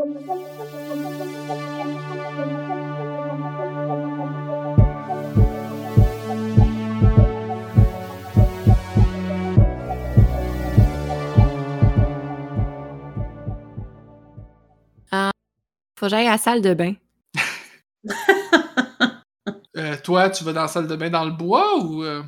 [0.00, 0.06] Ah,
[15.98, 16.94] faut que j'aille à la salle de bain.
[19.76, 22.02] Euh, toi, tu vas dans la salle de bain dans le bois ou.
[22.04, 22.22] euh,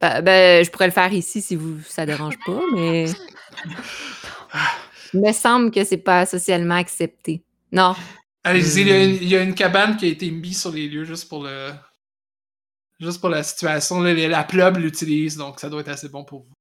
[0.00, 3.06] Ben, ben, je pourrais le faire ici si vous ça dérange pas, mais
[5.14, 7.42] me semble que c'est pas socialement accepté.
[7.72, 7.94] Non.
[8.44, 9.10] Allez-y, il y a Hmm.
[9.10, 11.42] une- il y, a une cabane qui a été mise sur les lieux juste pour
[11.44, 11.70] le.
[13.00, 14.00] Juste pour la situation.
[14.00, 16.52] là, la plub l'utilise, donc ça doit être assez bon pour vous.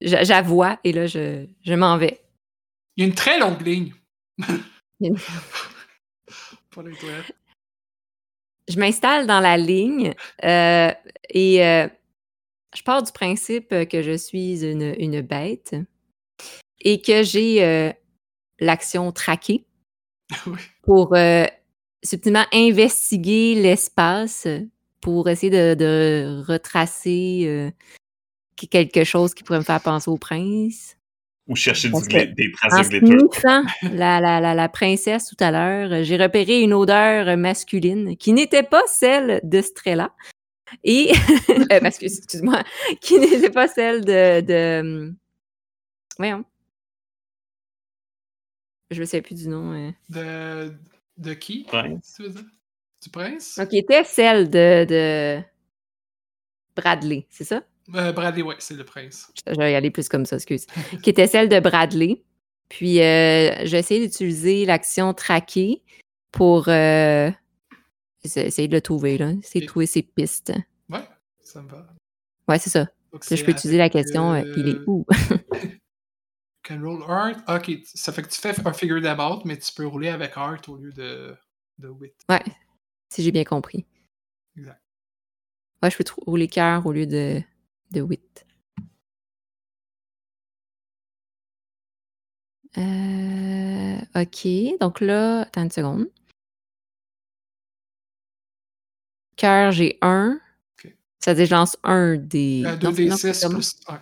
[0.00, 2.20] J'a- J'avoue, et là, je, je m'en vais.
[2.96, 3.94] Il y a une très longue ligne.
[6.70, 7.32] Pour les toilettes.
[8.68, 10.12] Je m'installe dans la ligne
[10.44, 10.92] euh,
[11.30, 11.88] et euh,
[12.74, 15.74] je pars du principe que je suis une, une bête
[16.88, 17.92] et que j'ai euh,
[18.60, 19.66] l'action traquée
[20.46, 20.58] Oui.
[20.84, 21.44] pour euh,
[22.04, 24.46] subtilement investiguer l'espace
[25.00, 27.70] pour essayer de, de retracer euh,
[28.56, 30.96] que- quelque chose qui pourrait me faire penser au prince.
[31.48, 33.48] Ou chercher du que des traces de glitter.
[33.94, 38.64] la, la, la, la princesse tout à l'heure, j'ai repéré une odeur masculine qui n'était
[38.64, 40.12] pas celle de Strella.
[40.82, 41.12] Et,
[41.72, 42.62] euh, parce que, excuse-moi,
[43.00, 44.80] qui n'était pas celle de, de.
[44.80, 45.16] hum,
[46.18, 46.44] Voyons.
[48.90, 49.72] Je me souviens plus du nom.
[49.72, 49.90] euh.
[50.08, 50.74] De.
[51.18, 51.64] De qui?
[51.64, 52.14] Prince.
[52.16, 52.44] tu veux dire?
[53.02, 53.56] Du prince?
[53.58, 55.42] Donc, qui était celle de, de
[56.74, 57.62] Bradley, c'est ça?
[57.94, 59.32] Euh, Bradley, ouais, c'est le prince.
[59.46, 60.66] Je vais y aller plus comme ça, excuse.
[61.02, 62.22] qui était celle de Bradley.
[62.68, 65.82] Puis euh, j'ai essayé d'utiliser l'action traquer
[66.32, 67.30] pour euh,
[68.24, 69.30] essa- essayer de le trouver, là.
[69.42, 70.52] Essayer de trouver ses pistes.
[70.90, 70.98] Ouais,
[71.42, 71.86] ça me va.
[72.48, 72.88] Ouais, c'est ça.
[73.12, 75.06] Donc, Là, je peux utiliser la question euh, il est où?
[76.66, 77.36] Can roll art.
[77.48, 80.32] Ok, ça fait que tu fais un figure them out, mais tu peux rouler avec
[80.36, 81.36] art au lieu de,
[81.78, 82.12] de wit.
[82.28, 82.42] Ouais,
[83.08, 83.86] si j'ai bien compris.
[84.56, 84.82] Exact.
[85.82, 87.40] Ouais, je peux rouler cœur au lieu de,
[87.92, 88.44] de wit.
[92.78, 96.10] Euh, ok, donc là, attends une seconde.
[99.36, 100.40] Cœur, j'ai un.
[100.78, 100.92] Ok.
[101.20, 102.64] Ça dit je lance un des.
[102.66, 103.58] Euh, non, non, 2d6 c'est comment?
[103.58, 104.00] plus 1.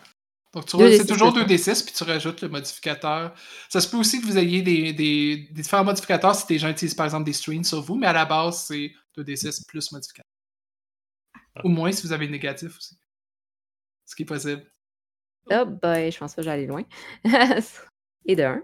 [0.54, 1.46] Donc, tu 2d6 roules- c'est toujours plus un.
[1.46, 3.34] 2d6, puis tu rajoutes le modificateur.
[3.68, 6.68] Ça se peut aussi que vous ayez des, des, des différents modificateurs si les gens
[6.70, 10.24] utilisent par exemple des strings sur vous, mais à la base, c'est 2d6 plus modificateur.
[11.64, 12.96] Ou moins si vous avez le négatif aussi.
[14.06, 14.64] Ce qui est possible.
[15.50, 16.84] Oh boy, je pense pas que j'allais loin.
[18.26, 18.62] Et de un.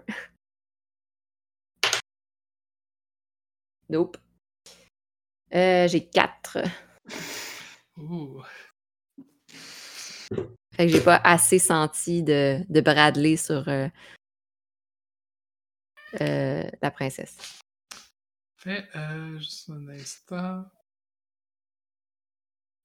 [3.89, 4.17] Nope.
[5.53, 6.57] Euh, j'ai quatre.
[7.97, 8.41] Ouh.
[10.75, 13.87] Fait que j'ai pas assez senti de, de Bradley sur euh,
[16.21, 17.37] euh, la princesse.
[18.57, 20.65] Fait, euh, juste un instant.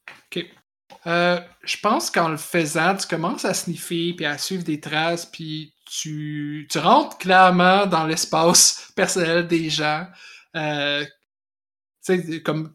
[0.08, 0.44] Ok.
[1.04, 5.72] Je pense qu'en le faisant, tu commences à sniffer puis à suivre des traces, puis
[5.84, 10.08] tu, rentres clairement dans l'espace personnel des gens.
[10.54, 10.60] Tu
[12.00, 12.74] sais, comme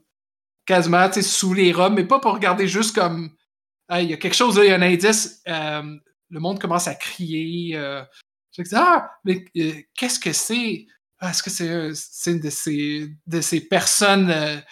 [0.65, 3.35] quasiment sous les robes, mais pas pour regarder juste comme
[3.99, 5.41] Il y a quelque chose là, il y a un indice.
[5.47, 5.97] Euh,
[6.29, 7.75] le monde commence à crier.
[7.75, 8.03] Euh,
[8.55, 10.87] je dis, ah, mais euh, qu'est-ce que c'est?
[11.19, 14.63] Ah, Est-ce que c'est une de ces, de ces personnes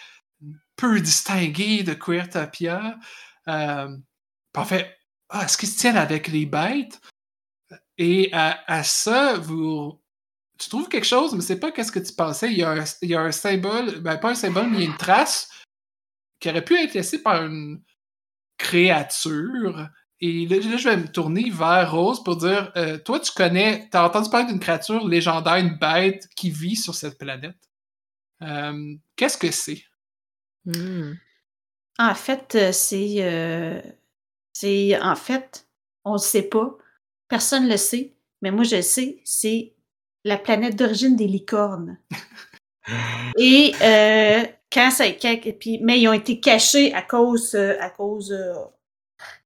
[0.76, 2.98] peu distinguées de Queertopia?
[3.46, 4.96] En fait,
[5.28, 7.00] ah, est-ce qu'ils se tiennent avec les bêtes?
[7.98, 10.00] Et à, à ça, vous,
[10.58, 12.50] tu trouves quelque chose, mais c'est pas qu'est-ce que tu pensais.
[12.50, 14.84] Il y, a un, il y a un symbole, ben pas un symbole, mais il
[14.84, 15.50] y a une trace
[16.40, 17.82] qui aurait pu être laissée par une
[18.60, 19.88] créature.
[20.20, 23.96] Et là, je vais me tourner vers Rose pour dire euh, Toi, tu connais, tu
[23.96, 27.56] as entendu parler d'une créature légendaire, une bête qui vit sur cette planète.
[28.42, 29.82] Euh, Qu'est-ce que c'est?
[30.66, 31.14] Hmm.
[31.98, 33.16] En fait, euh, c'est.
[33.20, 33.80] euh,
[34.52, 35.00] c'est.
[35.00, 35.66] En fait,
[36.04, 36.76] on ne sait pas.
[37.28, 38.14] Personne ne le sait.
[38.42, 39.22] Mais moi, je le sais.
[39.24, 39.74] C'est
[40.24, 41.98] la planète d'origine des licornes.
[43.38, 45.06] Et euh, quand ça.
[45.12, 47.54] quand- puis, mais ils ont été cachés à cause.
[47.54, 48.54] euh, à cause euh,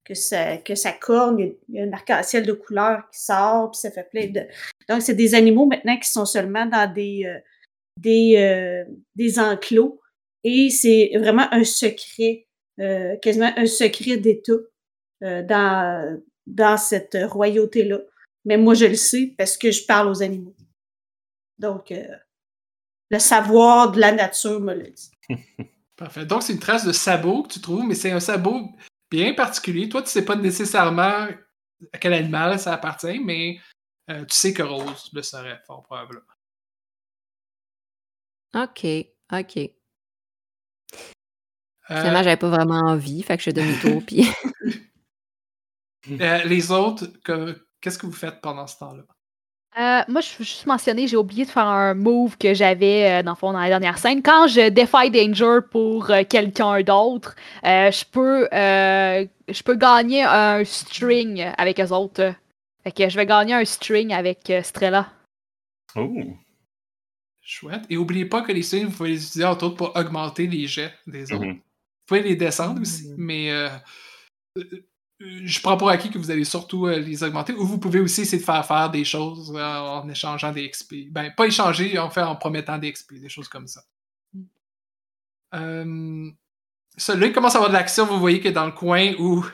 [0.05, 1.39] que, ça, que ça corne.
[1.41, 3.71] Il y a- un arc-en-ciel de couleurs qui sort.
[3.71, 4.43] Puis ça fait plein de.
[4.89, 7.25] Donc, c'est des animaux maintenant qui sont seulement dans des.
[7.27, 7.39] euh,
[8.01, 8.85] des, euh,
[9.15, 10.01] des enclos.
[10.43, 12.47] Et c'est vraiment un secret,
[12.81, 14.53] euh, quasiment un secret d'État
[15.23, 18.01] euh, dans, dans cette royauté-là.
[18.45, 20.55] Mais moi, je le sais parce que je parle aux animaux.
[21.59, 21.95] Donc,
[23.11, 25.11] le savoir de la nature me le dit.
[25.97, 26.27] Parfait.
[26.27, 28.69] Donc, c'est une trace de sabot que tu trouves, mais c'est un sabot
[29.11, 29.89] bien particulier.
[29.89, 31.29] Toi, tu sais pas nécessairement
[31.93, 33.59] à quel animal ça appartient, mais
[34.11, 36.23] euh, tu sais que Rose le serait, fort probablement.
[38.55, 38.87] OK,
[39.33, 39.57] OK.
[41.91, 44.27] Euh, Finalement, j'avais pas vraiment envie, fait que je demi-tour, puis
[46.21, 49.05] euh, les autres, que- qu'est-ce que vous faites pendant ce temps-là?
[49.77, 53.23] Euh, moi, je veux juste mentionner, j'ai oublié de faire un move que j'avais euh,
[53.25, 54.23] dans le fond dans la dernière scène.
[54.23, 57.35] Quand je défie danger pour euh, quelqu'un d'autre,
[57.65, 62.35] euh, je peux euh, je peux gagner un string avec eux autres.
[62.85, 65.09] Fait que je vais gagner un string avec euh, Strella.
[65.97, 66.13] Oh.
[67.43, 67.83] Chouette.
[67.91, 70.67] Et oubliez pas que les signes, vous pouvez les utiliser entre autres pour augmenter les
[70.67, 71.45] jets des autres.
[71.45, 71.55] Mhm.
[71.55, 71.61] Vous
[72.07, 73.15] pouvez les descendre aussi, Mhm.
[73.19, 73.69] mais euh,
[74.59, 74.85] euh,
[75.21, 77.53] je prends pour acquis que vous allez surtout euh, les augmenter.
[77.55, 80.95] Ou vous pouvez aussi essayer de faire faire des choses euh, en échangeant des XP.
[81.11, 83.83] Ben, pas échanger, en fait, en promettant des XP, des choses comme ça.
[85.55, 86.31] Euh,
[86.97, 88.07] ça, là, il commence à avoir de l'action.
[88.07, 89.45] Vous voyez que dans le coin où,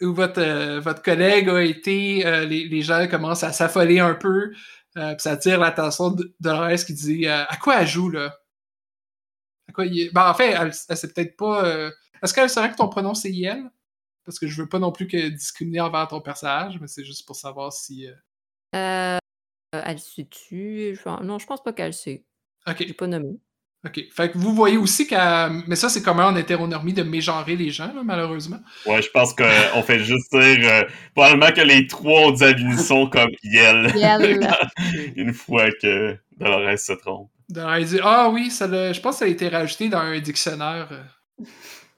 [0.00, 4.14] où votre, euh, votre collègue a été, euh, les, les gens commencent à s'affoler un
[4.14, 4.52] peu.
[4.96, 8.36] Euh, puis ça attire l'attention de Dolores qui dit euh, À quoi elle joue, là
[9.68, 11.64] À quoi il Ben, en fait, elle, elle sait peut-être pas.
[11.64, 11.90] euh,
[12.22, 13.70] Est-ce qu'elle saurait que ton prénom c'est Yel?
[14.30, 17.26] Parce que je veux pas non plus que discriminer envers ton personnage, mais c'est juste
[17.26, 18.06] pour savoir si.
[18.06, 18.14] euh,
[18.76, 19.18] euh,
[19.72, 20.96] elle sait-tu?
[21.22, 22.24] Non, je pense pas qu'elle sait.
[22.68, 23.38] Ok, J'ai pas nommé.
[23.84, 24.00] ok.
[24.12, 25.62] Fait que vous voyez aussi qu'elle.
[25.66, 28.60] Mais ça, c'est commun en hétéronormie de mégenrer les gens, là, malheureusement.
[28.86, 30.82] Ouais, je pense qu'on fait juste dire euh,
[31.14, 34.48] probablement que les trois ont dit à l'unisson comme Yel Yel.
[35.16, 37.30] une fois que Dolores se trompe.
[37.48, 40.20] Dolores dit Ah oui, ça l'a- je pense que ça a été rajouté dans un
[40.20, 40.88] dictionnaire.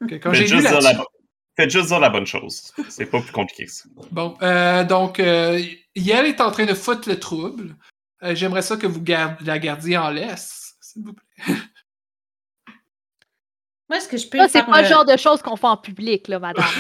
[0.08, 0.94] que quand j'ai lu là-dessus.
[0.94, 1.04] la...
[1.56, 2.72] Faites juste dire la bonne chose.
[2.88, 3.84] C'est pas plus compliqué que ça.
[4.10, 5.60] Bon, euh, donc, euh,
[5.94, 7.76] Yel est en train de foutre le trouble.
[8.22, 11.24] Euh, J'aimerais ça que vous la gardiez en laisse, s'il vous plaît.
[13.88, 15.76] Moi, est-ce que je peux Ça, c'est pas le genre de choses qu'on fait en
[15.76, 16.64] public, là, madame.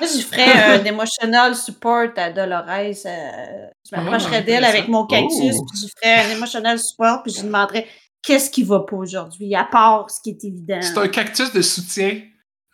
[0.00, 2.64] Moi, je ferais un emotional support à Dolores.
[2.68, 5.66] euh, je m'approcherais Ah, d'elle avec mon cactus, Oh.
[5.70, 7.86] puis je ferais un emotional support, puis je lui demanderais
[8.22, 10.80] qu'est-ce qui va pas aujourd'hui, à part ce qui est évident.
[10.82, 12.22] C'est un cactus de soutien.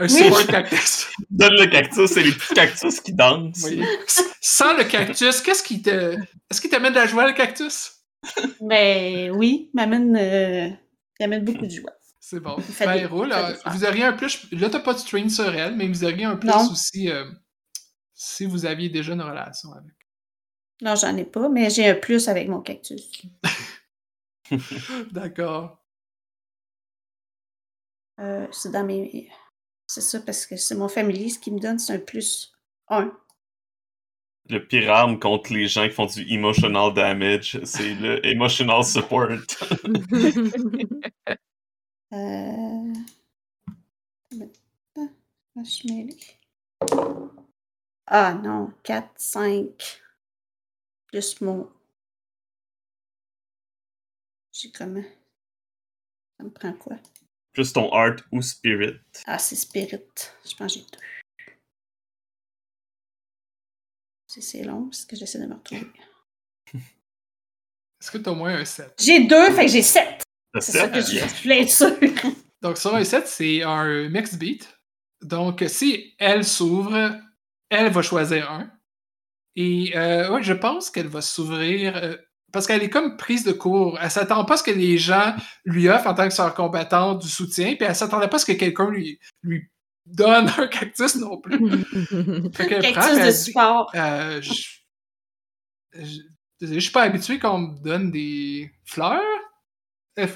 [0.00, 0.10] Un Oui.
[0.10, 1.06] support cactus.
[1.30, 3.62] Donne le cactus, c'est les petits cactus qui dansent.
[3.64, 3.80] Oui.
[4.40, 6.16] Sans le cactus, qu'est-ce qui te.
[6.50, 7.92] Est-ce qu'il t'amène de la joie, le cactus?
[8.60, 10.68] Ben oui, m'amène, euh,
[11.20, 11.92] il amène beaucoup de joie.
[12.18, 12.56] C'est bon.
[12.80, 13.26] Ben, des- roule.
[13.28, 13.56] fleurs.
[13.66, 14.46] Vous auriez un plus.
[14.50, 16.70] Là, t'as pas de strain sur elle, mais vous auriez un plus Non.
[16.72, 17.24] aussi euh,
[18.14, 19.92] si vous aviez déjà une relation avec.
[20.82, 23.12] Non, j'en ai pas, mais j'ai un plus avec mon cactus.
[25.12, 25.84] D'accord.
[28.20, 29.28] Euh, c'est dans mes.
[29.86, 32.52] C'est ça, parce que c'est mon familier, ce qui me donne, c'est un plus
[32.88, 33.12] 1.
[34.50, 39.30] Le pire arme contre les gens qui font du emotional damage, c'est le emotional support.
[42.12, 42.92] Euh...
[44.96, 45.08] Ah.
[48.06, 50.02] Ah non, 4, 5.
[51.06, 51.68] Plus mon.
[54.54, 55.02] J'ai comment?
[56.38, 56.96] Ça me prend quoi?
[57.52, 59.00] Plus ton art ou spirit?
[59.26, 60.00] Ah, c'est Spirit.
[60.44, 60.98] Je pense que j'ai deux.
[64.28, 65.86] C'est- long, c'est ce que j'essaie de me retrouver.
[68.00, 68.94] Est-ce que t'as au moins un 7?
[69.00, 70.22] J'ai deux, fait que j'ai sept.
[70.52, 71.96] Le C'est ça sept, que je, voulais être sûre.
[72.62, 74.68] Donc, sur un 7, c'est un mixed beat.
[75.20, 77.20] Donc, si elle s'ouvre,
[77.70, 78.70] elle va choisir un.
[79.56, 82.16] Et euh, ouais, je pense qu'elle va s'ouvrir euh,
[82.54, 83.98] parce qu'elle est comme prise de court.
[84.00, 85.34] Elle s'attend pas à ce que les gens
[85.64, 88.46] lui offrent en tant que sœur combattante du soutien, puis elle s'attendait pas à ce
[88.46, 89.68] que quelqu'un lui, lui
[90.06, 91.58] donne un cactus non plus.
[92.54, 93.90] Fait Cactus de dit, support.
[93.94, 94.52] euh, je,
[95.94, 96.20] je,
[96.60, 99.20] je suis pas habitué qu'on me donne des fleurs.
[100.18, 100.26] Euh,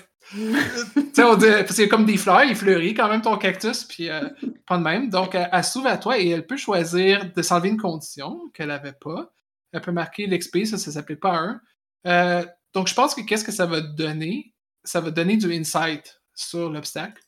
[1.16, 4.28] a comme des fleurs, il fleurit quand même ton cactus, puis euh,
[4.66, 5.08] pas de même.
[5.08, 8.70] Donc, elle, elle s'ouvre à toi et elle peut choisir de s'enlever une condition qu'elle
[8.70, 9.30] avait pas.
[9.72, 11.60] Elle peut marquer l'XP, ça, ça s'appelait pas un.
[12.06, 14.54] Euh, donc, je pense que qu'est-ce que ça va donner?
[14.84, 17.22] Ça va donner du insight sur l'obstacle.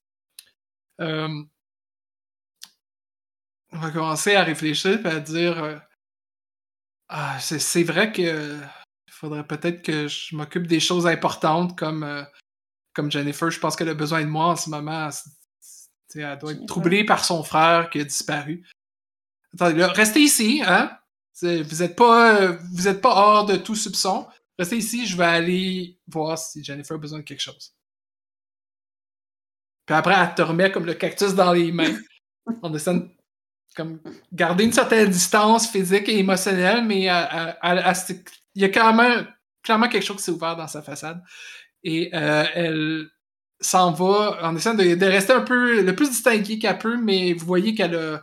[1.01, 1.29] Euh,
[3.73, 5.77] on va commencer à réfléchir et à dire euh,
[7.09, 8.59] Ah, c'est vrai que
[9.07, 12.27] il faudrait peut-être que je m'occupe des choses importantes comme,
[12.95, 13.51] comme Jennifer.
[13.51, 15.11] Je pense qu'elle a besoin de moi en ce moment.
[15.11, 18.67] C'est- Elle doit être troublée par son frère qui a disparu.
[19.55, 20.97] Attendez, là, restez ici, hein?
[21.43, 24.27] Vous n'êtes pas, vous êtes pas hors de tout soupçon.
[24.61, 27.73] Restez ici, je vais aller voir si Jennifer a besoin de quelque chose.
[29.87, 31.97] Puis après, elle te remet comme le cactus dans les mains.
[32.63, 33.09] On essaie de
[33.75, 34.01] comme,
[34.31, 38.23] garder une certaine distance physique et émotionnelle, mais elle- elle- elle- elle s'est-
[38.55, 39.25] il y a clairement,
[39.63, 41.23] clairement quelque chose qui s'est ouvert dans sa façade.
[41.83, 43.07] Et euh, elle
[43.63, 47.33] s'en va en essayant de, de rester un peu le plus distinguée qu'elle peut, mais
[47.33, 48.23] vous voyez qu'elle a,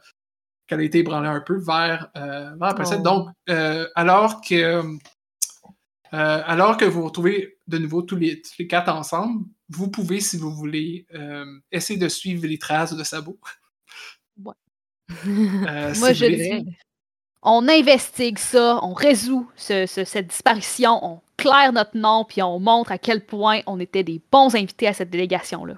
[0.67, 2.97] qu'elle a été ébranlée un peu vers, euh, vers la.
[2.97, 3.01] Oh.
[3.01, 4.83] Donc, euh, alors que
[6.13, 10.19] euh, alors que vous retrouvez de nouveau tous les, tous les quatre ensemble, vous pouvez,
[10.21, 13.37] si vous voulez, euh, essayer de suivre les traces de Sabot.
[14.43, 14.53] Ouais.
[15.25, 16.65] Euh, si Moi, je dis,
[17.41, 22.59] on investigue ça, on résout ce- ce- cette disparition, on claire notre nom, puis on
[22.59, 25.75] montre à quel point on était des bons invités à cette délégation-là.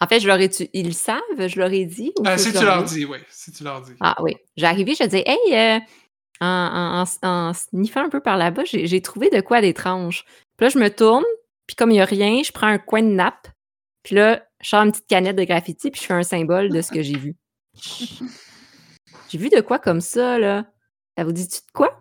[0.00, 2.12] En fait, je leur ai dit, ils le savent, je leur ai dit.
[2.18, 3.18] ou Euh, si tu leur dis, oui.
[3.30, 3.92] Si tu leur dis.
[4.00, 4.36] Ah oui.
[4.56, 5.78] J'ai arrivé, je dis, hey, euh,
[6.40, 10.24] en, en, en- sniffant un peu par là-bas, j'ai j'ai trouvé de quoi d'étrange.
[10.56, 11.24] Puis là, je me tourne,
[11.66, 13.48] puis comme il n'y a rien, je prends un coin de nappe,
[14.02, 16.80] puis là, je sors une petite canette de graffiti, puis je fais un symbole de
[16.82, 17.36] ce que j'ai vu.
[19.28, 20.66] J'ai vu de quoi comme ça, là?
[21.16, 22.00] Ça vous dit-tu de quoi?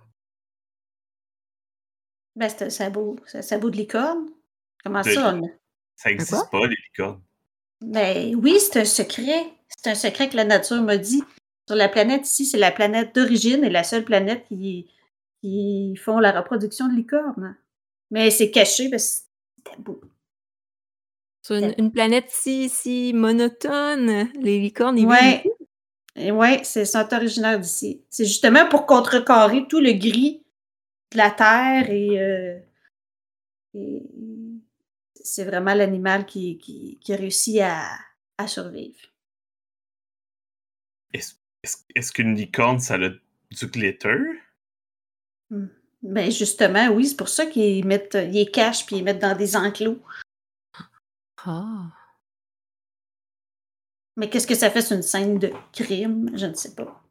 [2.36, 4.30] Ben, c'est un sabot, c'est un sabot de licorne.
[4.84, 5.36] Comment De- ça?
[5.36, 5.50] on-
[5.96, 7.22] Ça n'existe pas, les licornes.
[7.82, 9.46] Ben oui, c'est un secret.
[9.68, 11.24] C'est un secret que la nature m'a dit.
[11.68, 14.90] Sur la planète ici, c'est la planète d'origine et la seule planète qui,
[15.42, 17.56] qui font la reproduction de licornes.
[18.12, 19.26] Mais c'est caché parce que
[19.58, 20.02] c'est tabou.
[21.42, 25.44] Sur une, une planète si, si monotone, les licornes, ils Ouais.
[26.32, 28.04] ouais, c'est sont originaires d'ici.
[28.10, 30.44] C'est justement pour contrecarrer tout le gris
[31.12, 32.60] de la terre et, euh,
[33.74, 34.04] et
[35.16, 37.90] c'est vraiment l'animal qui, qui, qui réussit à,
[38.38, 39.00] à survivre.
[41.14, 44.18] Est-ce est-ce- qu'une licorne, ça a du glitter?
[46.02, 49.22] Ben justement, oui, c'est pour ça qu'ils mettent, ils les cachent puis ils les mettent
[49.22, 50.02] dans des enclos.
[51.46, 51.86] Ah.
[54.18, 56.30] Mais qu'est-ce que ça fait sur une scène de crime?
[56.38, 57.02] Je ne sais pas.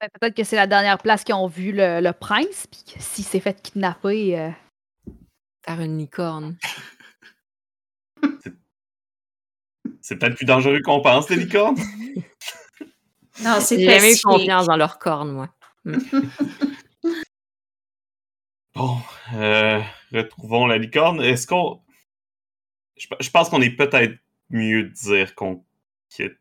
[0.00, 3.00] Ben, Peut-être que c'est la dernière place qu'ils ont vu le, le prince, puis que
[3.02, 4.38] s'il s'est fait kidnapper.
[4.38, 4.50] euh,
[5.62, 6.56] Par une licorne.
[10.00, 11.76] C'est peut-être plus dangereux qu'on pense, les licornes.
[13.42, 15.48] Non, c'est J'ai jamais eu confiance dans leurs cornes, moi.
[18.74, 18.98] Bon,
[19.34, 19.80] euh,
[20.12, 21.20] retrouvons la licorne.
[21.20, 21.82] Est-ce qu'on.
[22.96, 24.16] Je, je pense qu'on est peut-être
[24.48, 25.64] mieux de dire qu'on
[26.08, 26.38] quitte.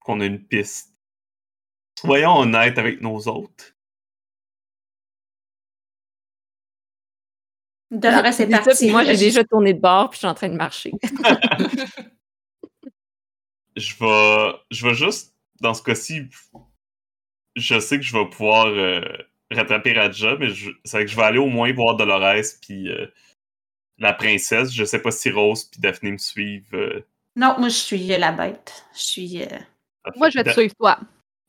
[0.00, 0.94] Qu'on a une piste.
[1.98, 3.74] Soyons honnêtes avec nos autres.
[7.90, 8.84] Dolores est Dis ça, partie.
[8.84, 10.92] puis moi, j'ai déjà tourné de bord, puis je suis en train de marcher.
[13.76, 14.58] Je vais.
[14.70, 15.34] Je vais juste.
[15.60, 16.28] Dans ce cas-ci,
[17.56, 19.00] je sais que je vais pouvoir euh,
[19.50, 22.90] rattraper Raja, mais je- c'est vrai que je vais aller au moins voir Dolores puis
[22.90, 23.06] euh,
[23.98, 24.72] la princesse.
[24.72, 26.74] Je sais pas si Rose puis Daphné me suivent.
[26.74, 27.00] euh,
[27.36, 28.84] Non, moi je suis euh, la bête.
[28.94, 29.42] Je suis.
[29.42, 29.46] euh,
[30.16, 30.98] Moi, je vais te Da- suivre, toi.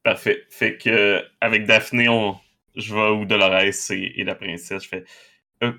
[0.03, 0.45] Parfait.
[0.49, 2.37] Fait que euh, avec Daphné, on...
[2.75, 4.83] je vais où Dolores et, et la princesse.
[4.83, 5.03] Je fais
[5.63, 5.73] euh,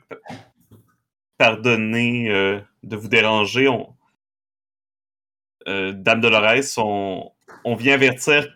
[1.38, 3.68] pardonnez euh, de vous déranger.
[3.68, 3.94] On...
[5.68, 7.30] Euh, Dame Dolores, on...
[7.64, 8.48] on vient avertir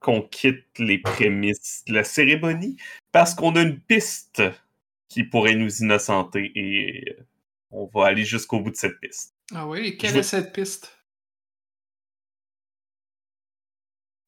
[0.00, 2.76] qu'on quitte les prémices de la cérémonie
[3.12, 4.42] parce qu'on a une piste
[5.08, 7.26] qui pourrait nous innocenter et euh,
[7.70, 9.34] on va aller jusqu'au bout de cette piste.
[9.54, 10.94] Ah oui, et quelle Je- est cette piste?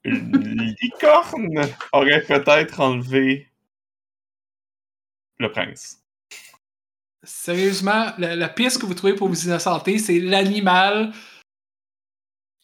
[0.04, 1.60] Une licorne
[1.92, 3.48] aurait peut-être enlevé
[5.38, 6.02] le prince.
[7.22, 11.12] Sérieusement, la, la piste que vous trouvez pour vous innocenter, c'est l'animal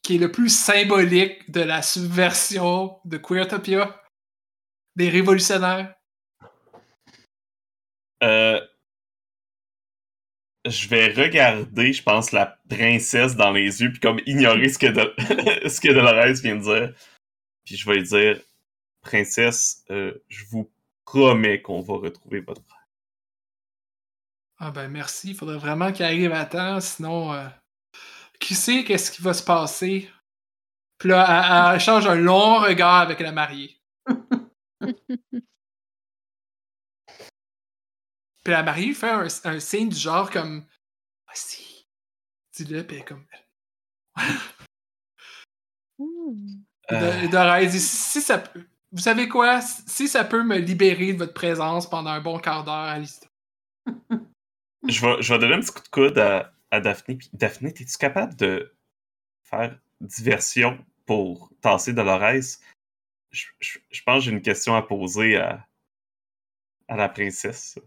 [0.06, 4.00] qui est le plus symbolique de la subversion de Queertopia,
[4.94, 5.96] des révolutionnaires?
[8.22, 8.64] Euh,
[10.64, 14.86] je vais regarder, je pense, la princesse dans les yeux, puis comme ignorer ce que,
[14.86, 15.12] de-
[15.68, 16.94] ce que Dolores vient de dire.
[17.64, 18.40] Puis je vais lui dire,
[19.00, 20.70] princesse, euh, je vous
[21.04, 22.86] promets qu'on va retrouver votre frère.
[24.58, 27.48] Ah ben merci, il faudrait vraiment qu'il arrive à temps, sinon euh,
[28.38, 30.10] qui sait qu'est-ce qui va se passer?
[30.98, 33.76] Puis là, elle, elle échange un long regard avec la mariée.
[38.44, 40.64] Puis la mariée fait un, un signe du genre comme
[41.26, 41.86] Vas-y,
[42.54, 43.26] dis-le, puis elle est comme.
[46.92, 48.64] Euh, De- et Doré dit si ça peut.
[48.92, 49.60] Vous savez quoi?
[49.60, 53.26] Si ça peut me libérer de votre présence pendant un bon quart d'heure, allez-y.
[54.88, 57.16] je, vais, je vais donner un petit coup de coude à, à Daphné.
[57.16, 58.74] Puis, Daphné, es-tu capable de
[59.42, 62.58] faire diversion pour tasser Dolores?
[63.30, 63.46] Je,
[64.04, 65.66] pense que j'ai une question à poser à,
[66.88, 67.78] la princesse.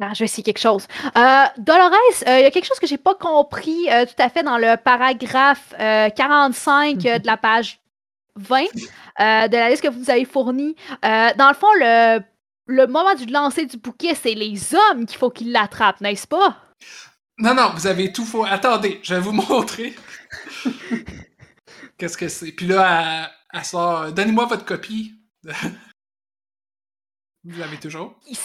[0.00, 0.86] Ah, je vais essayer quelque chose.
[1.16, 1.92] Euh, Dolores,
[2.26, 4.56] euh, il y a quelque chose que j'ai pas compris euh, tout à fait dans
[4.56, 7.80] le paragraphe euh, 45 euh, de la page
[8.36, 8.64] 20
[9.20, 10.74] euh, de la liste que vous avez fournie.
[11.04, 12.20] Euh, dans le fond, le,
[12.66, 16.56] le moment du lancer du bouquet, c'est les hommes qu'il faut qu'ils l'attrapent, n'est-ce pas?
[17.38, 18.44] Non, non, vous avez tout faux.
[18.44, 19.94] Attendez, je vais vous montrer.
[21.98, 22.52] Qu'est-ce que c'est?
[22.52, 24.12] Puis là, elle, elle sort.
[24.12, 25.14] Donnez-moi votre copie.
[27.46, 28.18] Vous l'avez toujours?
[28.26, 28.36] Il,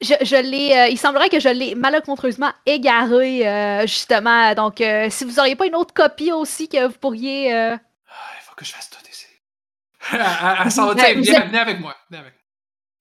[0.00, 4.54] je, je l'ai, euh, il semblerait que je l'ai malencontreusement égaré, euh, justement.
[4.54, 7.52] Donc, euh, si vous n'auriez pas une autre copie aussi que vous pourriez.
[7.52, 9.26] euh, Ah, il faut que je fasse tout ici.
[10.12, 11.96] elle elle- Tiens, venez, êtes- venez avec moi.
[12.08, 12.43] venez avec moi.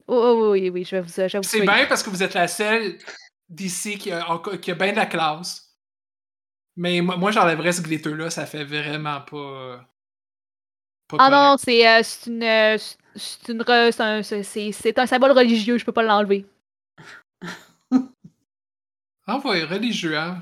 [0.08, 1.08] Oh, oh, oui, oui, je vais vous.
[1.08, 2.98] Vous C'est bien parce que vous êtes la seule
[3.50, 5.78] d'ici qui a, encore- qui a bien de la classe.
[6.76, 9.88] Mais moi, moi, j'enlèverais ce glitter-là, ça fait vraiment pas.
[11.08, 11.32] pas Ah correct.
[11.32, 12.44] non, c'est euh, c'est une.
[12.44, 12.78] euh,
[13.16, 13.64] c'est une
[14.74, 16.46] c'est un, symbole religieux, je peux pas l'enlever.
[19.26, 20.42] Ah ouais, religieux, hein?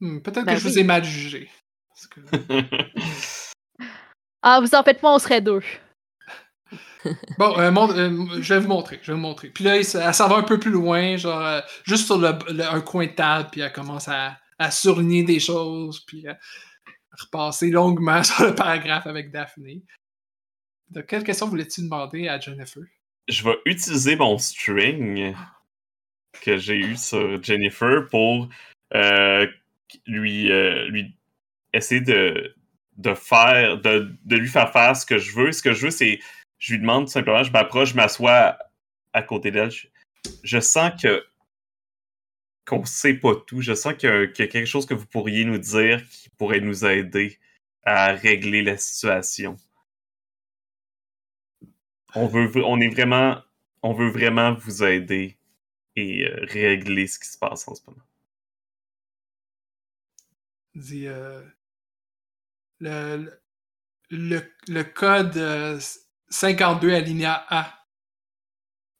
[0.00, 1.50] Hmm, Peut-être Ben que je vous ai mal jugé.
[1.88, 2.20] Parce que-
[4.42, 5.62] Ah, vous en faites pas, on serait deux.
[7.38, 9.48] Bon, euh, euh, je vais vous montrer, je vais vous montrer.
[9.48, 12.80] Puis là, elle s'en va un peu plus loin, genre euh, juste sur le, un
[12.80, 16.38] coin de table, puis elle commence à, à surligner des choses, puis à
[17.12, 19.82] repasser longuement sur le paragraphe avec Daphné.
[21.08, 22.82] Quelle question voulais-tu demander à Jennifer?
[23.28, 25.34] je vais utiliser mon string
[26.42, 28.48] que j'ai eu sur Jennifer pour
[30.06, 31.16] lui, lui
[31.72, 32.54] essayer de,
[32.96, 35.52] de faire de, de lui faire faire ce que je veux.
[35.52, 36.20] Ce que je veux, c'est
[36.58, 38.58] je lui demande tout simplement, je m'approche, je m'assois
[39.12, 39.70] à côté d'elle.
[40.42, 41.24] Je, sens que
[42.64, 43.60] qu'on sait pas tout.
[43.60, 46.84] Je sens qu'il y, a, quelque chose que vous pourriez nous dire qui pourrait nous
[46.84, 47.38] aider
[47.84, 49.56] à régler la situation.
[52.14, 53.42] On veut, on est vraiment,
[53.82, 55.36] on veut vraiment vous aider
[55.94, 58.02] et euh, régler ce qui se passe en ce moment.
[60.76, 61.42] Euh,
[62.80, 63.40] le,
[64.10, 65.78] le, le code euh,
[66.28, 67.72] 52 alinéa A.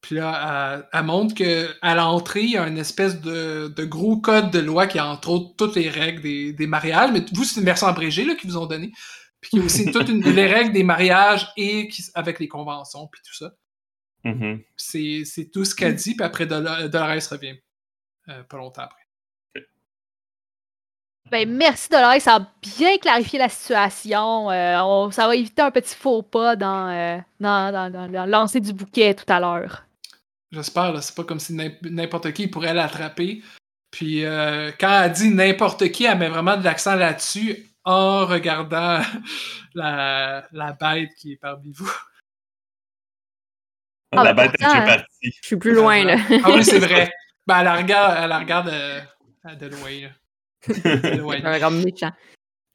[0.01, 4.19] Puis là, elle, elle montre qu'à l'entrée, il y a une espèce de, de gros
[4.21, 7.11] code de loi qui a entre autres toutes les règles des, des mariages.
[7.13, 8.93] Mais vous, c'est une version abrégée là, qu'ils vous ont donnée.
[9.41, 12.49] Puis il y a aussi toutes une- les règles des mariages et qui- avec les
[12.49, 13.53] conventions, puis tout ça.
[14.25, 14.63] Mhm.
[14.77, 17.57] C'est c'est tout ce qu'elle dit, puis après, Dolo- Dolores revient.
[18.29, 19.06] euh, pas longtemps après.
[21.31, 24.51] Ben, merci Dolores, ça a bien clarifié la situation.
[24.51, 28.31] Euh, on- ça va éviter un petit faux pas dans, euh, dans, dans, dans- le
[28.31, 29.85] lancer du bouquet tout à l'heure.
[30.53, 31.03] J'espère, là.
[31.03, 33.43] C'est pas comme si n'im- n'importe qui pourrait l'attraper.
[33.91, 39.01] Puis euh, quand elle dit n'importe qui, elle met vraiment de l'accent là-dessus en regardant
[39.75, 41.91] la, la bête qui est parmi vous.
[44.13, 45.33] Ah, la ben bête est déjà partie.
[45.43, 46.17] Je suis plus loin, là.
[46.45, 47.11] Ah oui, c'est vrai.
[47.47, 49.01] Ben, elle la regarde, elle la regarde euh,
[49.59, 49.91] de loin.
[50.03, 50.09] là.
[50.69, 52.13] Un regard méchant.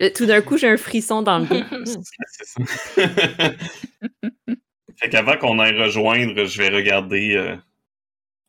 [0.01, 1.63] Euh, Tout d'un coup, j'ai un frisson dans le dos.
[2.25, 2.61] C'est ça.
[5.01, 7.55] fait qu'avant qu'on aille rejoindre, je vais regarder euh,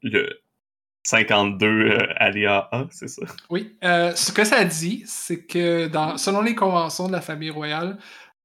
[0.03, 0.29] le
[1.05, 3.23] 52 euh, aléa A, c'est ça?
[3.51, 7.51] Oui, euh, ce que ça dit, c'est que dans, selon les conventions de la famille
[7.51, 7.99] royale,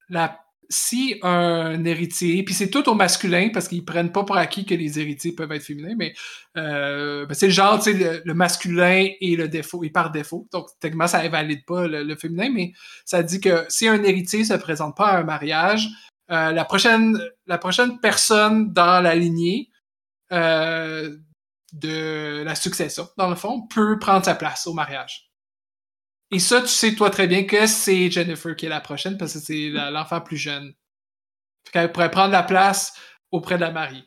[0.09, 0.39] la,
[0.69, 4.75] si un héritier, puis c'est tout au masculin parce qu'ils prennent pas pour acquis que
[4.75, 6.13] les héritiers peuvent être féminins, mais
[6.57, 10.47] euh, ben, c'est le genre, tu sais, le, masculin et le défaut, et par défaut.
[10.51, 12.73] Donc, techniquement, ça invalide pas le, le féminin, mais
[13.05, 15.89] ça dit que si un héritier se présente pas à un mariage,
[16.29, 19.69] euh, la, prochaine, la prochaine personne dans la lignée
[20.33, 21.15] euh,
[21.73, 25.26] de la succession, dans le fond, peut prendre sa place au mariage.
[26.31, 29.33] Et ça, tu sais toi très bien que c'est Jennifer qui est la prochaine parce
[29.33, 30.73] que c'est l'enfant plus jeune.
[31.65, 32.93] Fait qu'elle pourrait prendre la place
[33.31, 34.03] auprès de la mariée.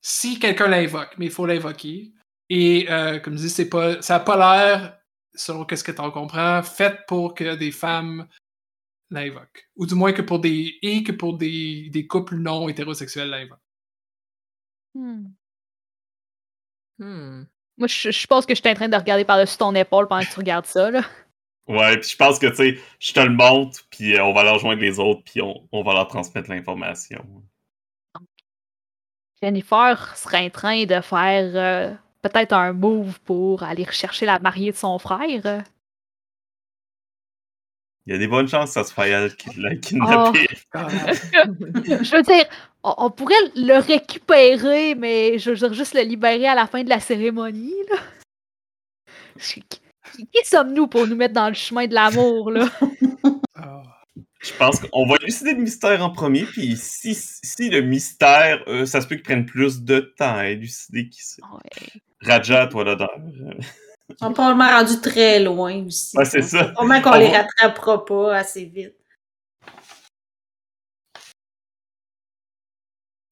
[0.00, 2.12] Si quelqu'un l'invoque, mais il faut l'invoquer.
[2.50, 4.98] Et euh, comme je dis, c'est pas, ça n'a pas l'air,
[5.34, 8.28] selon ce que tu en comprends, fait pour que des femmes
[9.10, 9.68] l'invoquent.
[9.76, 10.78] Ou du moins que pour des.
[10.82, 13.60] et que pour des, des couples non hétérosexuels l'invoquent.
[14.94, 15.34] Hmm.
[16.98, 17.44] Hmm.
[17.76, 20.22] Moi, je, je pense que je suis en train de regarder par-dessus ton épaule pendant
[20.22, 20.90] que tu regardes ça.
[20.90, 21.02] Là.
[21.66, 24.44] Ouais, puis je pense que, tu sais, je te le montre, puis euh, on va
[24.44, 27.24] leur rejoindre les autres, puis on, on va leur transmettre l'information.
[29.42, 34.72] Jennifer serait en train de faire euh, peut-être un move pour aller rechercher la mariée
[34.72, 35.64] de son frère.
[38.06, 39.08] Il y a des bonnes chances que ça se fasse
[39.56, 40.46] l'a kidnappé.
[40.74, 42.44] Ah, Je veux dire,
[42.82, 46.82] on, on pourrait le récupérer, mais je veux dire, juste le libérer à la fin
[46.84, 47.72] de la cérémonie.
[47.90, 47.98] Là.
[49.40, 52.68] Qui, qui- qui sommes-nous pour nous mettre dans le chemin de l'amour, là?
[54.40, 58.84] Je pense qu'on va élucider le mystère en premier, puis si, si le mystère, euh,
[58.84, 61.42] ça se peut qu'il prenne plus de temps à élucider qui c'est.
[61.42, 62.02] Ouais.
[62.20, 63.08] Raja, toi là-dedans.
[64.08, 66.16] Ils sont probablement rendus très loin aussi.
[66.16, 66.64] Ouais, c'est ça.
[66.68, 68.94] Probablement qu'on On les rattrapera pas assez vite.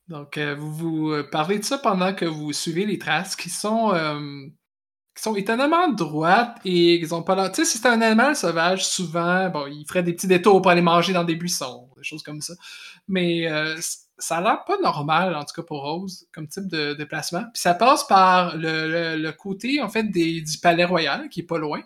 [0.08, 3.48] Donc, euh, vous vous euh, parlez de ça pendant que vous suivez les traces qui
[3.48, 4.46] sont euh,
[5.14, 7.50] qui sont étonnamment droites et ils ont pas l'air.
[7.52, 10.70] Tu sais, si c'était un animal sauvage, souvent, bon, il ferait des petits détours pour
[10.70, 12.54] aller manger dans des buissons, des choses comme ça.
[13.08, 13.78] Mais euh,
[14.22, 17.42] ça a l'air pas normal, en tout cas pour Rose, comme type de déplacement.
[17.52, 21.58] Puis ça passe par le, côté, en fait, des, du palais royal, qui est pas
[21.58, 21.82] loin,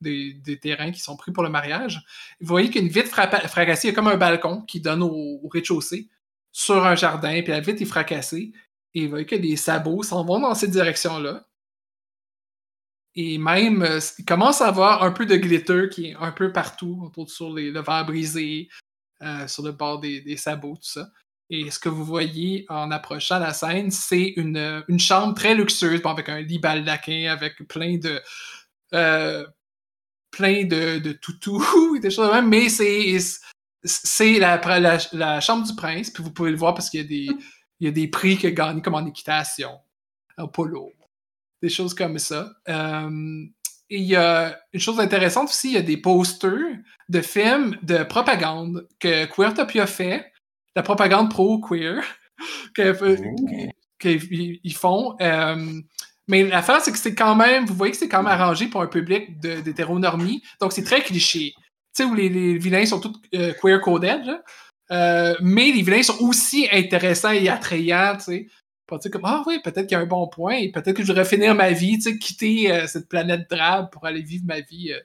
[0.00, 2.04] des, des terrains qui sont pris pour le mariage.
[2.40, 4.80] Vous voyez qu'il y a une vitre fracassée, il y a comme un balcon qui
[4.80, 6.08] donne au, au rez-de-chaussée
[6.52, 8.52] sur un jardin, puis la vitre est fracassée.
[8.94, 11.46] Et vous voyez que les sabots s'en vont dans cette direction-là.
[13.14, 16.52] Et même, euh, il commence à avoir un peu de glitter qui est un peu
[16.52, 18.68] partout, autour sur les, le verre brisé,
[19.22, 21.10] euh, sur le bord des, des sabots, tout ça.
[21.48, 26.00] Et ce que vous voyez en approchant la scène, c'est une, une chambre très luxueuse,
[26.04, 28.20] avec un lit baldaquin, avec plein de.
[28.94, 29.46] euh,
[30.30, 33.16] plein de, de toutous des choses de même, mais c'est.
[33.88, 34.60] C'est la,
[35.12, 37.28] la, chambre du prince, puis vous pouvez le voir parce qu'il y a des,
[37.78, 39.78] il y a des prix qu'il a gagnés comme en équitation,
[40.38, 40.92] au polo,
[41.62, 42.52] des choses comme ça.
[42.68, 43.44] Euh,
[43.88, 46.78] et il y a une chose intéressante aussi, il y a des posters
[47.08, 50.32] de films de propagande que Queertopia fait,
[50.76, 52.04] la propagande pro-queer,
[52.74, 53.16] que-
[53.98, 55.16] qu'ils font.
[55.20, 55.80] Euh,
[56.28, 58.82] mais l'affaire, c'est que c'est quand même, vous voyez que c'est quand même arrangé pour
[58.82, 61.54] un public d'hétéronormies, donc c'est très cliché.
[61.94, 64.40] Tu sais, où les, les vilains sont tous euh, queer-coded.
[64.92, 68.46] Euh, mais les vilains sont aussi intéressants et attrayants, tu sais.
[68.88, 71.02] Tu sais, comme, ah oui, peut-être qu'il y a un bon point, et peut-être que
[71.02, 74.44] je devrais finir ma vie, tu sais, quitter euh, cette planète drabe pour aller vivre
[74.46, 75.00] ma vie euh,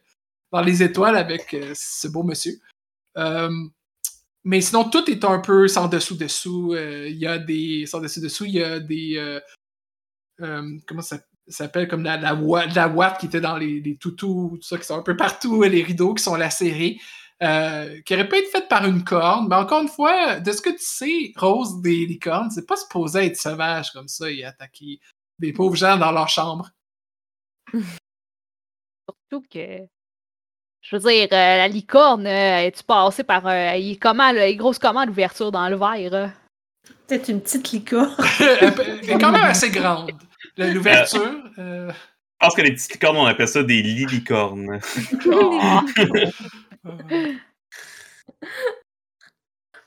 [0.51, 2.59] dans les étoiles avec euh, ce beau monsieur.
[4.43, 6.73] Mais sinon, tout est un peu sans dessous-dessous.
[6.73, 7.85] Euh, Il y a des.
[7.85, 9.17] Sans dessous-dessous, il y a des.
[9.17, 9.39] euh,
[10.41, 14.51] euh, comment ça s'appelle Comme la, la, la ouate qui était dans les, les toutous,
[14.57, 16.97] tout ça, qui sont un peu partout, les rideaux qui sont lacérés.
[17.39, 20.69] qui aurait pu être faite par une corne, mais encore une fois, de ce que
[20.69, 24.99] tu sais, Rose des licornes, c'est pas supposé être sauvage comme ça et attaquer
[25.39, 26.69] des pauvres gens dans leur chambre.
[29.09, 29.87] Surtout que.
[30.81, 33.45] Je veux dire, euh, la licorne, euh, es-tu passé par.
[33.47, 36.13] euh, il est comment, là, il est grosse comment l'ouverture dans le verre?
[36.13, 36.27] euh?
[37.07, 38.15] Peut-être une petite licorne.
[38.39, 40.11] Elle est quand même assez grande.
[40.57, 41.21] L'ouverture.
[41.59, 41.95] euh, Je
[42.39, 44.79] pense que les petites licornes, on appelle ça des lilicornes.
[45.27, 45.79] euh,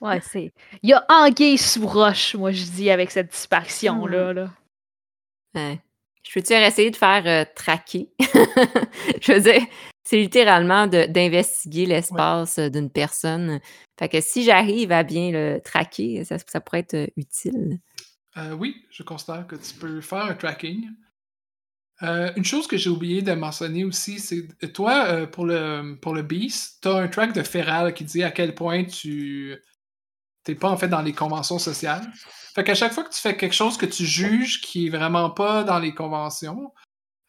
[0.00, 0.52] Ouais, c'est.
[0.83, 4.33] Il y a anguille sous roche, moi, je dis, avec cette disparition-là.
[4.35, 4.50] Là.
[5.54, 5.80] Ouais.
[6.22, 8.09] Je peux-tu essayer de faire euh, traquer?
[9.20, 9.62] je veux dire,
[10.05, 13.61] c'est littéralement d'investiguer l'espace euh, d'une personne.
[13.99, 17.81] Fait que si j'arrive à bien le traquer, ça, ça pourrait être euh, utile.
[18.37, 20.88] Euh, oui, je considère que tu peux faire un tracking.
[22.03, 26.12] Euh, une chose que j'ai oublié de mentionner aussi, c'est toi, euh, pour le, pour
[26.12, 29.57] le Beast, tu as un track de Feral qui dit à quel point tu
[30.43, 32.07] t'es pas en fait dans les conventions sociales.
[32.55, 35.31] Fait qu'à chaque fois que tu fais quelque chose que tu juges qui est vraiment
[35.31, 36.73] pas dans les conventions,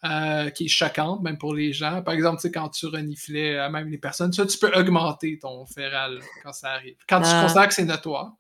[0.04, 3.58] euh, qui est choquante même pour les gens, par exemple, tu sais, quand tu reniflais
[3.58, 6.98] à même les personnes, ça, tu peux augmenter ton Feral quand ça arrive.
[7.08, 7.42] Quand tu Ah.
[7.44, 8.34] considères que c'est notoire.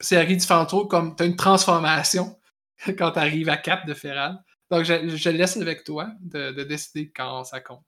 [0.00, 2.36] C'est arrive différents tours, comme tu as une transformation
[2.98, 4.42] quand tu arrives à 4 de Feral.
[4.70, 7.84] Donc, je, je laisse avec toi de, de décider quand ça compte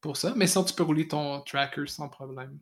[0.00, 0.32] pour ça.
[0.34, 2.58] Mais sinon, tu peux rouler ton tracker sans problème.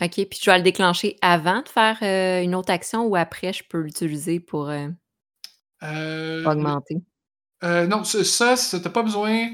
[0.00, 3.52] OK, puis je dois le déclencher avant de faire euh, une autre action ou après,
[3.52, 4.68] je peux l'utiliser pour
[5.82, 6.96] Euh, augmenter?
[7.66, 9.50] Euh, non, ça, t'as pas besoin.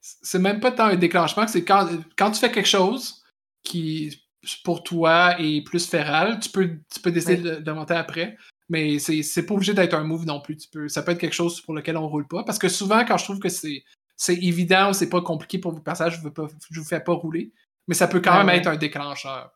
[0.00, 3.24] C'est même pas tant un déclenchement, c'est quand, quand tu fais quelque chose
[3.64, 4.22] qui,
[4.62, 8.36] pour toi, est plus féral, tu peux, tu peux décider de, de monter après.
[8.68, 10.56] Mais c'est pas obligé d'être un move non plus.
[10.56, 12.44] Tu peux, ça peut être quelque chose pour lequel on roule pas.
[12.44, 13.82] Parce que souvent, quand je trouve que c'est
[14.28, 16.28] évident ou c'est pas compliqué pour vos personnages, je
[16.70, 17.52] je vous fais pas rouler.
[17.88, 18.56] Mais ça peut quand Ah même ouais.
[18.58, 19.52] être un déclencheur.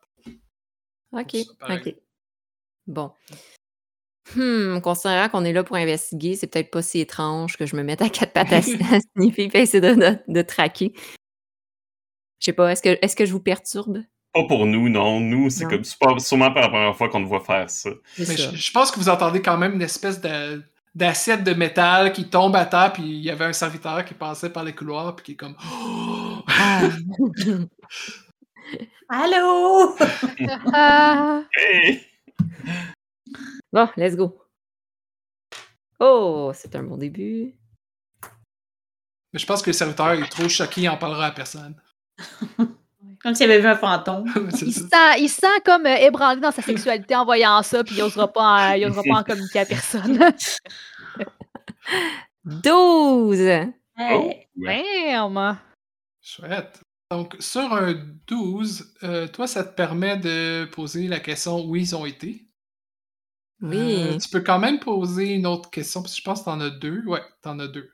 [1.11, 1.75] OK, ça.
[1.75, 1.95] OK.
[2.87, 3.11] Bon.
[4.35, 7.83] Hmm, considérant qu'on est là pour investiguer, c'est peut-être pas si étrange que je me
[7.83, 10.93] mette à quatre pattes à, à sniffer et essayer de, de, de traquer.
[12.39, 13.99] Je sais pas, est-ce que, est que je vous perturbe?
[14.33, 15.19] Pas pour nous, non.
[15.19, 17.89] Nous, c'est comme c'est pas- sûrement pas la première fois qu'on te voit faire ça.
[18.17, 18.51] Mais ça.
[18.51, 20.63] je, je pense que vous entendez quand même une espèce de-
[20.95, 24.49] d'assiette de métal qui tombe à terre, puis il y avait un serviteur qui passait
[24.49, 25.55] par les couloirs, puis qui est comme.
[25.61, 26.37] Oh!
[26.47, 26.81] Ah.
[29.09, 29.95] Allô?
[30.73, 31.43] Ah!
[31.57, 32.01] Hey!
[33.73, 34.37] Bon, let's go.
[35.99, 37.53] Oh, c'est un bon début.
[39.33, 41.75] Mais je pense que le serviteur est trop choqué, il en parlera à personne.
[43.23, 44.25] Comme s'il avait vu un fantôme.
[44.61, 47.83] Il se, sent, il se sent comme euh, ébranlé dans sa sexualité en voyant ça,
[47.83, 50.17] puis il n'osera pas, en- il osera pas en communiquer à personne.
[52.45, 53.39] 12!
[53.39, 54.47] Oh, Hey.
[54.57, 54.83] ouais.
[55.11, 55.57] Damn!
[56.21, 56.81] Chouette.
[57.11, 57.93] Donc, sur un
[58.27, 62.47] 12, euh, toi, ça te permet de poser la question où ils ont été?
[63.61, 63.77] Oui.
[63.77, 66.59] Euh, tu peux quand même poser une autre question, parce que je pense que t'en
[66.61, 67.03] as deux.
[67.05, 67.89] Ouais, t'en as deux.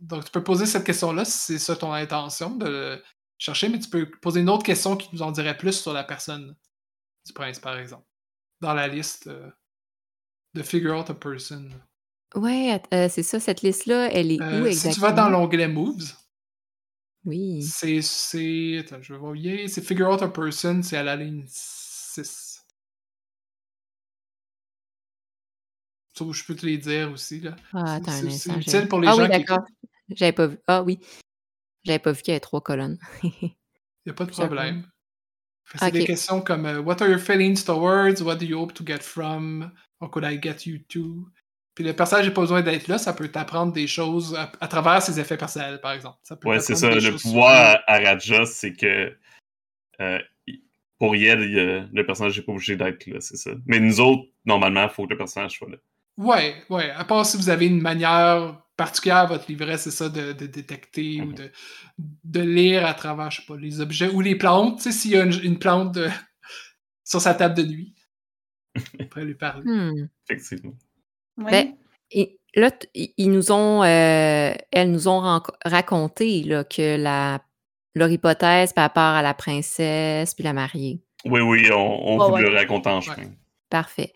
[0.00, 3.02] Donc, tu peux poser cette question-là si c'est ça ton intention de le
[3.38, 6.04] chercher, mais tu peux poser une autre question qui nous en dirait plus sur la
[6.04, 6.54] personne
[7.26, 8.06] du prince, par exemple.
[8.60, 9.50] Dans la liste euh,
[10.54, 11.68] de Figure Out a Person.
[12.34, 14.94] Ouais, euh, c'est ça, cette liste-là, elle est où Euh, si exactement?
[14.94, 16.12] tu vas dans l'onglet Moves,
[17.24, 17.62] Oui.
[17.62, 18.00] c'est.
[18.02, 19.34] c'est- Attends, je vais voir.
[19.36, 22.51] Yeah, C'est Figure Out a Person, c'est à la ligne 6.
[26.26, 27.40] Ça, je peux te les dire aussi.
[27.40, 27.56] Là.
[27.72, 28.52] Ah, C'est- attends un c'est- instant.
[28.54, 29.64] c'est j'ai- utile pour les ah gens oui, qui d'accord.
[30.10, 30.58] J'avais pas vu.
[30.66, 30.98] Ah oui.
[31.84, 32.98] J'avais pas vu qu'il y avait trois colonnes.
[33.32, 33.50] Il
[34.06, 34.86] n'y a pas de problème.
[35.76, 38.20] C'est des questions comme euh, What are your feelings towards?
[38.22, 39.72] What do you hope to get from?
[40.00, 41.28] Or could I get you to?
[41.74, 44.68] Puis le personnage n'a pas besoin d'être là, ça peut t'apprendre des choses à, à
[44.68, 46.18] travers ses effets personnels, par exemple.
[46.22, 46.90] Ça peut Ouais, c'est ça.
[46.90, 49.16] Le pouvoir à, à Raja, c'est que
[50.00, 50.18] euh,
[50.98, 53.52] pour Yel, le personnage n'est pas obligé d'être là, c'est ça.
[53.66, 55.76] Mais nous autres, normalement, il faut que le personnage soit là.
[56.18, 56.90] Ouais, ouais.
[56.90, 60.46] À part si vous avez une manière particulière à votre livret, c'est ça, de, de
[60.46, 61.34] détecter ou Mhm.
[61.34, 61.50] de,
[62.24, 64.78] de lire à travers, je sais pas, les objets ou les plantes.
[64.78, 66.08] Tu sais, s'il y a une, une plante de-
[67.04, 67.94] sur sa table de nuit,
[68.98, 69.62] on pourrait lui parler.
[69.64, 70.08] Hmm.
[70.28, 70.72] Effectivement.
[71.38, 71.50] Oui.
[71.50, 71.74] Ben,
[72.10, 77.40] et là, ils nous ont, euh, elles nous ont raconté là, que la
[77.94, 81.02] leur hypothèse par rapport à la princesse puis la mariée.
[81.26, 82.42] Oui, oui, on, on Ouais, vous ouais.
[82.42, 83.30] le raconte en chemin.
[83.68, 84.14] Parfait.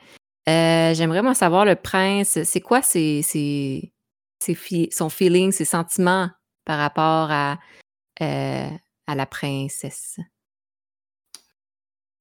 [0.49, 3.93] Euh, J'aimerais moi savoir le prince, c'est quoi ses, ses,
[4.39, 6.31] ses fi- son feeling, ses sentiments
[6.65, 7.59] par rapport à,
[8.23, 8.69] euh,
[9.07, 10.19] à la princesse?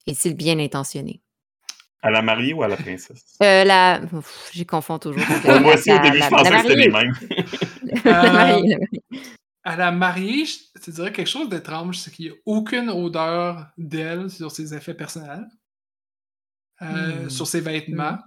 [0.08, 1.22] Est-il bien intentionné?
[2.02, 3.38] À la mariée ou à la princesse?
[3.42, 4.02] Euh, la...
[4.52, 5.24] J'y confonds toujours.
[5.62, 7.14] Moi aussi, au début, la- je pensais que c'était les mêmes.
[8.04, 9.04] La Euh, mariée, la mariée.
[9.64, 13.68] À la mariée, je te dirais quelque chose d'étrange, c'est qu'il n'y a aucune odeur
[13.78, 15.48] d'elle sur ses effets personnels,
[16.82, 17.30] euh, Hmm.
[17.30, 18.18] sur ses vêtements.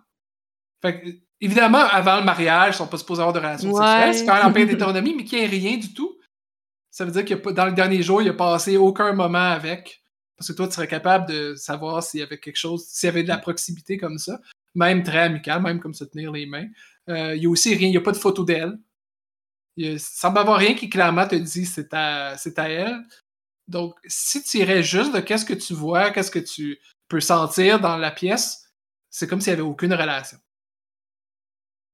[0.81, 1.09] Fait que,
[1.41, 3.85] évidemment, avant le mariage, ils sont pas supposés avoir de relations Ouais.
[3.85, 4.15] sexuelles.
[4.15, 6.17] C'est quand même l'Empire d'Hétéronomie, mais qu'il n'y ait rien du tout.
[6.91, 10.03] Ça veut dire que dans le dernier jour, il a passé aucun moment avec.
[10.37, 13.11] Parce que toi, tu serais capable de savoir s'il y avait quelque chose, s'il y
[13.11, 14.41] avait de la proximité comme ça,
[14.75, 16.69] même très amical, même comme se tenir les mains.
[17.09, 18.79] Euh, il y a aussi rien, il n'y a pas de photo d'elle.
[19.77, 23.01] Il ne semble avoir rien qui clairement te dit c'est à, c'est à elle.
[23.67, 27.81] Donc, si tu irais juste de qu'est-ce que tu vois, qu'est-ce que tu peux sentir
[27.81, 28.73] dans la pièce,
[29.11, 30.39] c'est comme s'il n'y avait aucune relation.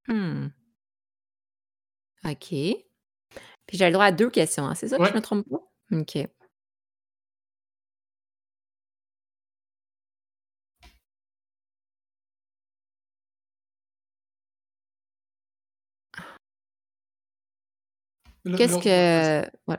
[0.09, 0.49] Hmm.
[2.25, 2.49] OK.
[3.67, 5.63] Puis j'ai le droit à deux questions, hein, c'est ça que je me trompe pas?
[5.93, 6.29] OK.
[18.57, 19.51] Qu'est-ce que.
[19.67, 19.79] Ouais.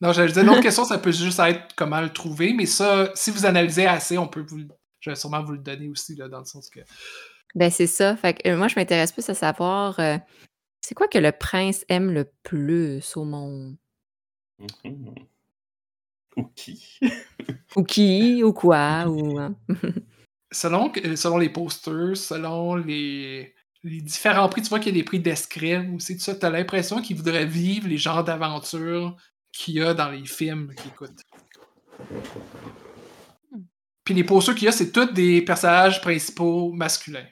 [0.00, 3.30] Non, j'allais dire, l'autre question, ça peut juste être comment le trouver, mais ça, si
[3.30, 4.60] vous analysez assez, on peut vous
[5.00, 6.80] Je vais sûrement vous le donner aussi, là, dans le sens que.
[7.54, 8.16] Ben, c'est ça.
[8.16, 10.16] Fait que, euh, moi, je m'intéresse plus à savoir euh,
[10.80, 13.76] c'est quoi que le prince aime le plus au monde?
[14.84, 15.14] Mhm.
[16.36, 16.98] Ou qui?
[17.76, 18.42] Ou qui?
[18.44, 19.06] Ou quoi?
[19.08, 19.38] Ou.
[19.38, 19.54] hein?
[20.52, 25.00] Selon, que- selon les posters, selon les, les différents prix, tu vois qu'il y a
[25.00, 29.16] des prix d'escrime aussi, tout ça, t'as l'impression qu'il voudrait vivre les genres d'aventures
[29.52, 31.20] qu'il y a dans les films qu'il écoute.
[34.04, 37.28] Puis les posters qu'il y a, c'est tous des personnages principaux masculins.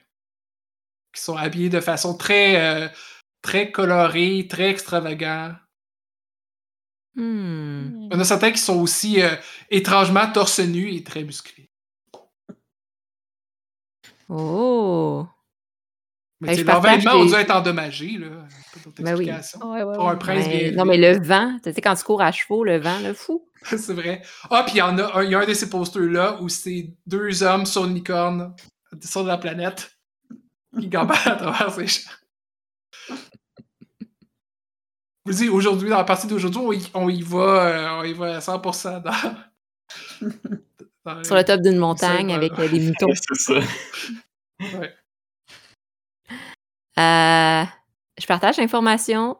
[1.13, 2.87] Qui sont habillés de façon très, euh,
[3.41, 5.55] très colorée, très extravagant.
[7.15, 8.03] Hmm.
[8.03, 9.35] Il y en a certains qui sont aussi euh,
[9.69, 11.69] étrangement torse nu et très musclés.
[14.29, 15.27] Oh!
[16.41, 18.27] Mais Ben, tes- dû être endommagés, là.
[18.29, 19.25] Pas Ben oui.
[19.29, 19.71] explication.
[19.71, 22.21] Ouais, ouais, Pour un prince bien non, mais le vent, tu sais, quand tu cours
[22.21, 23.45] à chevaux, le vent, le fou.
[23.63, 24.21] c'est vrai.
[24.49, 26.47] Ah, puis il y en a un, il y a un de ces posters-là où
[26.47, 28.55] c'est deux hommes sur une licorne
[29.01, 29.97] sur la planète
[30.79, 32.09] qui gambadent à travers ces champs.
[35.25, 38.03] Je vous dis, aujourd'hui, dans la partie d'aujourd'hui, on y, on y va, euh, on
[38.03, 39.11] y va à 100% dans...
[41.05, 43.07] dans Sur le top d'une montagne avec euh, des moutons.
[43.13, 43.59] c'est ça.
[44.79, 44.95] Ouais.
[46.99, 47.63] Euh,
[48.19, 49.37] je partage l'information,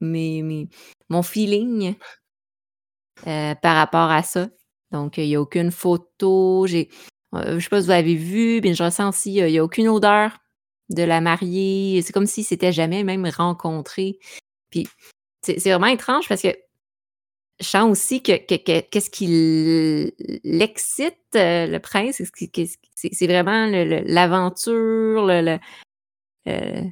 [0.00, 0.42] mais,
[1.08, 1.94] mon feeling
[3.26, 4.48] euh, par rapport à ça.
[4.90, 6.66] Donc, il n'y a aucune photo.
[6.66, 6.88] J'ai,
[7.34, 9.58] euh, je ne sais pas si vous avez vu, mais je ressens aussi, il n'y
[9.58, 10.38] a aucune odeur
[10.90, 12.00] de la mariée.
[12.02, 14.18] C'est comme si c'était jamais même rencontré.
[14.70, 14.88] Puis,
[15.42, 16.48] c'est vraiment étrange parce que
[17.60, 19.26] je sens aussi que, que- que- qu'est-ce qui
[20.44, 22.22] l'excite, le prince,
[22.94, 23.66] c'est vraiment
[24.06, 25.58] l'aventure, le-
[26.48, 26.82] euh,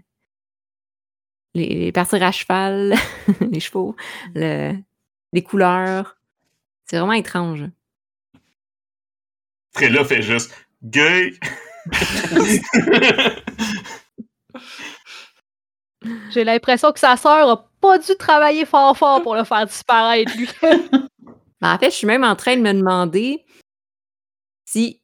[1.55, 2.95] les, les partir à cheval,
[3.51, 3.97] les chevaux,
[4.35, 4.75] le-
[5.33, 6.17] les couleurs.
[6.85, 7.65] C'est vraiment étrange.
[9.75, 11.33] Frela fait juste gay.
[16.31, 20.33] J'ai l'impression que sa sœur a pas dû travailler fort fort pour le faire disparaître,
[20.37, 20.49] lui.
[21.63, 23.43] Ben, en fait, je suis même en train de me demander
[24.67, 25.01] si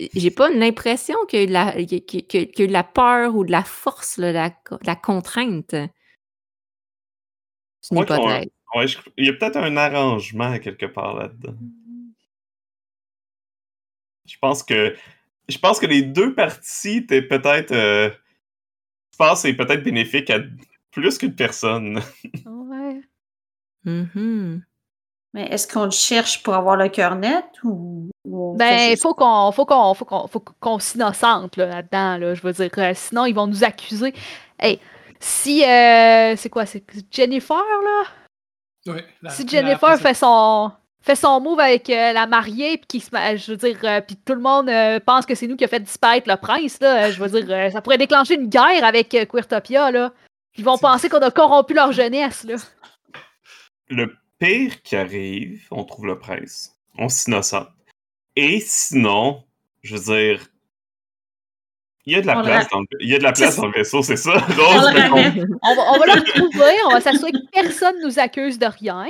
[0.00, 2.64] j'ai pas l'impression qu'il y a eu de la, qu'il y a- qu'il y a
[2.64, 5.74] eu de la peur ou de la force, là, de la, la contrainte.
[7.80, 8.48] C'est une Ouais, qu'on- hypothèse.
[8.74, 11.54] Ouais, je- il y a peut-être un arrangement quelque part là-dedans.
[14.26, 14.96] Je pense que
[15.48, 18.08] je pense que les deux parties étaient peut-être euh,
[19.12, 20.38] je pense que c'est peut-être bénéfique à
[20.90, 22.00] plus qu'une personne.
[22.46, 23.00] Ouais.
[23.84, 24.64] Mhm.
[25.34, 28.10] Mais est-ce qu'on le cherche pour avoir le cœur net ou,
[28.58, 32.42] Ben, juste- faut qu'on faut qu'on faut qu'on faut qu'on s'innocente là, là-dedans, là, je
[32.42, 32.70] veux dire.
[32.78, 34.12] euh, sinon, ils vont nous accuser.
[34.58, 34.78] Hey,
[35.20, 38.94] si euh, c'est quoi, c'est Jennifer, là?
[39.22, 40.70] La- si la- Jennifer fait son
[41.04, 44.16] fait son move avec euh, la mariée puis qu'il se je veux dire euh, puis
[44.16, 47.10] tout le monde euh, pense que c'est nous qui a fait disparaître le prince là,
[47.10, 50.12] je veux dire euh, ça pourrait déclencher une guerre avec euh, Queertopia là.
[50.58, 52.54] Ils vont C'est- penser qu'on a corrompu leur jeunesse là.
[53.88, 56.76] Le pire qui arrive, on trouve le prince.
[56.98, 57.68] On s'innocente.
[58.34, 59.44] Et sinon,
[59.82, 60.48] je veux dire,
[62.04, 63.56] il y a de la On place, dans le, il y a de la place
[63.56, 64.32] dans le vaisseau, c'est ça?
[64.34, 69.06] On va, on va le retrouver, on va s'assurer que personne nous accuse de rien.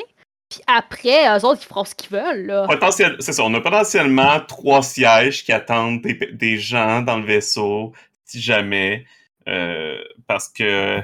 [0.50, 2.66] Puis après, eux autres, ils feront ce qu'ils veulent là.
[2.66, 7.24] Potentiel- c'est ça, on a potentiellement trois sièges qui attendent des, des gens dans le
[7.24, 7.94] vaisseau,
[8.26, 9.06] si jamais.
[9.48, 11.00] euh, parce que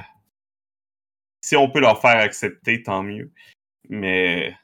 [1.41, 3.31] si on peut leur faire accepter, tant mieux.
[3.89, 4.57] Mais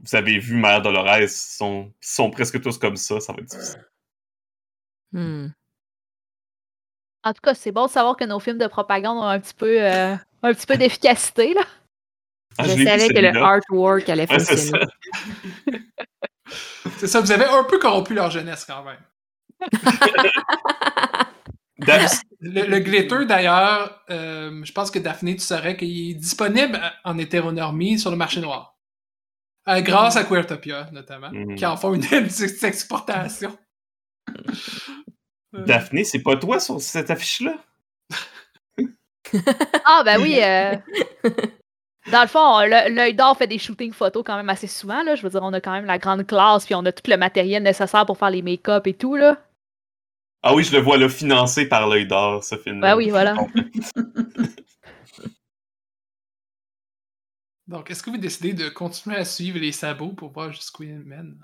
[0.00, 3.38] vous avez vu Mère Dolores, ils sont, ils sont presque tous comme ça, ça va
[3.40, 3.86] être difficile.
[5.12, 5.48] Hmm.
[7.24, 9.54] En tout cas, c'est bon de savoir que nos films de propagande ont un petit
[9.54, 11.62] peu, euh, un petit peu d'efficacité là.
[12.58, 14.84] Ah, je vu, savais que le artwork allait Ouais, c'est fonctionner.
[15.66, 15.72] ça.
[16.98, 19.00] C'est ça, vous avez un peu corrompu leur jeunesse quand même.
[21.86, 26.80] Daph- Le, le glitter, d'ailleurs, euh, je pense que Daphné, tu saurais qu'il est disponible
[27.04, 28.76] en hétéronormie sur le marché noir.
[29.68, 31.54] Euh, grâce à Queertopia, notamment, Mhm.
[31.54, 32.02] qui en font une
[32.64, 33.56] exportation.
[35.54, 37.54] Euh, Daphné, c'est pas toi sur cette affiche-là?
[39.84, 40.38] Ah ben oui.
[40.42, 40.74] euh,
[42.10, 45.14] Dans le fond, l'œil d'or fait des shootings photos quand même assez souvent là.
[45.14, 47.16] Je veux dire, on a quand même la grande classe puis on a tout le
[47.16, 49.38] matériel nécessaire pour faire les make-up et tout là.
[50.42, 52.90] Ah oui, je le vois là, financé par l'œil d'or, ce film-là.
[52.92, 53.36] Ben oui, voilà.
[57.68, 60.98] Donc, est-ce que vous décidez de continuer à suivre les sabots pour voir jusqu'où ils
[60.98, 61.38] mènent?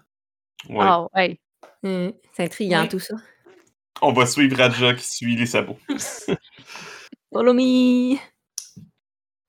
[0.69, 0.79] Ouais.
[0.81, 1.41] Ah ouais.
[1.83, 2.11] Hmm.
[2.35, 2.89] C'est intriguant Ouais.
[2.89, 3.15] tout ça.
[4.03, 5.79] On va suivre Raja qui suit les sabots.
[7.33, 8.17] Follow me!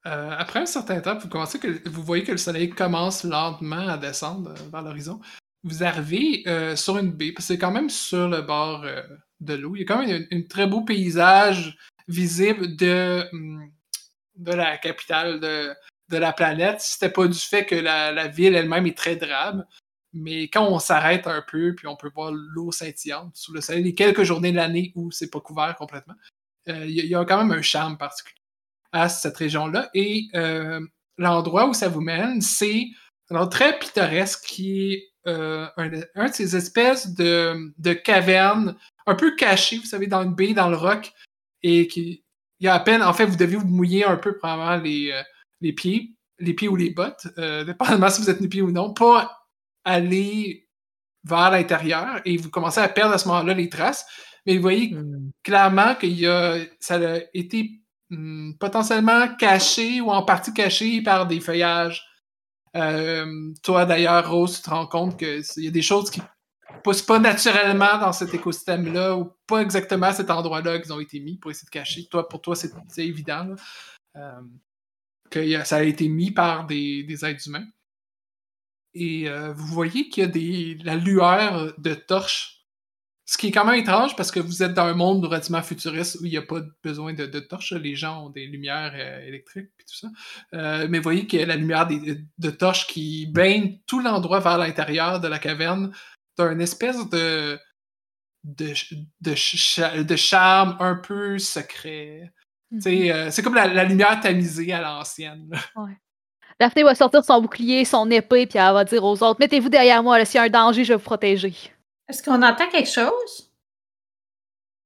[0.06, 3.88] Euh, après un certain temps, vous, commencez que, vous voyez que le soleil commence lentement
[3.88, 5.20] à descendre euh, vers l'horizon.
[5.64, 9.04] Vous arrivez euh, sur une baie, parce que c'est quand même sur le bord euh,
[9.40, 9.76] de l'eau.
[9.76, 13.72] Il y a quand même un, très beau paysage visible de, hum,
[14.36, 15.74] de la capitale de,
[16.10, 16.82] de la planète.
[16.82, 19.66] Si c'était pas du fait que la, la ville elle-même est très drabe.
[20.12, 23.84] Mais quand on s'arrête un peu, puis on peut voir l'eau scintillante sous le soleil,
[23.84, 26.16] les quelques journées de l'année où c'est pas couvert complètement,
[26.68, 28.42] euh, il y, a- il y a quand même un charme particulier
[28.92, 29.90] à cette région-là.
[29.94, 30.80] Et euh,
[31.20, 32.88] l'endroit où ça vous mène, c'est
[33.30, 39.16] alors très pittoresque qui est euh, un, un de ces espèces de, de cavernes un
[39.16, 41.12] peu cachées, vous savez, dans une baie, dans le roc,
[41.64, 42.24] et qui
[42.60, 45.12] il y a à peine, en fait, vous devez vous mouiller un peu probablement les,
[45.12, 45.22] euh,
[45.62, 48.94] les pieds, les pieds ou les bottes, euh, dépendamment si vous êtes nu-pieds ou non,
[48.94, 49.48] pas
[49.86, 50.68] aller
[51.24, 54.06] vers l'intérieur et vous commencez à perdre à ce moment-là les traces.
[54.46, 55.32] Mais vous voyez Hmm.
[55.44, 61.28] clairement que y a, ça a été hum, potentiellement caché ou en partie caché par
[61.28, 62.06] des feuillages.
[62.76, 66.22] Euh, toi, d'ailleurs, Rose, tu te rends compte qu'il y a des choses qui
[66.84, 71.20] poussent pas naturellement dans cet écosystème-là ou pas exactement à cet endroit-là qu'ils ont été
[71.20, 72.08] mis pour essayer de cacher.
[72.08, 72.72] Toi, pour toi, c'est
[73.06, 73.56] évident
[74.16, 74.42] euh,
[75.30, 77.68] que ça a été mis par des, des êtres humains.
[78.94, 82.59] Et euh, vous voyez qu'il y a des, la lueur de torches
[83.32, 86.18] ce qui est quand même étrange parce que vous êtes dans un monde relativement futuriste
[86.20, 87.74] où il n'y a pas besoin de, de torches.
[87.74, 90.08] Les gens ont des lumières euh, électriques et tout ça.
[90.56, 94.58] Euh, mais vous voyez a la lumière des, de torches qui baigne tout l'endroit vers
[94.58, 95.94] l'intérieur de la caverne
[96.40, 97.60] d'un espèce de,
[98.46, 98.74] de,
[99.22, 102.34] de, cha- de charme un peu secret.
[102.80, 105.48] Sais, euh, c'est comme la, la lumière tamisée à l'ancienne.
[105.52, 105.60] là.
[106.60, 110.02] Daphné va sortir son bouclier, son épée, puis elle va dire aux autres Mettez-vous derrière
[110.02, 111.54] moi, s'il y a un danger, je vais vous protéger.
[112.10, 113.54] Est-ce qu'on entend quelque chose?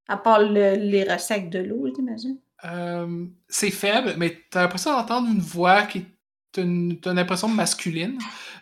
[0.07, 2.37] À part le- les recettes de l'eau, j'imagine.
[2.65, 7.19] Euh, c'est faible, mais tu as l'impression d'entendre une voix qui est une, t'as une
[7.19, 8.19] impression masculine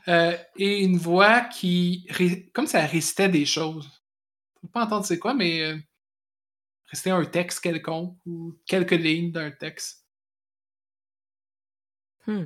[0.07, 2.07] euh, et une voix qui,
[2.53, 3.89] comme ça récitait des choses.
[4.55, 5.77] Je peux pas entendre c'est quoi, mais euh,
[6.87, 10.05] récitait un texte quelconque ou quelques lignes d'un texte.
[12.27, 12.45] Hmm.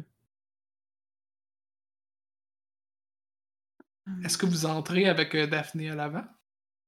[4.23, 6.23] Est-ce que vous entrez avec euh, Daphné à l'avant?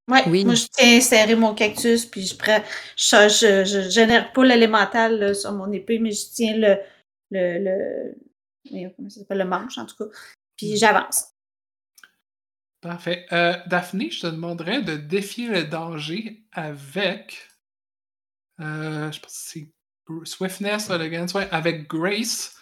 [0.09, 0.45] Ouais, Oui.
[0.45, 2.63] moi, je tiens à serrer mon cactus, puis je prends.
[2.95, 6.77] Je, je, je génère pas l'élémental là, sur mon épée, mais je tiens le.
[7.31, 8.15] le,
[8.71, 9.39] le comment ça s'appelle?
[9.39, 10.05] Le manche, en tout cas.
[10.55, 11.33] Puis j'avance.
[12.81, 13.25] Parfait.
[13.31, 17.47] Euh, Daphné, je te demanderais de défier le danger avec.
[18.59, 19.71] euh, je pense que c'est
[20.23, 20.87] Swiftness,
[21.33, 22.55] ouais, avec Grace.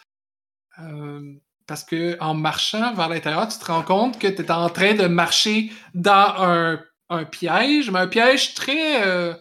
[0.80, 1.36] Euh,
[1.68, 4.93] parce que en marchant vers l'intérieur, tu te rends compte que tu es en train
[4.93, 9.34] de marcher dans un, un piège, mais un piège très, euh,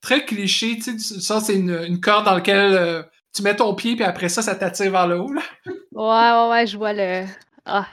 [0.00, 0.78] très cliché.
[0.78, 3.02] Tu sais, ça, c'est une, une corde dans laquelle euh,
[3.34, 5.32] tu mets ton pied, puis après ça, ça t'attire vers le haut.
[5.32, 5.42] là.
[5.92, 7.24] Ouais, ouais, ouais, je vois le.
[7.64, 7.86] Ah.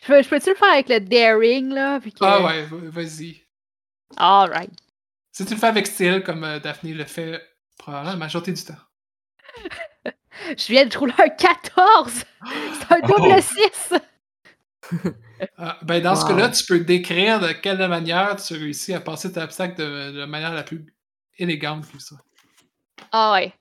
[0.00, 1.98] Je peux- je peux-tu le faire avec le daring, là?
[2.00, 2.08] Que...
[2.20, 3.42] Ah ouais, va- vas-y.
[4.16, 4.70] Alright.
[5.32, 7.42] Si tu le fais avec style, comme euh, Daphné le fait
[7.76, 8.74] probablement la majorité du temps.
[10.56, 12.12] Je viens de rouler un 14!
[12.12, 13.40] C'est un double Oh.
[14.90, 15.00] 6!
[15.56, 19.28] Ah, ben dans ce cas-là, tu peux décrire de quelle manière tu réussis à passer
[19.28, 20.84] cet obstacle de, de la manière la plus
[21.38, 22.16] élégante que ça.
[23.12, 23.52] Ah ouais.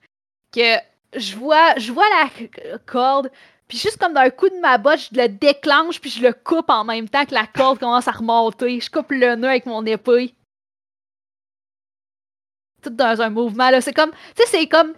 [0.52, 0.78] Que
[1.16, 3.30] je vois, je vois la corde,
[3.68, 6.70] puis juste comme d'un coup de ma botte, je le déclenche, puis je le coupe
[6.70, 8.80] en même temps que la corde commence à remonter.
[8.80, 10.34] Je coupe le nœud avec mon épée.
[12.82, 13.82] Tout dans un mouvement, là.
[13.82, 14.94] C'est comme, tu sais, c'est comme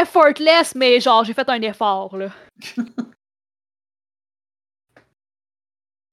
[0.00, 2.30] effortless, mais genre, j'ai fait un effort, là.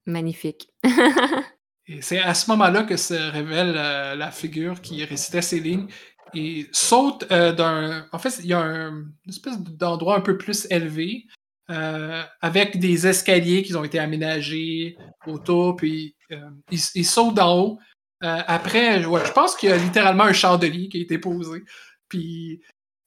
[0.05, 0.69] Magnifique.
[1.87, 5.87] Et c'est à ce moment-là que se révèle euh, la figure qui récitait ces lignes
[6.33, 8.07] et saute euh, d'un.
[8.11, 11.25] En fait, il y a un, une espèce d'endroit un peu plus élevé
[11.69, 17.57] euh, avec des escaliers qui ont été aménagés autour, puis euh, il, il saute d'en
[17.57, 17.79] haut.
[18.23, 21.63] Euh, après, ouais, je pense qu'il y a littéralement un chandelier qui a été posé.
[22.09, 22.61] Puis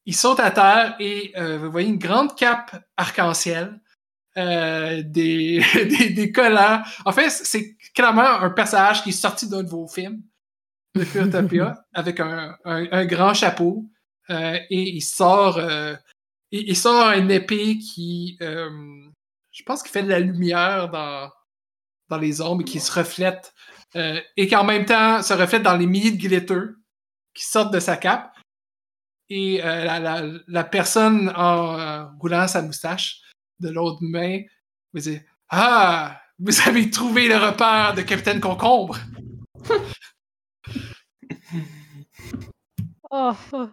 [0.06, 3.80] il saute à terre et euh, vous voyez une grande cape arc-en-ciel,
[4.38, 6.82] euh, des, des, des collants.
[7.04, 10.22] En fait, c'est clairement un personnage qui est sorti d'un de vos films
[10.94, 13.84] de Pyrotopia avec un, un, un grand chapeau
[14.30, 15.60] euh, et il sort
[16.50, 21.30] il, il sort une épée qui je pense qu'il fait de la lumière dans,
[22.08, 23.52] dans les ombres et qui se reflète
[23.94, 26.74] et qui en même temps se reflète dans les milliers de glitters
[27.34, 28.35] qui sortent de sa cape
[29.28, 33.20] et euh, la, la, la personne en euh, roulant sa moustache
[33.60, 34.40] de l'autre main
[34.92, 38.98] vous dit Ah, vous avez trouvé le repère de Capitaine Concombre.
[43.10, 43.68] Oh, oh.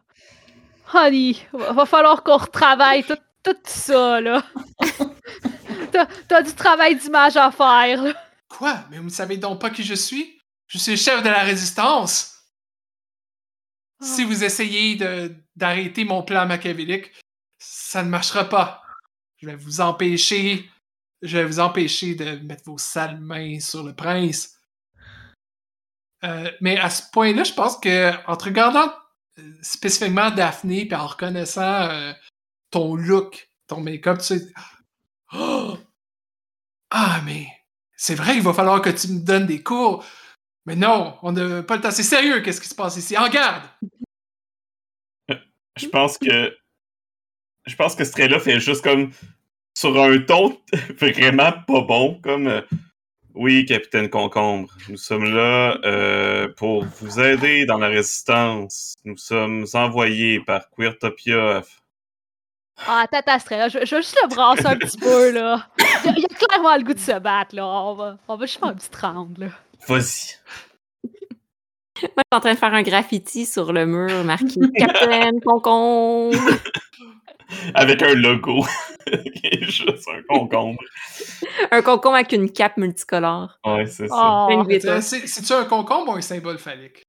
[0.94, 4.44] Honey, va, va falloir qu'on retravaille tout, tout ça, là.
[5.92, 8.14] T'as t'as du travail d'image à faire, là.
[8.48, 8.86] Quoi?
[8.90, 10.40] Mais vous ne savez donc pas qui je suis?
[10.68, 12.33] Je suis le chef de la résistance.
[14.04, 14.98] Si vous essayez
[15.56, 17.12] d'arrêter mon plan machiavélique,
[17.58, 18.84] ça ne marchera pas.
[19.38, 20.70] Je vais vous empêcher.
[21.22, 24.58] Je vais vous empêcher de mettre vos sales mains sur le prince.
[26.26, 28.92] Euh, mais à ce point-là, je pense que en te regardant
[29.40, 32.14] euh, spécifiquement Daphné puis en reconnaissant euh,
[32.72, 34.54] ton look, ton make-up, tu sais.
[35.34, 35.78] Oh!
[36.96, 37.48] Ah, mais
[37.98, 40.06] c'est vrai qu'il va falloir que tu me donnes des cours.
[40.66, 41.92] Mais non, on n'a pas le temps.
[41.92, 43.18] C'est sérieux, qu'est-ce qui se passe ici?
[43.18, 43.64] En garde!
[45.76, 46.56] Je pense que.
[47.66, 49.12] Je pense que ce trait-là fait juste comme.
[49.76, 50.62] Sur un ton
[51.00, 52.48] vraiment pas bon, comme.
[52.48, 52.62] euh,
[53.36, 58.94] oui, capitaine Concombre, nous sommes là euh, pour vous aider dans la résistance.
[59.06, 61.64] Nous sommes envoyés par Queertopia.
[62.86, 63.70] Ah, attends, attends, là.
[63.70, 65.68] Je, je vais juste le brasser un petit peu, là.
[65.80, 67.66] Il a, il a clairement le goût de se battre, là.
[67.66, 69.48] On va, on va juste faire un petit round, là.
[69.88, 70.38] Vas-y.
[72.02, 76.38] Moi, je suis en train de faire un graffiti sur le mur marqué Capitaine Concombre.
[77.76, 78.66] Avec un logo.
[79.62, 80.82] juste un concombre.
[81.72, 83.60] Un concombre avec une cape multicolore.
[83.64, 84.48] Ouais, c'est ça.
[84.50, 84.64] Oh,
[85.02, 87.04] C'est-tu un concombre ou un symbole phallique?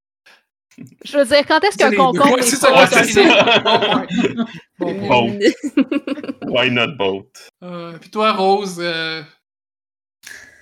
[1.04, 4.06] je veux dire, quand est-ce qu'un concombre c'est ça, c'est ça.
[4.80, 7.30] Why not boat?
[7.62, 9.22] Euh, puis toi, Rose, euh,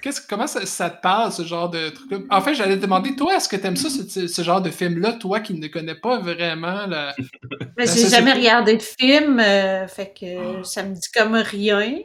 [0.03, 2.19] qu'est-ce, comment ça, ça te parle, ce genre de truc-là?
[2.31, 5.15] En fait, j'allais te demander, toi, est-ce que t'aimes ça, ce, ce genre de film-là,
[5.15, 7.15] toi qui ne connais pas vraiment la...
[7.87, 12.01] Ça, j'ai jamais regardé de film, euh, fait que ça me dit comme rien.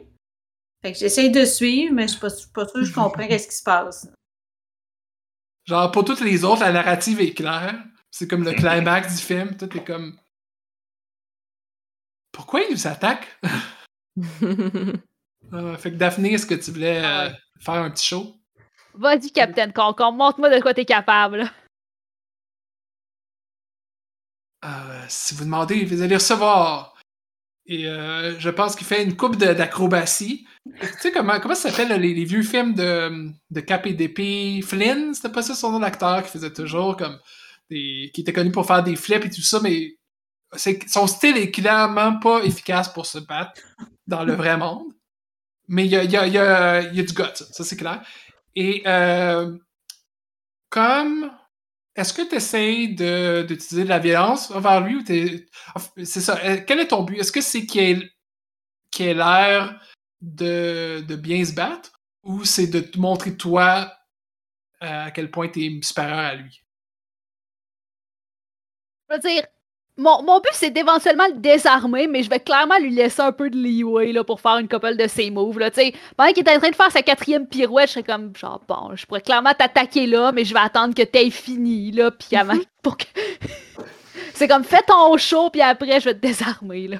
[0.82, 3.48] Fait que j'essaye de suivre, mais je suis pas, pas sûre que je comprends qu'est-ce
[3.48, 4.08] qui se passe.
[5.66, 7.74] Genre, pour toutes les autres, la narrative est claire.
[8.10, 9.56] C'est comme le climax du film.
[9.56, 10.18] Tout est comme...
[12.32, 13.38] Pourquoi il nous attaque?
[15.52, 17.34] Euh, fait que Daphné, est-ce que tu voulais Ah euh, ouais.
[17.60, 18.34] Faire un petit show?
[18.94, 21.50] Vas-y, Capitaine Concombre, montre-moi de quoi t'es capable.
[24.64, 26.94] Euh, si vous demandez, vous allez recevoir
[27.66, 30.46] Et euh, je pense qu'il fait une coupe d'acrobatie.
[30.80, 34.60] Tu sais comment, comment ça s'appelle les, les vieux films de, de Cap et d'épée?
[34.62, 37.18] Flynn, c'était pas ça son nom d'acteur qui faisait toujours comme
[37.70, 38.10] des.
[38.12, 39.96] qui était connu pour faire des flips et tout ça, mais
[40.56, 43.52] c'est- son style est clairement pas efficace pour se battre
[44.06, 44.92] dans le vrai monde.
[45.68, 48.02] Mais il y a, du guts, ça c'est clair.
[48.54, 49.56] Et euh,
[50.70, 51.30] comme.
[51.94, 55.46] Est-ce que tu essaies d'utiliser de, la violence envers lui ou t'es.
[56.04, 56.38] C'est ça.
[56.44, 57.18] euh, Quel est ton but?
[57.18, 58.10] Est-ce que c'est qu'il ait,
[58.92, 59.80] qu'il ait l'air
[60.20, 61.90] de, de bien se battre
[62.22, 63.92] ou c'est de te montrer toi
[64.82, 66.62] euh, à quel point tu es supérieur à lui?
[69.08, 69.46] Je veux dire,
[69.98, 73.50] mon, mon but, c'est d'éventuellement le désarmer, mais je vais clairement lui laisser un peu
[73.50, 75.58] de leeway là, pour faire une couple de ses moves.
[75.58, 75.70] Là.
[76.16, 78.94] Pendant qu'il est en train de faire sa quatrième pirouette, je serais comme, genre, bon,
[78.94, 82.54] je pourrais clairement t'attaquer là, mais je vais attendre que t'aies fini, là, puis avant,
[82.82, 83.04] pour que...
[84.34, 86.98] c'est comme, fais ton show, puis après, je vais te désarmer, là.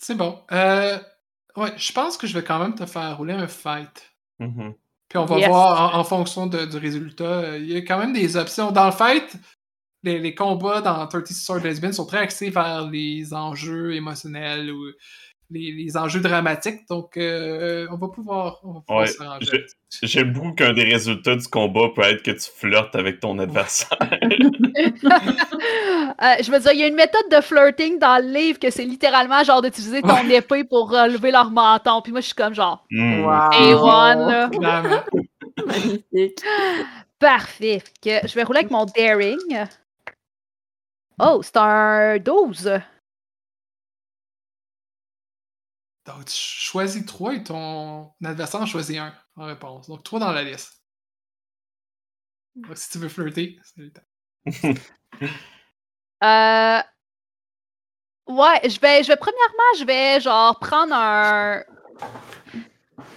[0.00, 0.38] C'est bon.
[0.52, 0.98] Euh,
[1.56, 4.12] ouais, je pense que je vais quand même te faire rouler un fight.
[4.38, 4.74] Mhm.
[5.08, 5.48] Puis on va Yes.
[5.48, 7.56] voir en, en fonction de- du résultat.
[7.58, 8.70] Il y a quand même des options.
[8.72, 9.36] Dans le fight,
[10.04, 14.84] les, les combats dans 30 Sword Lesbian sont très axés vers les enjeux émotionnels ou
[15.50, 16.80] les, les enjeux dramatiques.
[16.88, 19.64] Donc, euh, on va pouvoir, on va pouvoir Ouais,
[20.02, 23.98] J'aime beaucoup qu'un des résultats du combat peut être que tu flirtes avec ton adversaire.
[26.22, 28.70] Euh, je veux dire, il y a une méthode de flirting dans le livre que
[28.70, 32.02] c'est littéralement genre d'utiliser ton épée pour relever leur menton.
[32.02, 33.24] Puis moi, je suis comme genre, Hmm.
[33.24, 33.50] Wow.
[33.50, 34.48] A1, là.
[34.52, 35.02] Clairement.
[35.66, 36.38] Magnifique.
[37.18, 37.82] Parfait.
[38.02, 39.38] Que je vais rouler avec mon daring.
[41.18, 42.80] Oh, c'est un 12.
[46.06, 49.88] Donc, tu choisis 3 et ton adversaire en choisit un en réponse.
[49.88, 50.82] Donc, 3 dans la liste.
[52.56, 54.02] Donc, si tu veux flirter, c'est le temps.
[56.22, 56.80] Euh...
[58.26, 61.62] Ouais, je vais, je vais premièrement, je vais genre prendre un.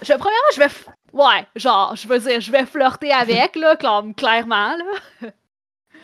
[0.02, 0.66] Je vais premièrement, je vais.
[0.66, 5.30] f- Ouais, genre, je veux dire, je vais flirter avec, là, comme clairement, là.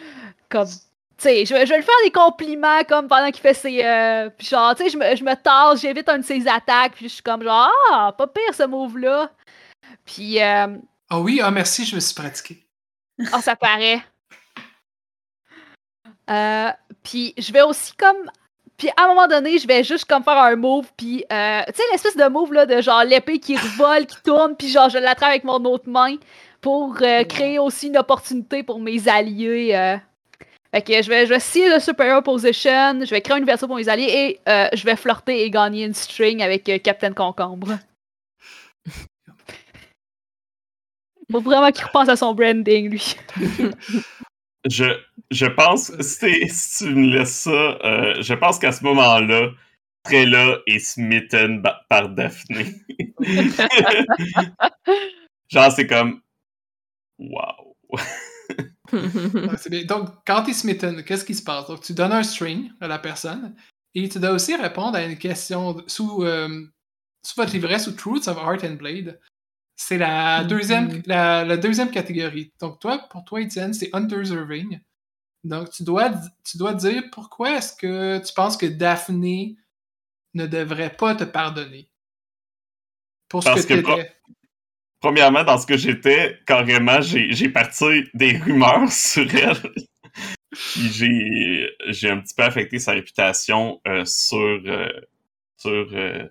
[0.49, 0.69] comme.
[1.17, 3.85] Tu sais, je vais, je vais lui faire des compliments, comme pendant qu'il fait ses.
[3.85, 6.93] euh, Puis genre, tu sais, je me, je me tasse, j'évite un de ses attaques,
[6.95, 9.31] puis je suis comme genre, ah, pas pire ce move-là.
[10.05, 10.77] Puis, euh,
[11.11, 12.67] Ah oui, ah merci, je me suis pratiqué.
[13.33, 14.03] ah, ça paraît.
[16.31, 16.71] Euh,
[17.03, 18.31] puis je vais aussi comme.
[18.77, 21.75] Puis à un moment donné, je vais juste comme faire un move, puis euh, tu
[21.75, 24.99] sais l'espèce de move là de genre l'épée qui revole, qui tourne, puis genre je
[24.99, 26.17] l'attrape avec mon autre main
[26.61, 29.99] pour euh, créer aussi une opportunité pour mes alliés.
[30.75, 33.69] Fait que je vais, je vais scier le superior position, je vais créer une version
[33.69, 37.13] pour mes alliés et euh, je vais flirter et gagner une string avec euh, Captain
[37.13, 37.79] Concombre.
[41.31, 43.15] Faut vraiment qu'il repense à son branding, lui.
[44.69, 44.99] Je,
[45.31, 49.51] je pense, si, si tu me laisses ça, euh, je pense qu'à ce moment-là,
[50.05, 52.75] Trella est smitten par Daphné.
[55.51, 56.23] Genre, c'est comme.
[57.19, 57.75] Wow.
[59.71, 59.85] Bien.
[59.85, 61.67] Donc, quand tu es smitten, qu'est-ce qui se passe?
[61.69, 63.55] Donc, tu donnes un string à la personne
[63.95, 66.67] et tu dois aussi répondre à une question sous, euh,
[67.25, 69.19] sous votre livret, sous Truths of Art and Blade.
[69.77, 70.49] C'est la, Mhm.
[70.49, 72.53] deuxième, la, la deuxième catégorie.
[72.61, 74.81] Donc, toi, pour toi, Étienne, c'est undeserving.
[75.43, 76.13] Donc, tu dois,
[76.45, 79.57] tu dois dire pourquoi est-ce que tu penses que Daphné
[80.35, 81.91] ne devrait pas te pardonner.
[83.29, 84.07] Pour ce Parce que que.
[85.05, 89.59] Premièrement, dans ce que j'étais, carrément, j'ai parti des rumeurs sur elle.
[90.51, 94.89] J'ai un petit peu affecté sa réputation euh, sur, euh,
[95.59, 96.27] sur euh,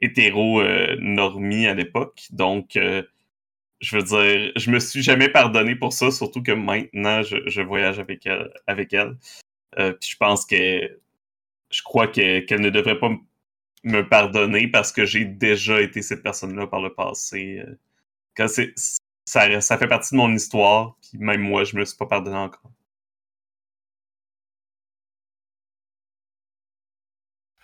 [0.00, 0.62] hétéro
[1.00, 2.22] normie à l'époque.
[2.30, 7.60] Donc, je veux dire, je me suis jamais pardonné pour ça, surtout que maintenant, je,
[7.60, 8.50] voyage avec elle.
[8.66, 9.18] Avec elle.
[9.76, 10.98] Puis je pense que
[11.70, 13.10] je crois que- qu'elle ne devrait pas
[13.84, 17.62] me pardonner parce que j'ai déjà été cette personne-là par le passé.
[18.46, 18.72] C'est
[19.24, 22.36] ça, ça fait partie de mon histoire, puis même moi, je me suis pas pardonné
[22.36, 22.70] encore.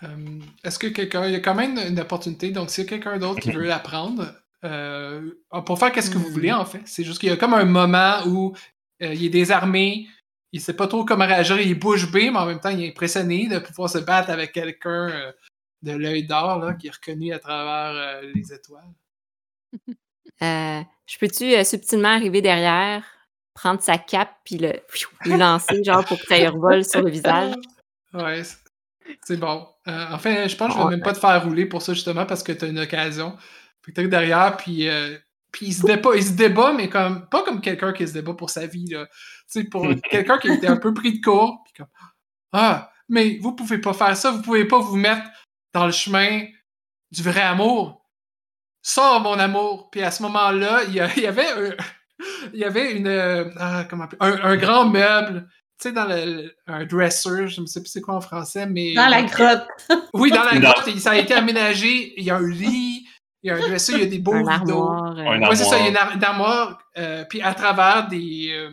[0.03, 1.27] Euh, Est-ce que quelqu'un.
[1.27, 3.57] Il y a quand même une opportunité, donc s'il y a quelqu'un d'autre qui Mhm.
[3.57, 5.31] veut la prendre, euh,
[5.66, 6.83] pour faire qu'est-ce que vous voulez en fait.
[6.87, 8.55] C'est juste qu'il y a comme un moment où
[9.03, 10.09] euh, il est désarmé,
[10.53, 12.83] il sait pas trop comment réagir, il est bouche bée, mais en même temps il
[12.83, 15.33] est impressionné de pouvoir se battre avec quelqu'un euh,
[15.83, 17.95] de l'œil d'or là, qui est reconnu à travers
[18.25, 18.93] euh, les étoiles.
[20.45, 23.05] Euh, je peux-tu euh, subtilement arriver derrière,
[23.55, 24.72] prendre sa cape, puis le,
[25.24, 27.55] le lancer, genre pour que ça revole sur le visage?
[28.12, 28.42] Ouais,
[29.22, 29.66] c'est- bon.
[29.86, 32.26] Euh, enfin, je pense que je vais même pas te faire rouler pour ça, justement,
[32.26, 33.36] parce que t'as une occasion.
[33.84, 35.16] Fait que derrière, puis, euh,
[35.53, 38.34] puis il, se débat, il se débat, mais comme pas comme quelqu'un qui se débat
[38.34, 39.07] pour sa vie, là.
[39.07, 39.12] Tu
[39.61, 41.88] sais, pour quelqu'un qui était un peu pris de court, puis comme
[42.53, 45.28] Ah, mais vous pouvez pas faire ça, vous pouvez pas vous mettre
[45.74, 46.47] dans le chemin
[47.11, 48.03] du vrai amour.
[48.87, 49.89] Sors, mon amour.
[49.91, 51.70] Puis à ce moment-là, il y, avait un,
[52.53, 55.49] il y avait une, euh, ah, comment un, un grand meuble,
[55.80, 58.66] tu sais, dans le, le- un dresser, je ne sais plus c'est quoi en français,
[58.66, 58.93] mais...
[58.95, 59.66] Dans la grotte.
[60.12, 62.12] Oui, dans la grotte, ça a été aménagé.
[62.20, 63.07] Il y a un lit,
[63.43, 64.87] il y a un dresser, il y a des beaux Un rideaux.
[64.91, 65.18] armoire.
[65.18, 66.11] euh, Oui, c'est ça, il y a une, armoire.
[66.11, 66.78] ar- une armoire.
[66.99, 68.51] euh, puis à travers des.
[68.53, 68.70] euh,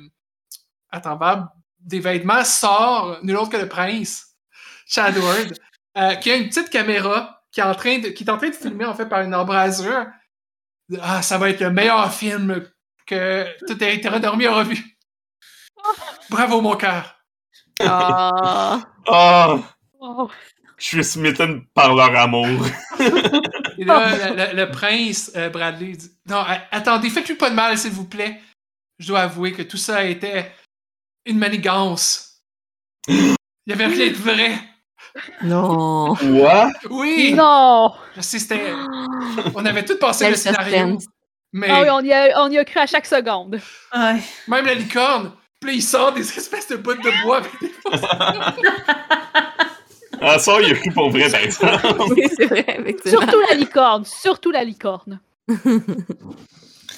[0.92, 1.48] à travers
[1.80, 4.36] des vêtements sort nul autre que le prince,
[4.86, 5.54] Chadward,
[5.98, 8.50] euh, qui a une petite caméra qui est en train de, qui est en train
[8.50, 10.06] de filmer en fait par une embrasure.
[11.02, 12.66] Ah, ça va être le meilleur film
[13.06, 14.98] que tout Terrain dormi aura vu.
[16.30, 17.18] Bravo, mon cœur.
[17.82, 18.80] Ah.
[19.08, 19.58] Ah!
[20.00, 20.30] Oh.
[20.78, 22.66] Je suis smitten par leur amour.
[23.78, 27.56] Et là, le, le- le prince euh, Bradley dit Non, a- attendez, faites-lui pas de
[27.56, 28.42] mal, s'il vous plaît.
[29.00, 30.52] Je dois avouer que tout ça était
[31.26, 32.42] une manigance.
[33.08, 33.36] Il
[33.68, 34.52] y avait rien de vrai.
[35.44, 36.16] Non.
[36.16, 36.70] Quoi?
[36.90, 37.94] Oui, Non!
[38.16, 38.74] je sais, c'était.
[39.56, 40.98] On avait tout passé le scénario.
[41.54, 43.60] Mais Ah oui, on y, a, on y a cru à chaque seconde.
[43.94, 44.22] Ouais.
[44.48, 47.72] même la licorne, puis là, il sort des espèces de bouts de bois avec des
[50.24, 51.88] Ah, ça, il a cru pour vrai, exemple.
[52.16, 52.96] Oui, c'est vrai.
[53.06, 54.06] Surtout la licorne.
[54.06, 55.20] Surtout la licorne.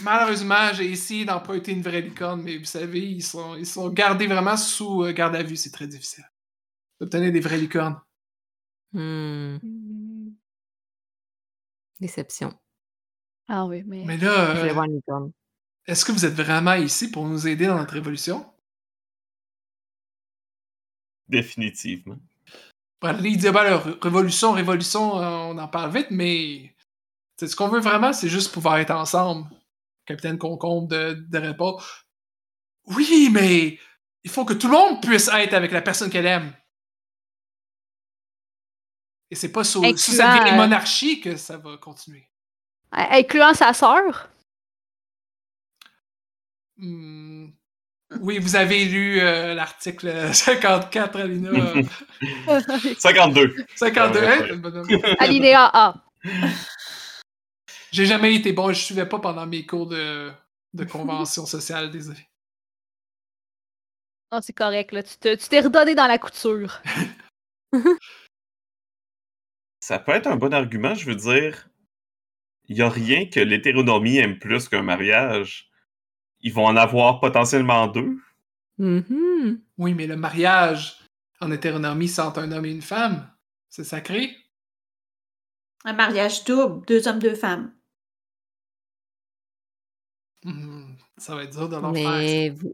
[0.01, 4.27] Malheureusement, j'ai essayé d'emprunter une vraie licorne, mais vous savez, ils sont, ils sont gardés
[4.27, 6.25] vraiment sous euh, garde à vue, c'est très difficile.
[6.99, 7.99] D'obtenir des vraies licornes.
[8.93, 9.57] Hmm,
[11.99, 12.53] Déception.
[13.47, 14.03] Ah oui, mais.
[14.05, 15.31] Mais là, Je euh, vais voir une licorne.
[15.87, 18.45] est-ce que vous êtes vraiment ici pour nous aider dans notre révolution?
[21.27, 22.17] Définitivement.
[23.01, 26.75] Bradley il dit, ben, ré- révolution, révolution, euh, on en parle vite, mais
[27.37, 29.49] c'est ce qu'on veut vraiment, c'est juste pouvoir être ensemble.
[30.05, 31.39] Capitaine Concombre de, de
[32.87, 33.79] oui, mais
[34.23, 36.53] il faut que tout le monde puisse être avec la personne qu'elle aime.
[39.33, 42.29] Et c'est pas sous, sous cette Incluant, vieille euh, monarchie que ça va continuer.
[42.91, 44.29] Incluant sa sœur?
[46.77, 47.47] Hmm.
[48.19, 51.49] Oui, vous avez lu euh, l'article 54, Alina.
[51.49, 51.81] euh,
[52.99, 53.55] 52.
[53.75, 55.15] 52, Ouais, hein?
[55.19, 55.95] Alinéa A.
[57.91, 60.31] J'ai jamais été bon, je suivais pas pendant mes cours de,
[60.75, 62.19] de convention sociale, désolé.
[64.29, 65.01] Ah, c'est correct, là.
[65.01, 66.83] Tu te- tu t'es redonné dans la couture.
[69.85, 71.67] Ça peut être un bon argument, je veux dire.
[72.69, 75.69] Il n'y a rien que l'hétéronomie aime plus qu'un mariage.
[76.39, 78.17] Ils vont en avoir potentiellement deux.
[78.77, 79.61] Mhm.
[79.77, 80.99] Oui, mais le mariage
[81.41, 83.29] en hétéronomie c'est entre un homme et une femme,
[83.67, 84.33] c'est sacré.
[85.83, 87.73] Un mariage double, deux hommes, deux femmes.
[90.45, 92.09] Hmm, Ça va être dur de l'en faire.
[92.09, 92.73] Mais vous,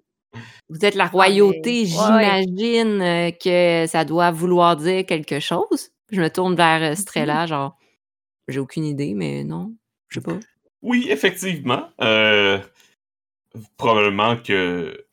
[0.69, 1.85] vous êtes la royauté, ouais.
[1.85, 5.89] j'imagine euh, que ça doit vouloir dire quelque chose.
[6.11, 7.77] Je me tourne vers euh, Strella, genre,
[8.47, 9.75] j'ai aucune idée, mais non,
[10.07, 10.39] je sais pas.
[10.81, 11.89] Oui, effectivement.
[12.01, 12.59] Euh,
[13.77, 15.05] probablement que.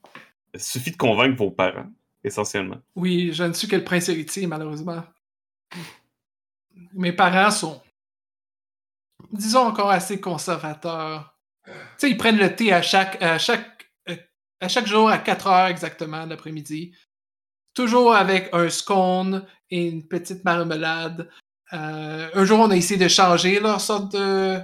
[0.55, 1.91] Il suffit de convaincre vos parents,
[2.25, 2.81] essentiellement.
[2.95, 5.05] Oui, je ne suis que le prince héritier, malheureusement.
[6.95, 7.83] Mes parents sont,
[9.33, 11.37] disons, encore assez conservateurs.
[11.67, 14.17] Tu sais, ils prennent le thé à chaque, à chaque, euh,
[14.61, 16.95] à chaque jour à 4 heures exactement l'après-midi.
[17.77, 21.31] Toujours avec un scone et une petite marmelade.
[21.75, 24.59] Euh, un jour, on a essayé de changer leur sorte de,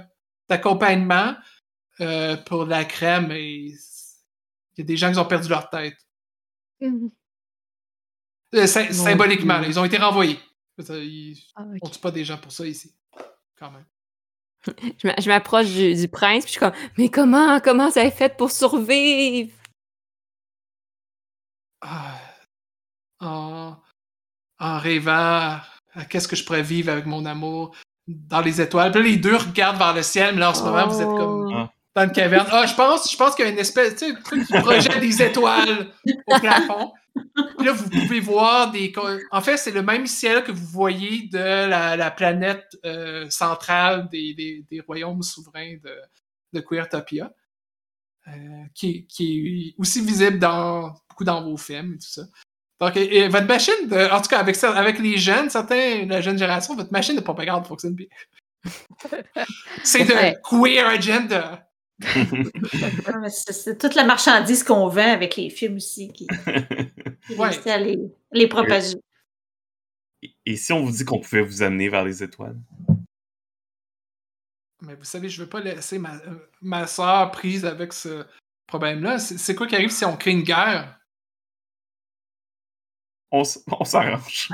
[0.49, 1.35] d'accompagnement
[2.01, 5.97] euh, pour la crème et il y a des gens qui ont perdu leur tête.
[6.81, 7.11] Mhm.
[8.55, 10.39] Euh, sy- symboliquement, ils ont été renvoyés.
[10.89, 11.91] Ils, Ah, on ok.
[11.91, 12.95] tue pas des gens pour ça ici?
[13.59, 13.85] Quand même.
[14.97, 18.03] Je m'a- je m'approche du, du prince, puis je suis comme, mais comment, comment ça
[18.05, 19.51] est fait pour survivre?
[21.81, 22.17] Ah,
[23.25, 23.77] en,
[24.59, 25.59] en rêvant
[25.95, 27.75] à qu'est-ce que je pourrais vivre avec mon amour
[28.07, 28.91] dans les étoiles.
[28.91, 31.07] Puis là, les deux regardent vers le ciel, mais là, en ce moment, vous êtes
[31.07, 31.67] comme Oh.
[31.95, 32.47] dans une caverne.
[32.51, 34.53] Ah, je pense, je pense qu'il y a une espèce, tu sais, un truc qui
[34.53, 35.91] projette des étoiles
[36.27, 36.91] au plafond.
[37.15, 38.91] Puis là, vous pouvez voir des.
[39.31, 44.09] En fait, c'est le même ciel que vous voyez de la, la planète euh, centrale
[44.09, 45.95] des, des, des royaumes souverains de,
[46.53, 47.31] de Queertopia,
[48.27, 48.31] euh,
[48.73, 52.23] qui, qui est aussi visible dans beaucoup dans vos films et tout ça.
[52.79, 56.21] Donc, et- et votre machine, de, en tout cas, avec, avec les jeunes, certains, la
[56.21, 58.07] jeune génération, votre machine de propagande fonctionne bien.
[59.83, 60.37] c'est de Ouais.
[60.43, 61.69] queer agenda.
[63.29, 66.27] C'est toute la marchandise qu'on vend avec les films aussi qui,
[67.27, 67.67] qui Ouais.
[67.69, 67.97] à les,
[68.31, 68.95] les propager.
[70.21, 72.57] Et- Et si on vous dit qu'on pouvait vous amener vers les étoiles?
[74.81, 76.13] Mais vous savez, je veux pas laisser ma,
[76.61, 78.25] ma soeur prise avec ce
[78.67, 79.19] problème-là.
[79.19, 80.99] C'est quoi qui arrive si on crée une guerre?
[83.79, 84.49] on, s'arrange.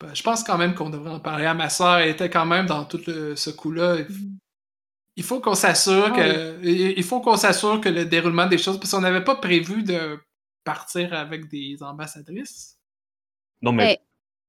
[0.00, 1.98] Ben, je pense quand même qu'on devrait en parler à ma soeur.
[1.98, 3.96] Elle était quand même dans tout le- ce coup-là.
[5.16, 6.58] Il faut qu'on s'assure Ah que.
[6.62, 8.78] Il il faut qu'on s'assure que le déroulement des choses.
[8.78, 10.20] Parce qu'on n'avait pas prévu de
[10.62, 12.76] partir avec des ambassadrices.
[13.62, 13.98] Non, mais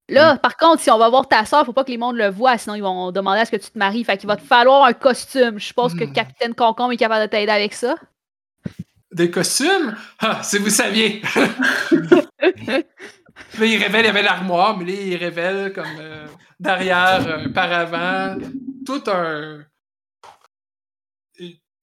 [0.09, 2.29] Là, par contre, si on va voir ta soeur, faut pas que les mondes le
[2.29, 4.03] voient, sinon ils vont demander à ce que tu te maries.
[4.03, 5.59] Fait qu'il va te falloir un costume.
[5.59, 6.13] Je suppose que Hmm.
[6.13, 7.95] Capitaine Concombre est capable de t'aider avec ça.
[9.11, 9.95] Des costumes?
[10.19, 11.21] Ah, si vous saviez!
[13.57, 16.27] Là, il révèle, il y avait l'armoire, mais là, il révèle comme euh,
[16.59, 18.37] derrière un paravent,
[18.85, 19.65] tout un.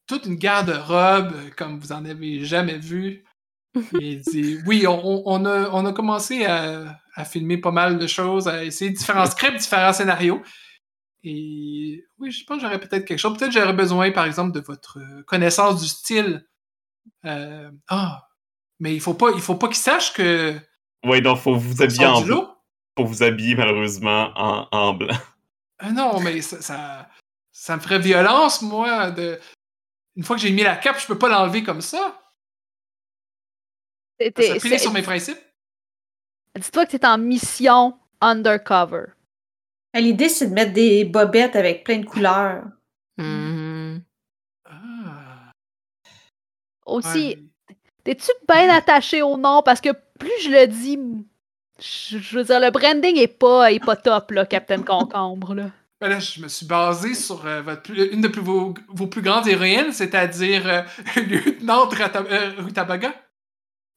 [0.07, 3.25] toute une garde-robe euh, comme vous en avez jamais vu.
[3.75, 8.07] Et il dit Oui, on, a, on a commencé à, à filmer pas mal de
[8.07, 10.43] choses, à essayer différents scripts, différents scénarios.
[11.25, 13.37] Et oui, je pense que j'aurais peut-être quelque chose.
[13.37, 16.47] Peut-être que j'aurais besoin, par exemple, de votre euh, connaissance du style.
[17.25, 18.29] Euh, ah,
[18.81, 20.55] mais il faut pas, il faut pas qu'il sache que
[21.05, 22.57] ouais, donc faut vous habiller en blanc.
[22.97, 25.15] Faut vous habiller malheureusement en, en blanc.
[25.79, 27.11] Ah non, mais ça, ça,
[27.53, 29.11] ça me ferait violence, moi.
[29.11, 29.39] De...
[30.17, 32.19] Une fois que j'ai mis la cape, je peux pas l'enlever comme ça.
[34.19, 35.39] Ça sur mes principes.
[36.59, 39.07] Dis-toi que t'es en mission undercover.
[39.95, 42.65] L'idée, c'est de mettre des bobettes avec plein de couleurs.
[43.19, 44.03] Mhm.
[44.65, 45.53] Ah,
[46.87, 47.39] Aussi, ouais.
[48.05, 49.63] t'es-tu bien attaché au nom?
[49.63, 50.99] Parce que plus je le dis,
[51.81, 55.55] je, je veux dire, le branding est pas, est pas top, là, Capitaine Concombre.
[55.55, 55.71] Là.
[56.01, 59.07] Ben là, je me suis basé sur euh, votre plus- une de plus- vos, vos
[59.07, 60.83] plus grandes héroïnes, c'est-à-dire euh,
[61.17, 63.15] Lieutenant euh, Rutabaga.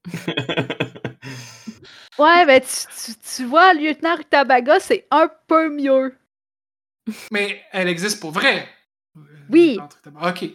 [2.18, 6.14] Ouais, ben tu, tu, tu vois, Lieutenant Rutabaga, c'est un peu mieux.
[7.32, 8.68] Mais elle existe pour vrai.
[9.16, 9.80] Euh, Oui.
[10.22, 10.46] Ok.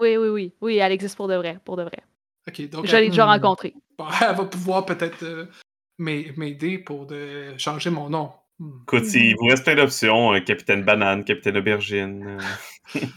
[0.00, 0.52] Oui, oui, oui.
[0.60, 1.58] Oui, elle existe pour de vrai.
[1.64, 1.98] Pour de vrai.
[2.48, 3.74] Ok, donc Je l'ai déjà rencontrée.
[3.98, 5.46] bon, elle va pouvoir peut-être euh,
[5.98, 8.32] m'ai- m'aider pour de changer mon nom.
[8.58, 8.82] Hmm.
[8.82, 10.34] Écoute, il vous reste plein d'options.
[10.34, 12.38] euh, Capitaine Banane, Capitaine Aubergine.
[12.94, 13.00] euh.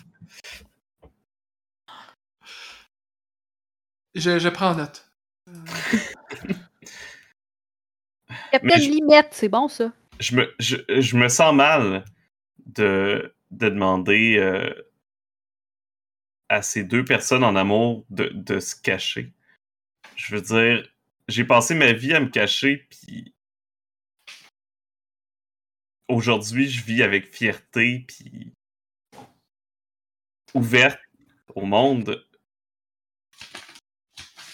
[4.15, 5.05] Je, je prends note.
[8.51, 9.91] Capitaine je- Limette, c'est bon ça?
[10.19, 12.03] je me, je, je me sens mal
[12.65, 14.73] de, de demander euh,
[16.49, 19.31] à ces deux personnes en amour de, de se cacher.
[20.15, 20.89] Je veux dire,
[21.27, 23.33] j'ai passé ma vie à me cacher, puis
[26.07, 28.53] aujourd'hui, je vis avec fierté, puis
[30.53, 30.99] ouverte
[31.55, 32.25] au monde.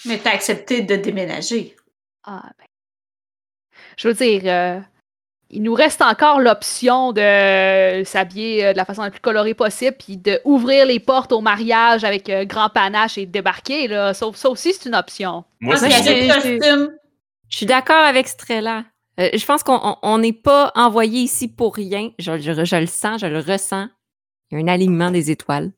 [0.06, 1.76] Mais t'as accepté de déménager.
[2.24, 2.66] Ah, ben.
[3.98, 4.82] Je veux dire, euh,
[5.56, 9.96] il nous reste encore l'option de s'habiller euh, de la façon la plus colorée possible,
[9.98, 13.88] puis d'ouvrir les portes au mariage avec euh, grand panache et de débarquer.
[13.88, 14.14] Là.
[14.14, 15.44] Ça aussi, c'est une option.
[15.62, 16.28] Moi, Ah, c'est.
[17.50, 18.84] Je suis d'accord avec Strella.
[19.20, 22.10] Euh, je pense qu'on on- on n'est pas envoyé ici pour rien.
[22.18, 23.88] Je, je- je le sens, je le ressens.
[24.52, 25.72] Il y a un alignement des étoiles.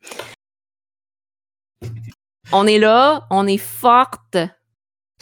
[2.51, 4.38] On est là, on est forte.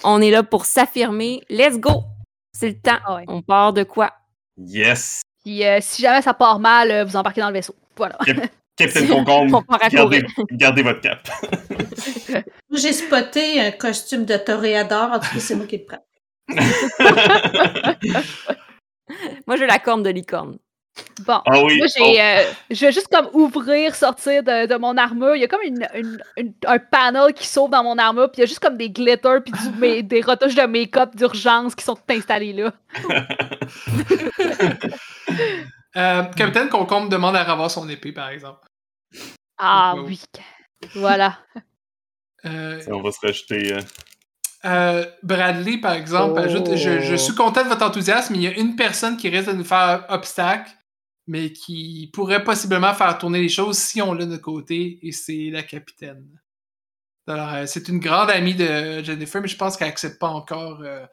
[0.04, 1.41] On est là pour s'affirmer.
[1.49, 2.04] Let's go!
[2.51, 2.97] C'est le temps.
[3.06, 3.26] Ah ouais.
[3.28, 4.12] On part de quoi?
[4.58, 5.22] Yes!
[5.43, 7.76] Puis euh, si jamais ça part mal, euh, vous embarquez dans le vaisseau.
[7.95, 8.18] Voilà.
[8.76, 9.64] Capitaine Concombre,
[10.51, 11.28] gardez, votre cap.
[12.72, 15.12] J'ai spoté un costume de toréador.
[15.12, 16.04] En tout cas, c'est moi qui le prends.
[19.47, 20.58] Moi, j'ai la corne de licorne.
[21.26, 21.41] Bon.
[21.46, 21.78] Ah oui.
[21.78, 25.36] Moi, oh, j'ai, euh, je vais juste comme ouvrir, sortir de, de mon armure.
[25.36, 28.39] Il y a comme une, une- une- un panel qui s'ouvre dans mon armure, puis
[28.39, 31.84] il y a juste comme des glitters, puis du- des retouches de make-up d'urgence qui
[31.84, 32.74] sont toutes installées là.
[35.96, 38.68] Euh, Capitaine Concombre demande à revoir son épée, par exemple.
[39.60, 40.20] Ah oui.
[40.96, 41.38] Voilà.
[42.46, 43.74] Euh, on va se rajouter.
[43.74, 43.80] euh,
[44.66, 46.44] euh, Bradley, par exemple, Oh.
[46.44, 49.30] ajoute je, je suis content de votre enthousiasme, mais il y a une personne qui
[49.30, 50.72] risque de nous faire obstacle,
[51.28, 55.49] mais qui pourrait possiblement faire tourner les choses si on l'a de côté, et c'est
[55.49, 56.39] la capitaine.
[57.28, 60.82] Alors, euh, c'est une grande amie de Jennifer, mais je pense qu'elle accepte pas encore
[60.82, 61.05] euh,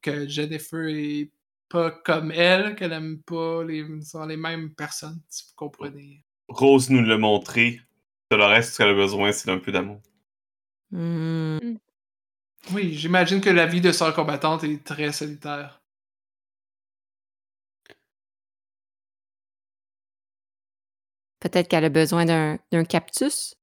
[0.00, 1.30] que Jennifer est
[1.68, 6.24] pas comme elle, qu'elle aime pas les, sont les mêmes personnes, si vous comprenez.
[6.48, 7.80] Rose nous l'a montré.
[8.30, 10.00] Dolores, ce qu'elle a besoin, c'est d'un peu d'amour.
[10.90, 11.76] Hmm.
[12.72, 15.81] Oui, j'imagine que la vie de sœur combattante est très solitaire.
[21.42, 23.56] Peut-être qu'elle a besoin d'un d'un cactus.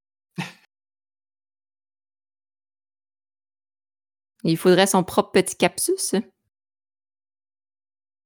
[4.43, 6.13] Il faudrait son propre petit cactus.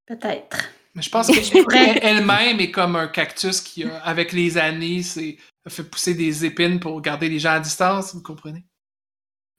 [0.06, 0.70] Peut-être.
[0.96, 5.70] Mais je pense qu'elle-même est comme un cactus qui, a, avec les années, c'est a
[5.70, 8.64] fait pousser des épines pour garder les gens à distance, vous comprenez?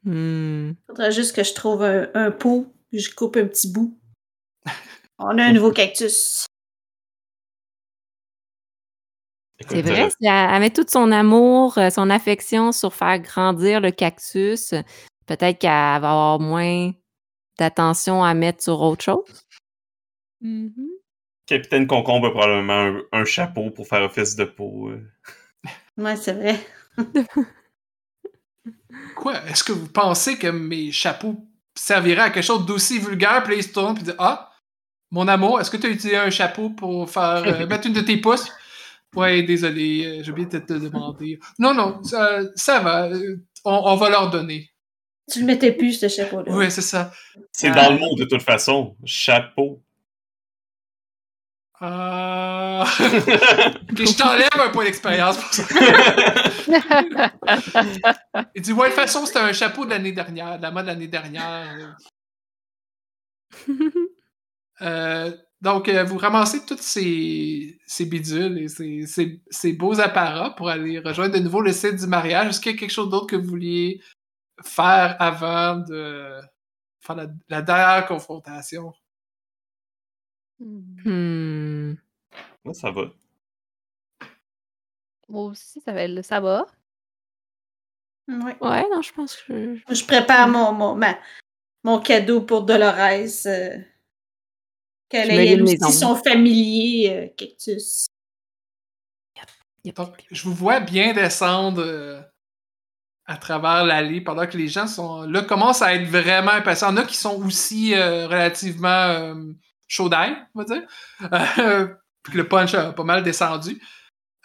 [0.04, 0.74] Hmm.
[0.88, 3.98] Faudra juste que je trouve un, un pot, puis je coupe un petit bout.
[5.20, 6.46] On a un nouveau cactus.
[9.68, 13.82] C'est vrai, si elle, elle met tout son amour, euh, son affection sur faire grandir
[13.82, 14.74] le cactus,
[15.26, 16.92] peut-être qu'elle va avoir moins
[17.58, 19.46] d'attention à mettre sur autre chose.
[20.42, 20.74] Mhm.
[21.48, 24.90] Capitaine Concombre a probablement un, un chapeau pour faire office de peau.
[24.90, 25.02] euh.
[25.98, 26.60] Ouais, c'est vrai.
[29.16, 29.36] Quoi?
[29.48, 31.38] Est-ce que vous pensez que mes chapeaux
[31.78, 33.44] serviraient à quelque chose d'aussi vulgaire?
[33.44, 34.52] Puis là, il se tourne puis il dit Ah,
[35.12, 38.02] mon amour, est-ce que tu as utilisé un chapeau pour faire euh, mettre une de
[38.02, 38.52] tes pouces?
[39.16, 41.40] Ouais, désolé, euh, j'ai oublié de te demander.
[41.60, 43.06] Non, non, ça, ça va.
[43.08, 44.70] euh, on, on va leur donner.
[45.32, 46.52] Tu le mettais plus, ce chapeau-là.
[46.56, 47.12] Oui, c'est ça.
[47.52, 48.96] C'est Euh, dans le mot de toute façon.
[49.06, 49.82] Chapeau.
[51.82, 52.82] Euh...
[52.84, 52.88] ok,
[53.98, 55.64] je t'enlève un point d'expérience pour ça.
[58.56, 60.86] Il dit Ouais, de toute façon, c'était un chapeau de l'année dernière, de la mode
[60.86, 61.98] de l'année dernière.
[64.82, 65.32] Euh,
[65.66, 70.70] donc, euh, vous ramassez toutes ces, ces bidules et ces, ces- ces beaux apparats pour
[70.70, 72.48] aller rejoindre de nouveau le site du mariage.
[72.50, 74.00] Est-ce qu'il y a quelque chose d'autre que vous vouliez
[74.64, 76.40] faire avant de
[77.02, 78.94] faire la, la dernière confrontation?
[80.60, 81.94] Hmm.
[82.64, 83.02] Ouais, ça va.
[85.28, 86.24] Moi aussi, ça va.
[86.24, 86.66] Ça va.
[88.28, 88.56] Ouais.
[88.62, 89.76] Ouais, non, je pense que.
[89.90, 91.18] Je prépare mon, mon, ma-
[91.84, 93.48] mon cadeau pour Dolores.
[93.48, 93.78] euh,
[95.24, 98.08] Qu'elle ait aussi son familier euh, cactus.
[99.84, 99.96] Yep.
[99.96, 102.22] Donc, je vous vois bien descendre euh,
[103.26, 106.92] à travers l'allée pendant que les gens sont là commencent à être vraiment impatients.
[106.92, 109.54] Il y en a qui sont aussi euh, relativement euh,
[109.88, 110.88] chauds d'ail, on va dire.
[111.60, 111.88] Euh,
[112.24, 113.82] puis que le punch a pas mal descendu.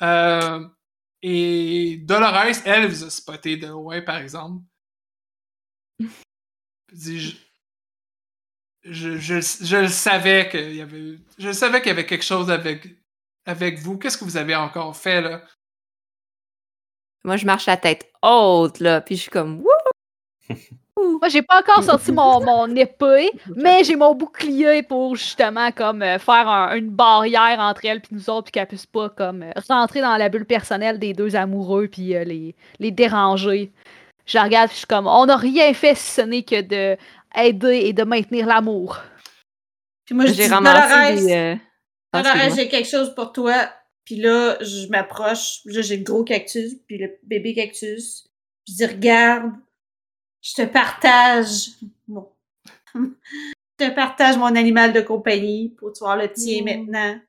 [0.02, 0.66] Euh,
[1.22, 4.62] et Dolores, elle, vous a spoté de loin, par exemple.
[6.86, 7.38] Puis
[8.83, 11.18] je, je, je, je le savais qu'il y avait.
[11.39, 12.87] Je savais qu'il y avait quelque chose avec,
[13.47, 13.99] avec vous.
[13.99, 15.43] Qu'est-ce que vous avez encore fait là?
[17.24, 20.57] Moi, je marche la tête haute, là, puis je suis comme, wouh!
[21.20, 26.03] Moi, j'ai pas encore sorti mon, mon épée, mais j'ai mon bouclier pour justement comme
[26.03, 29.43] euh, faire un- une barrière entre elle puis nous autres, puis qu'elle puisse pas comme
[29.43, 33.72] euh, rentrer dans la bulle personnelle des deux amoureux puis euh, les, les déranger.
[34.26, 36.61] Je la regarde puis je suis comme, on n'a rien fait si ce n'est que
[36.61, 36.99] de
[37.37, 38.99] aider et de maintenir l'amour.
[40.05, 41.33] Puis moi, je dis, J'ai ramassé Dolores, des.
[41.33, 41.57] euh,
[42.12, 43.70] ah, j'ai quelque chose pour toi.
[44.05, 45.61] Puis là, je m'approche.
[45.66, 48.26] Là, j'ai le gros cactus, puis le bébé cactus.
[48.66, 49.53] Je dis, regarde,
[50.43, 51.68] je te partage
[52.09, 52.28] mon...
[52.95, 53.01] je
[53.78, 56.64] te partage mon animal de compagnie pour tu voir le tien Mm.
[56.64, 57.20] maintenant.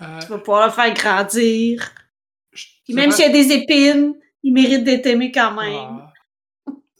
[0.00, 1.92] Euh, Tu vas pouvoir le faire grandir.
[2.52, 6.01] je- Puis même s'il y a des épines, il mérite d'être aimé quand même.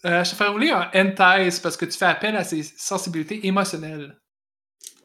[0.04, 0.08] Ah.
[0.08, 3.46] Euh, je te fais rouler un entice parce que tu fais appel à ses sensibilités
[3.46, 4.16] émotionnelles.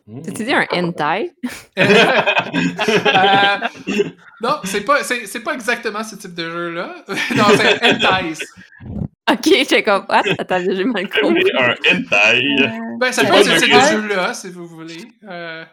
[0.07, 0.21] Mmh.
[0.21, 1.31] T'as-tu dit un hentai?
[1.77, 3.57] Euh,
[4.41, 6.95] non, c'est pas, c'est, c'est pas exactement ce type de jeu-là.
[7.35, 8.39] non, c'est un entice.
[9.29, 10.23] Ok, j'étais comme, what?
[10.39, 11.43] Attends, j'ai mal compris.
[11.59, 12.41] Un hentai.
[12.61, 12.67] Euh,
[12.99, 14.01] Ben, ça C'est peut être pas ce type de jeu.
[14.09, 15.05] jeu-là, si vous voulez.
[15.29, 15.65] Euh,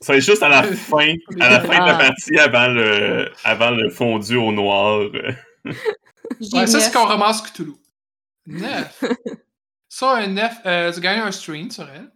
[0.00, 1.98] Ça va être juste à la fin, à la fin de la Ah.
[1.98, 5.00] partie avant le, avant le fondu au noir.
[5.64, 7.72] j'ai ouais, ça, c'est qu'on ramasse Cthulhu.
[8.46, 9.04] 9.
[9.88, 12.10] Ça, un 9, euh, tu gagnes un strain sur elle.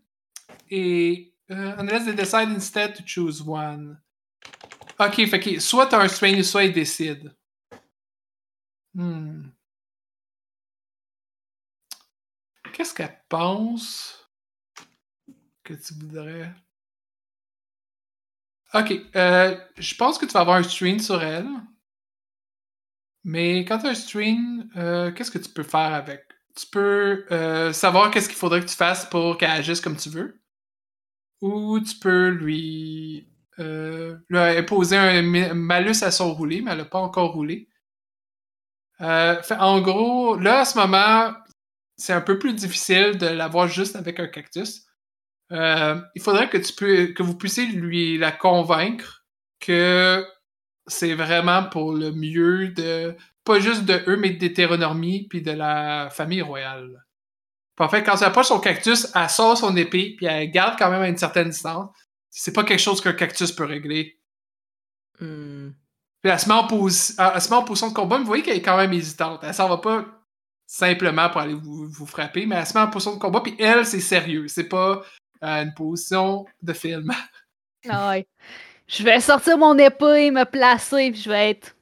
[0.70, 4.00] Et euh, unless they decide instead to choose one.
[4.98, 7.34] Ok, fait que soit t'as un strain, soit il décide.
[8.94, 9.50] Hmm.
[12.72, 14.30] Qu'est-ce qu'elle pense
[15.62, 16.52] que tu voudrais?
[18.74, 21.48] Ok, euh, je pense que tu vas avoir un strain sur elle.
[23.26, 26.22] Mais quand tu as un strain, euh, qu'est-ce que tu peux faire avec?
[26.54, 30.10] Tu peux euh, savoir qu'est-ce qu'il faudrait que tu fasses pour qu'elle agisse comme tu
[30.10, 30.40] veux?
[31.40, 35.22] Ou tu peux lui, euh, lui imposer un
[35.54, 37.68] malus à son roulé, mais elle n'a pas encore roulé.
[39.00, 41.34] En gros, là, à ce moment,
[41.96, 44.86] c'est un peu plus difficile de l'avoir juste avec un cactus.
[45.50, 49.26] Il faudrait que, tu peux, que vous puissiez lui la convaincre
[49.58, 50.24] que
[50.86, 56.10] c'est vraiment pour le mieux de pas juste de eux, mais d'hétéronormie puis de la
[56.10, 57.04] famille royale.
[57.76, 60.76] Puis en fait, quand elle approche son cactus, elle sort son épée puis elle garde
[60.78, 61.94] quand même à une certaine distance.
[62.30, 64.18] C'est pas quelque chose qu'un cactus peut régler.
[65.20, 65.70] Hmm.
[66.22, 68.28] Puis elle se, met en elle- elle se met en position de combat, mais vous
[68.28, 69.40] voyez qu'elle est quand même hésitante.
[69.42, 70.04] Elle s'en va pas
[70.66, 73.54] simplement pour aller vous, vous frapper, mais elle se met en position de combat, puis
[73.58, 74.48] elle, c'est sérieux.
[74.48, 75.02] C'est pas
[75.44, 77.12] euh, une position de film.
[77.88, 78.26] Ah ouais.
[78.88, 81.76] Je vais sortir mon épée, me placer, puis je vais être.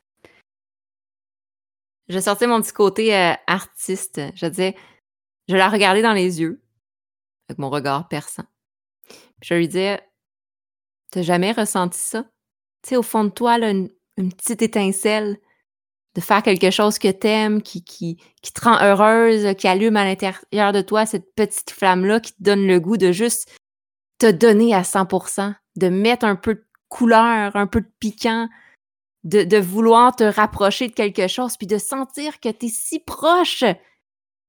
[2.08, 4.20] je sortais mon petit côté euh, artiste.
[4.34, 4.74] Je disais,
[5.48, 6.62] je la regardais dans les yeux,
[7.48, 8.44] avec mon regard perçant.
[9.42, 10.00] Je lui disais,
[11.10, 12.22] t'as jamais ressenti ça?
[12.82, 15.38] Tu sais, au fond de toi, là, une, une petite étincelle
[16.14, 20.04] de faire quelque chose que t'aimes, qui, qui, qui te rend heureuse, qui allume à
[20.04, 23.50] l'intérieur de toi cette petite flamme-là qui te donne le goût de juste
[24.18, 28.48] te donner à 100%, de mettre un peu de couleur, un peu de piquant,
[29.24, 33.64] de, vouloir te rapprocher de quelque chose, puis de sentir que tu es si proche.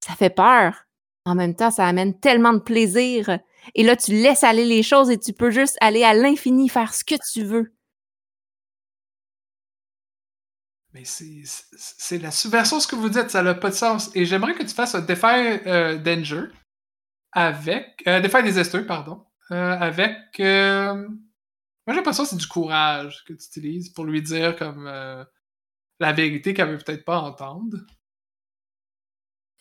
[0.05, 0.85] Ça fait peur.
[1.25, 3.39] En même temps, ça amène tellement de plaisir.
[3.73, 6.93] Et là, tu laisses aller les choses et tu peux juste aller à l'infini, faire
[6.93, 7.73] ce que tu veux.
[10.93, 14.11] Mais c'est la subversion, ce que vous dites, ça n'a pas de sens.
[14.15, 16.43] Et j'aimerais que tu fasses un Defy euh, Danger
[17.33, 18.01] avec.
[18.07, 19.25] Euh, Defy Disaster, pardon.
[19.51, 20.39] Euh, avec.
[21.85, 25.23] Moi, j'ai l'impression que c'est du courage que tu utilises pour lui dire comme euh,
[25.99, 27.77] la vérité qu'elle veut peut-être pas entendre.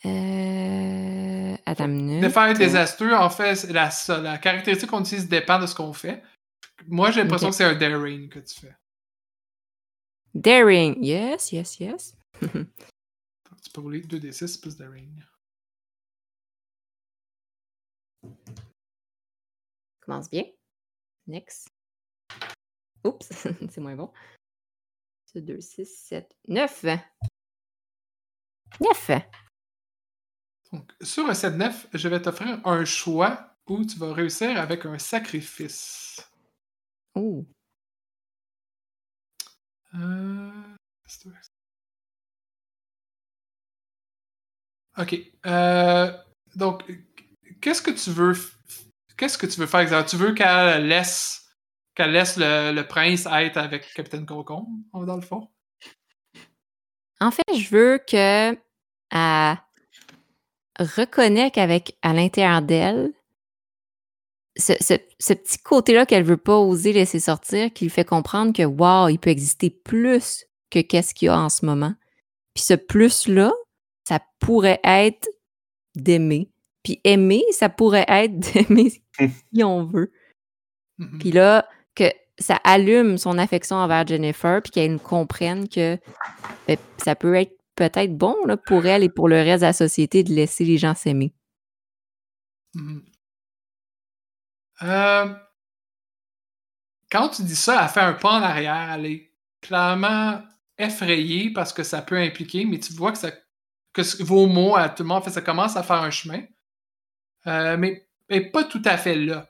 [0.05, 1.55] Euh...
[1.67, 2.23] Attends une minute.
[2.23, 6.23] Defy Disaster, en fait, la, caractéristique qu'on utilise dépend de ce qu'on fait.
[6.87, 8.75] Moi, j'ai l'impression que c'est un daring que tu fais.
[10.33, 11.03] Daring.
[11.03, 12.17] Yes, yes, yes.
[12.41, 15.23] Tu peux rouler 2d6 plus daring.
[20.01, 20.43] Commence bien.
[21.25, 21.74] Next.
[23.05, 23.29] Oups,
[23.69, 24.11] c'est moins bon.
[25.35, 26.85] 2, 6, 7, 9.
[28.79, 29.11] 9.
[30.71, 34.97] Donc, sur un 7-9, je vais t'offrir un choix où tu vas réussir avec un
[34.97, 36.29] sacrifice.
[37.15, 37.45] Oh.
[39.93, 40.51] Euh,
[44.97, 45.15] Ok.
[45.45, 46.17] euh,
[46.55, 46.83] donc,
[47.61, 48.33] qu'est-ce que tu veux,
[49.17, 50.09] qu'est-ce que tu veux faire exactement?
[50.09, 51.44] Tu veux qu'elle laisse,
[51.95, 55.49] qu'elle laisse le, le prince être avec Capitaine Concombre, dans le fond?
[57.21, 58.57] En fait, je veux que
[59.11, 59.57] elle
[60.79, 63.13] reconnecte avec à l'intérieur d'elle
[64.57, 68.53] ce, ce- ce petit côté-là qu'elle veut pas oser laisser sortir, qui lui fait comprendre
[68.53, 71.93] que wow, il peut exister plus que qu'est-ce qu'il y a en ce moment.
[72.53, 73.51] Puis ce plus-là,
[74.07, 75.27] ça pourrait être
[75.95, 76.51] d'aimer.
[76.83, 78.91] Puis aimer, ça pourrait être d'aimer
[79.53, 80.11] qui on veut.
[81.19, 85.97] Puis là, que ça allume son affection envers Jennifer, puis qu'elle comprenne que
[86.67, 88.35] ben, ça peut être peut-être bon
[88.65, 91.33] pour elle et pour le reste de la société de laisser les gens s'aimer.
[92.73, 93.03] Mhm.
[94.83, 95.33] Euh,
[97.09, 98.91] quand tu dis ça, elle fait un pas en arrière.
[98.93, 99.31] Elle est
[99.61, 100.41] clairement
[100.77, 105.07] effrayée parce que ça peut impliquer, mais tu vois que, vos mots à tout le
[105.07, 106.43] monde, fait, ça commence à faire un chemin.
[107.47, 109.47] Euh, mais pas tout à fait là.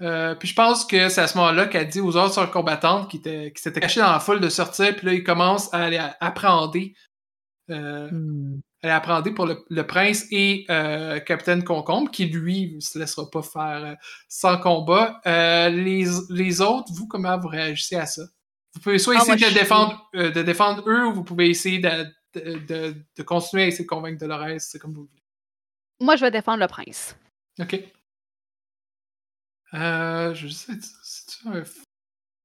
[0.00, 3.18] Euh, puis je pense que c'est à ce moment-là qu'elle dit aux autres combattantes qui,
[3.18, 6.00] étaient- qui s'étaient cachées dans la foule de sortir, puis là, ils commencent à aller
[6.20, 6.94] appréhender
[7.70, 8.10] euh,
[8.82, 12.98] elle a appréhendé pour le, le prince et euh, Capitaine Concombre, qui lui ne se
[12.98, 13.96] laissera pas faire
[14.28, 15.20] sans combat.
[15.26, 18.22] Euh, les, les autres, vous, comment vous réagissez à ça?
[18.74, 21.24] Vous pouvez soit Ah, essayer moi, de, suis- défendre, euh, de défendre eux, ou vous
[21.24, 25.06] pouvez essayer de, de, de- de continuer à essayer de convaincre Dolores, c'est comme vous
[25.06, 25.22] voulez.
[26.00, 27.16] Moi, je vais défendre le prince.
[27.60, 27.80] OK.
[29.74, 30.72] Euh, je sais,
[31.02, 31.64] c'est-tu un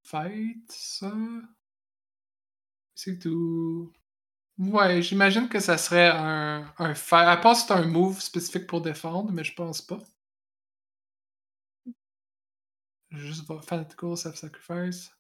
[0.03, 1.13] fight, ça?
[2.95, 3.93] C'est tout.
[4.57, 7.27] Ouais, j'imagine que ça serait un, un fight.
[7.27, 9.99] À part si c'est un move spécifique pour défendre, mais je pense pas.
[13.11, 15.11] Juste voir Fanatical Self-Sacrifice.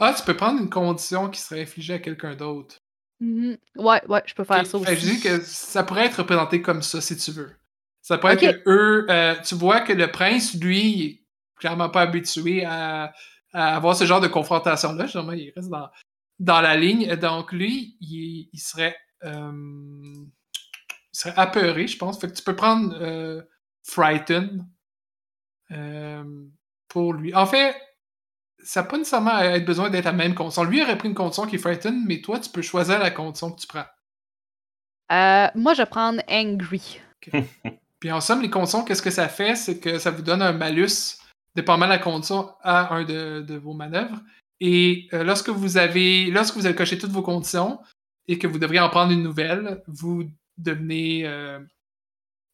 [0.00, 2.76] Ah, tu peux prendre une condition qui serait infligée à quelqu'un d'autre.
[3.20, 3.56] Mhm.
[3.76, 6.60] Ouais, ouais, je peux faire Ok, ça fait je dis que ça pourrait être représenté
[6.60, 7.52] comme ça si tu veux.
[8.02, 11.25] Ça pourrait être que eux, euh, tu vois que le prince, lui,
[11.56, 13.12] clairement pas habitué à,
[13.52, 15.04] à avoir ce genre de confrontation-là.
[15.04, 15.88] Justement, il reste dans,
[16.38, 17.14] dans la ligne.
[17.16, 22.20] Donc, lui, il, il serait, euh, il serait apeuré, je pense.
[22.20, 23.42] Fait que tu peux prendre euh,
[23.82, 24.66] Frighten
[25.70, 26.24] euh,
[26.88, 27.34] pour lui.
[27.34, 27.74] En fait,
[28.62, 30.64] ça n'a pas nécessairement être besoin d'être la même condition.
[30.64, 33.52] Lui aurait pris une condition qui est Frighten, mais toi, tu peux choisir la condition
[33.52, 33.84] que tu prends.
[35.12, 37.00] Euh, moi, je vais prendre Angry.
[38.00, 39.56] Puis en somme, les conditions, qu'est-ce que ça fait?
[39.56, 41.18] C'est que ça vous donne un malus,
[41.56, 44.20] dépendamment de la condition, à un de, de vos manœuvres.
[44.60, 47.80] Et euh, lorsque vous avez lorsque vous avez coché toutes vos conditions
[48.28, 50.24] et que vous devriez en prendre une nouvelle, vous
[50.58, 51.58] devenez euh,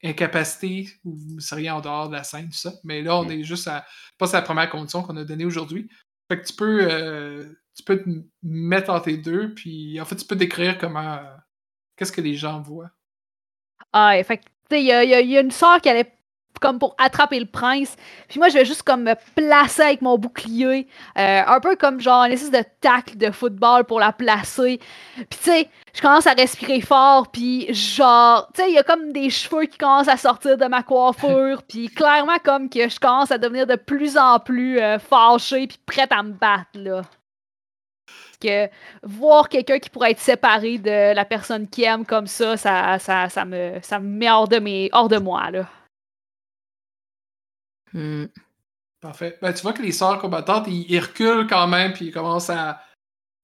[0.05, 2.73] incapacité ou vous seriez en dehors de la scène, tout ça.
[2.85, 3.85] Mais là, on est juste à.
[4.19, 5.89] Pas c'est la première condition qu'on a donnée aujourd'hui.
[6.31, 7.45] Fait que tu peux, euh,
[7.77, 8.09] tu peux te
[8.43, 11.15] mettre entre les deux, puis en fait, tu peux décrire comment.
[11.15, 11.37] euh,
[11.97, 12.91] Qu'est-ce que les gens voient.
[13.93, 15.51] Ah, fait que, tu sais, il y, a- il y a- il y a une
[15.51, 16.11] sœur qui allait
[16.63, 17.97] comme pour attraper le prince.
[18.29, 20.87] Puis moi, je vais juste comme me placer avec mon bouclier,
[21.19, 24.81] euh, un peu comme genre un espèce de tacle de football pour la placer.
[25.17, 28.83] Puis tu sais, je commence à respirer fort, puis genre, tu sais, il y a
[28.83, 32.99] comme des cheveux qui commencent à sortir de ma coiffure, puis clairement comme que je
[32.99, 37.03] commence à devenir de plus en plus euh, fâchée, puis prête à me battre, là.
[38.41, 38.69] Que
[39.05, 43.29] voir quelqu'un qui pourrait être séparé de la personne qui aime comme ça, ça, ça,
[43.29, 45.67] ça, me, ça me met hors de, mes, hors de moi, là.
[47.93, 48.27] Hmm.
[49.01, 49.39] Parfait.
[49.43, 52.51] Ben, tu vois que les sœurs combattantes, ils, ils reculent quand même, puis ils commencent
[52.51, 52.81] à.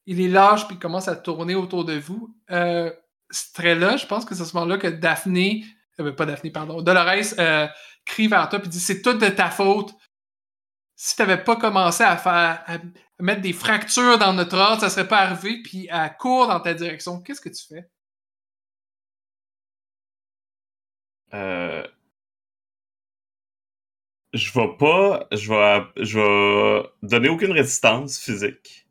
[0.06, 2.34] Ils les lâchent, puis ils commencent à tourner autour de vous.
[2.50, 2.92] Euh,
[3.30, 5.64] Strella, je pense que c'est à ce moment-là que Daphné.
[6.00, 6.80] euh, ben, pas Daphné, pardon.
[6.80, 7.66] Dolores euh,
[8.06, 9.92] crie vers toi, puis dit C'est tout de ta faute.
[10.96, 12.62] Si t'avais pas commencé à faire.
[12.66, 12.78] à
[13.20, 16.74] mettre des fractures dans notre ordre, ça serait pas arrivé, puis elle court dans ta
[16.74, 17.20] direction.
[17.20, 17.88] Qu'est-ce que tu fais?
[21.34, 21.86] Euh,
[24.32, 25.26] je vais pas.
[25.32, 28.86] Je vais, je vais donner aucune résistance physique.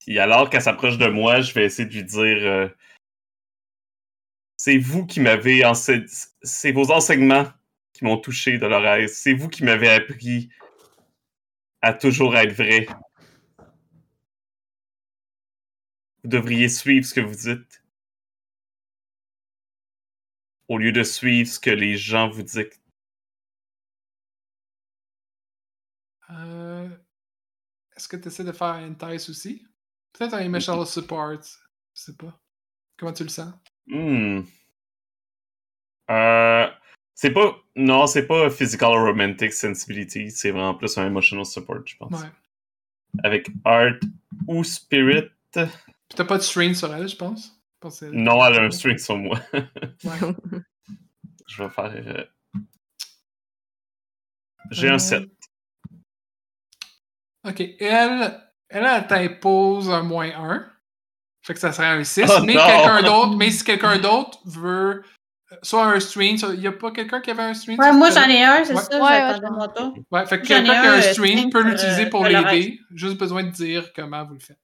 [0.00, 2.68] Puis alors qu'elle s'approche de moi, je vais essayer de lui dire euh,
[4.56, 6.06] C'est vous qui m'avez enseigné.
[6.42, 7.46] C'est vos enseignements
[7.92, 9.08] qui m'ont touché, Dolores.
[9.08, 10.50] C'est vous qui m'avez appris
[11.82, 12.86] à toujours être vrai.
[16.22, 17.82] Vous devriez suivre ce que vous dites.
[20.68, 22.85] Au lieu de suivre ce que les gens vous disent.
[26.30, 26.88] Euh,
[27.96, 29.66] Est-ce que tu essaies de faire un entice aussi?
[30.12, 31.32] Peut-être un emotional support.
[31.94, 32.38] Je sais pas.
[32.96, 33.52] Comment tu le sens?
[33.86, 34.40] Hmm.
[36.10, 36.66] Euh,
[37.14, 37.56] c'est pas.
[37.74, 40.30] Non, c'est pas physical or romantic sensibility.
[40.30, 42.12] C'est vraiment plus un emotional support, je pense.
[42.20, 42.28] Ouais.
[43.24, 43.94] Avec art
[44.46, 45.28] ou spirit.
[45.52, 45.64] Puis
[46.16, 47.46] t'as pas de strain sur elle, je pense?
[47.48, 49.38] Je pense que c'est- Non, elle a un string sur moi.
[49.52, 49.62] Ouais.
[51.48, 51.92] je vais faire.
[51.94, 52.24] euh,
[54.70, 55.28] J'ai Euh, un 7.
[57.46, 60.66] Ok, elle, elle, elle t'impose un moins 1.
[61.42, 62.24] Fait que ça serait un 6.
[62.28, 65.02] Oh mais quelqu'un d'autre, mais si quelqu'un d'autre veut
[65.62, 68.28] soit un soit- il y a pas quelqu'un qui avait un Ouais, sur moi j'en
[68.28, 68.82] ai un, c'est Ouais.
[68.82, 70.02] ça, Ouais.
[70.10, 72.80] Ouais, fait que quelqu'un qui a un, euh, strain peut pour, l'utiliser euh, pour l'aider.
[72.94, 74.58] Juste besoin de dire comment vous le faites.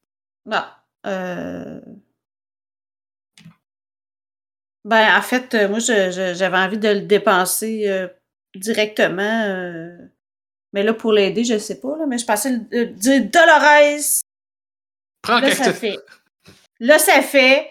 [0.44, 0.62] Bon.
[1.06, 1.80] Euh...
[4.84, 8.08] Ben, en fait, moi, j'avais envie de le dépenser euh,
[8.56, 9.46] directement.
[10.72, 14.22] Euh, Mais là, pour l'aider, je sais pas, là, mais je pensais le- dire Dolores!
[15.22, 15.98] Prends le Là, ça fait.
[16.80, 17.68] Là, ça fait.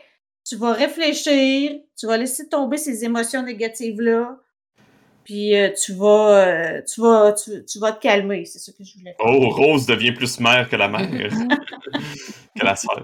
[0.47, 4.37] Tu vas réfléchir, tu vas laisser tomber ces émotions négatives-là,
[5.23, 8.45] puis euh, tu vas, euh, tu vas, tu, tu vas te calmer.
[8.45, 9.25] C'est ça que je voulais faire.
[9.25, 11.07] Oh, Rose devient plus mère que la mère.
[12.59, 13.03] que la sœur.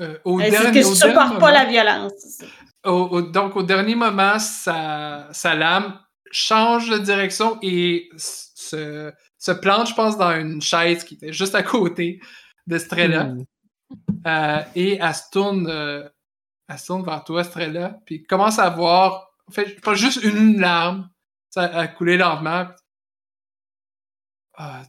[0.00, 2.42] Euh, au Euh, C'est dernier, que je supporte pas la moment- violence.
[2.84, 5.96] au- au- donc, au dernier moment, sa, sa lame
[6.34, 11.54] change de direction et se, se plante, je pense, dans une chaise qui était juste
[11.54, 12.20] à côté
[12.66, 13.24] de Strella.
[13.24, 13.44] Hmm.
[14.26, 16.08] Euh, et elle se tourne, euh,
[16.68, 20.60] elle se tourne vers toi, Strella, puis commence à voir, en fait, pas juste une
[20.60, 21.08] larme,
[21.50, 22.66] ça a coulé lentement.
[24.56, 24.82] Ah,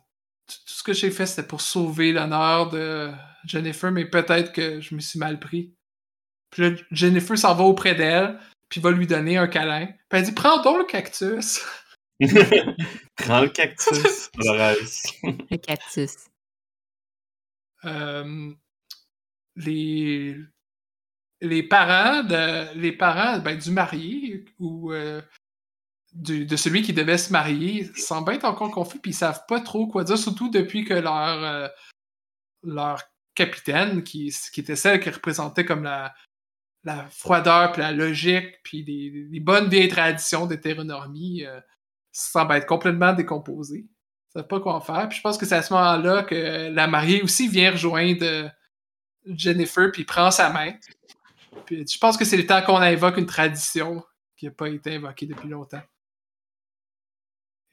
[0.48, 3.12] tout tout ce que j'ai fait, c'était pour sauver l'honneur de
[3.46, 5.76] Jennifer, mais peut-être que je me suis mal pris.
[6.50, 8.40] Puis là, Jennifer s'en va auprès d'elle,
[8.70, 9.88] puis va lui donner un câlin.
[10.10, 11.62] Puis elle dit Prends donc le cactus.
[13.18, 14.76] Prends le cactus, Dolores.
[15.24, 16.16] Le cactus.
[17.84, 18.52] Euh,
[19.56, 20.36] les,
[21.42, 25.22] les parents de les parents ben, du marié ou euh,
[26.14, 29.60] du- de celui qui devait se marier semblent être encore confus puis ils savent pas
[29.60, 31.68] trop quoi dire, surtout depuis que leur euh,
[32.64, 33.04] leur
[33.36, 36.16] capitaine, qui, qui était celle qui représentait comme la,
[36.86, 41.60] la froideur puis la logique puis les, bonnes vieilles traditions d'hétéronormie, euh,
[42.12, 43.86] semble être complètement décomposée.
[43.88, 45.10] Ils savent pas quoi en faire.
[45.10, 48.48] Puis je pense que c'est à ce moment-là que la mariée aussi vient rejoindre euh,
[49.26, 50.74] Jennifer puis prend sa main.
[51.66, 54.04] Puis je pense que c'est le temps qu'on invoque une tradition
[54.38, 55.82] qui n'a pas été invoquée depuis longtemps.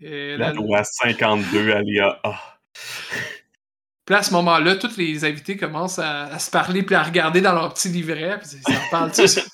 [0.00, 2.18] Et La loi 52, Alia.
[2.24, 2.58] Ah.
[4.12, 7.40] Puis à ce moment-là, tous les invités commencent à, à se parler puis à regarder
[7.40, 8.38] dans leur petit livret.
[8.40, 9.38] Puis ils en parlent tous.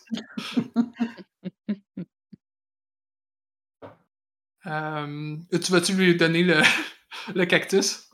[4.67, 6.57] Euh, tu vas-tu lui donner le,
[7.35, 8.11] le cactus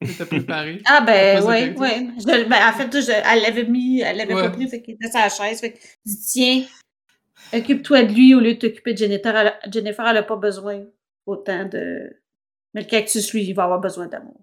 [0.00, 0.82] que t'as préparé?
[0.84, 2.10] Ah ben oui, oui.
[2.18, 4.42] Je- ben, en fait, je- elle l'avait mis, elle l'avait Ouais.
[4.42, 5.60] pas pris, fait qu'il était sur la chaise.
[5.60, 6.64] Fait dis tiens,
[7.58, 9.34] occupe-toi de lui au lieu de t'occuper de Jennifer.
[9.34, 10.84] Elle, a- Jennifer, elle a pas besoin
[11.24, 12.20] autant de.
[12.74, 14.40] Mais le cactus, lui, il va avoir besoin d'amour.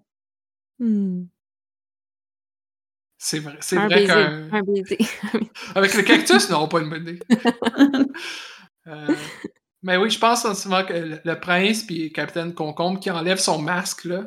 [0.80, 1.24] Hmm.
[3.24, 4.48] C'est vrai, c'est Un vrai qu'un.
[4.52, 4.98] Un baiser.
[5.76, 7.20] Avec le cactus, non, pas une bonne idée.
[8.88, 9.14] Euh,
[9.82, 13.62] Mais oui, je pense souvent que le, le prince puis Capitaine Concombre qui enlève son
[13.62, 14.24] masque, là.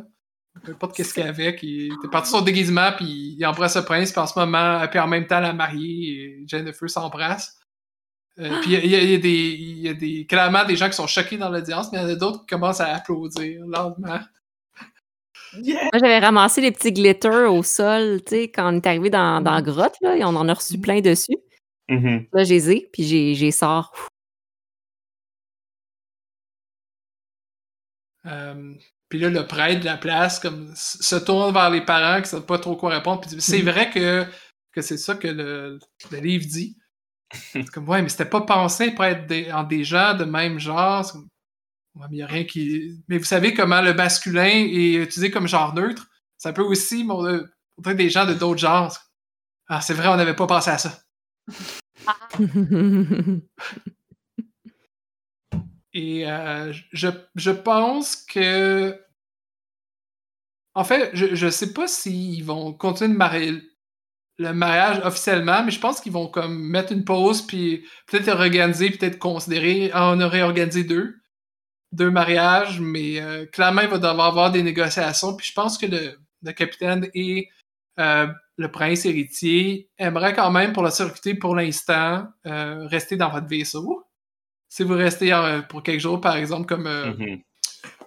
[0.64, 4.14] Peu importe qu'est-ce qu'il avait, qui était parti son déguisement, puis il embrasse le prince,
[4.14, 7.60] puis en ce moment, puis en même temps, la mariée et Jennifer s'embrassent.
[8.40, 10.96] Euh, puis il y, a- y des, il y a des, clairement des gens qui
[10.96, 14.22] sont choqués dans l'audience, mais il y en a d'autres qui commencent à applaudir lentement.
[15.62, 15.90] Yeah!
[15.94, 19.42] Moi, j'avais ramassé les petits glitters au sol, tu sais, quand on est arrivé dans,
[19.42, 21.38] dans la grotte, là, et on en a reçu plein dessus.
[21.90, 22.28] Mhm.
[22.34, 23.94] Là, je les puis j'ai, j'ai sort.
[28.26, 28.74] Euh,
[29.10, 32.28] puis là, le prêtre de la place comme, se tourne vers les parents qui ne
[32.28, 33.22] savent pas trop quoi répondre.
[33.22, 34.26] Puis c'est vrai que,
[34.72, 35.80] que c'est ça que le,
[36.12, 36.78] le livre dit.
[37.32, 40.60] C'est comme, ouais, mais c'était pas pensé pour être des, en des gens de même
[40.60, 41.12] genre.
[41.96, 43.04] Ouais, mais il y a rien qui.
[43.08, 46.08] Mais vous savez comment le masculin est utilisé comme genre neutre?
[46.38, 47.46] Ça peut aussi montrer
[47.96, 48.98] des gens de d'autres genres.
[49.68, 51.00] Ah, c'est vrai, on n'avait pas pensé à ça.
[55.94, 59.00] Et euh, je, je pense que.
[60.74, 63.62] En fait, je, je sais pas s'ils vont continuer de marier
[64.38, 68.90] le mariage officiellement, mais je pense qu'ils vont comme mettre une pause puis peut-être organiser,
[68.90, 69.92] peut-être considérer.
[69.94, 71.16] Ah, on aurait organisé deux.
[71.92, 75.36] Deux mariages, mais euh, clairement, il va devoir avoir des négociations.
[75.36, 77.50] Puis je pense que le, le capitaine et
[78.00, 83.30] euh, le prince héritier aimeraient quand même, pour la sécurité pour l'instant, euh, rester dans
[83.30, 84.04] votre vaisseau
[84.68, 86.86] si vous restez euh, pour quelques jours, par exemple, comme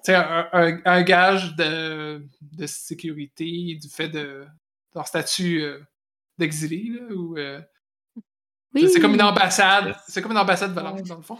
[0.02, 4.44] sais, un, un- un gage de, de sécurité du fait de
[4.94, 5.80] leur statut euh,
[6.36, 7.60] d'exilé, là, ou euh,
[8.74, 8.90] Oui.
[8.92, 11.38] c'est comme une ambassade, c'est comme une ambassade volante, dans le fond,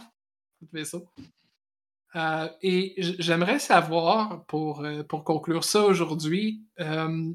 [0.61, 1.07] votre vaisseau.
[2.15, 7.31] Euh, et j'aimerais savoir, pour, euh, pour conclure ça aujourd'hui, euh,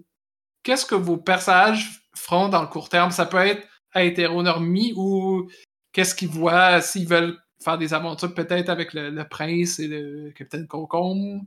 [0.63, 3.11] qu'est-ce que vos personnages feront dans le court terme?
[3.11, 5.49] Ça peut être à hétéronormie ou
[5.93, 10.67] qu'est-ce qu'ils voient s'ils veulent faire des aventures peut-être avec le, prince et le capitaine
[10.67, 11.43] Concombre?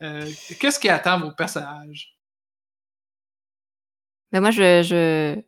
[0.00, 2.18] Qu'est-ce qui attend vos personnages?
[4.32, 5.40] Ben moi, je, je,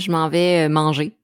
[0.00, 1.19] je m'en vais manger.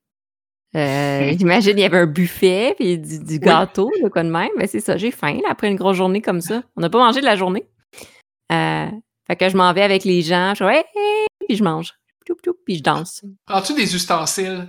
[0.77, 4.51] Euh, J'imagine il y avait un buffet puis du, du gâteau, de quoi de même.
[4.57, 6.63] Mais c'est ça, j'ai faim là, après une grosse journée comme ça.
[6.77, 7.67] On n'a pas mangé de la journée.
[8.53, 8.91] Euh,
[9.27, 11.95] fait que je m'en vais avec les gens, je fais hey, puis je mange.
[12.65, 13.25] Puis je danse.
[13.47, 14.67] Prends-tu des ustensiles?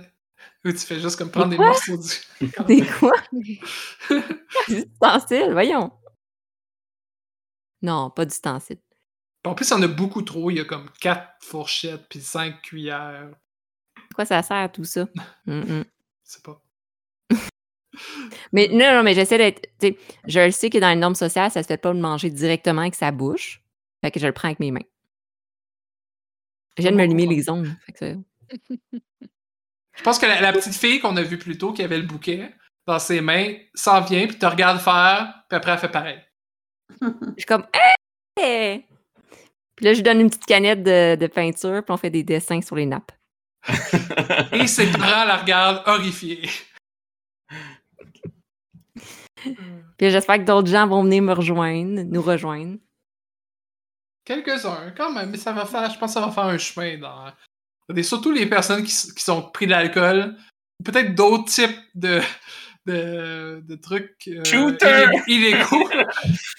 [0.64, 1.66] Ou tu fais juste comme prendre des quoi?
[1.66, 2.48] morceaux du.
[2.66, 3.12] Des quoi?
[3.30, 3.60] Des
[4.68, 5.92] ustensiles, voyons.
[7.82, 8.80] Non, pas d'ustensiles.
[9.44, 10.50] En plus, il y en a beaucoup trop.
[10.50, 13.30] Il y a comme quatre fourchettes puis cinq cuillères.
[14.14, 15.06] Quoi ça sert tout ça?
[15.46, 15.84] Mm, mm.
[16.28, 16.60] Je sais pas.
[18.52, 19.62] Mais non, non, mais j'essaie d'être.
[19.80, 21.98] tu sais, Je le sais que dans les normes sociales, ça se fait pas de
[22.00, 23.62] manger directement avec sa bouche.
[24.04, 24.84] Fait que je le prends avec mes mains.
[26.76, 27.74] Je viens de me limer les ongles.
[27.86, 28.14] Fait que ça-
[29.96, 32.06] Je pense que la, la petite fille qu'on a vue plus tôt qui avait le
[32.06, 32.54] bouquet
[32.86, 36.20] dans ses mains s'en vient puis te regarde faire, puis après elle fait pareil.
[37.00, 37.06] Je
[37.38, 37.66] suis comme
[38.38, 38.86] Hey!
[39.74, 42.22] Puis là, je lui donne une petite canette de, de peinture, puis on fait des
[42.22, 43.10] dessins sur les nappes.
[44.52, 46.48] Et ses parents la regardent horrifiés.
[49.44, 52.78] Puis j'espère que d'autres gens vont venir me rejoindre, nous rejoindre.
[54.24, 56.98] Quelques-uns, quand même, mais ça va faire, je pense que ça va faire un chemin
[56.98, 57.32] dans.
[58.02, 60.36] Surtout les personnes qui, qui sont pris de l'alcool,
[60.84, 62.20] peut-être d'autres types de,
[62.84, 65.90] de, de trucs euh, illég- illégaux,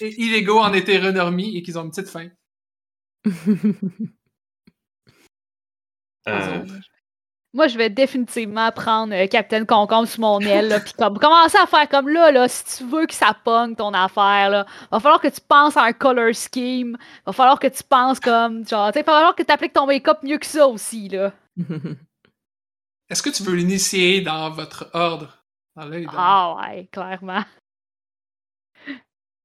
[0.00, 2.28] illégaux en hétéronormie et qu'ils ont une petite faim.
[6.28, 6.66] Euh,
[7.52, 11.66] Moi, je vais définitivement prendre euh, Capitaine Concombre sous mon aile, puis comme commencer à
[11.66, 15.20] faire comme là, là, si tu veux que ça pogne ton affaire, là, va falloir
[15.20, 16.96] que tu penses à un color scheme,
[17.26, 19.86] va falloir que tu penses comme, genre, tu sais, va falloir que tu appliques ton
[19.86, 21.32] make-up mieux que ça aussi, là.
[23.10, 25.36] Est-ce que tu veux l'initier dans votre ordre?
[25.74, 27.42] Dans l'œil de- Ah ouais, clairement.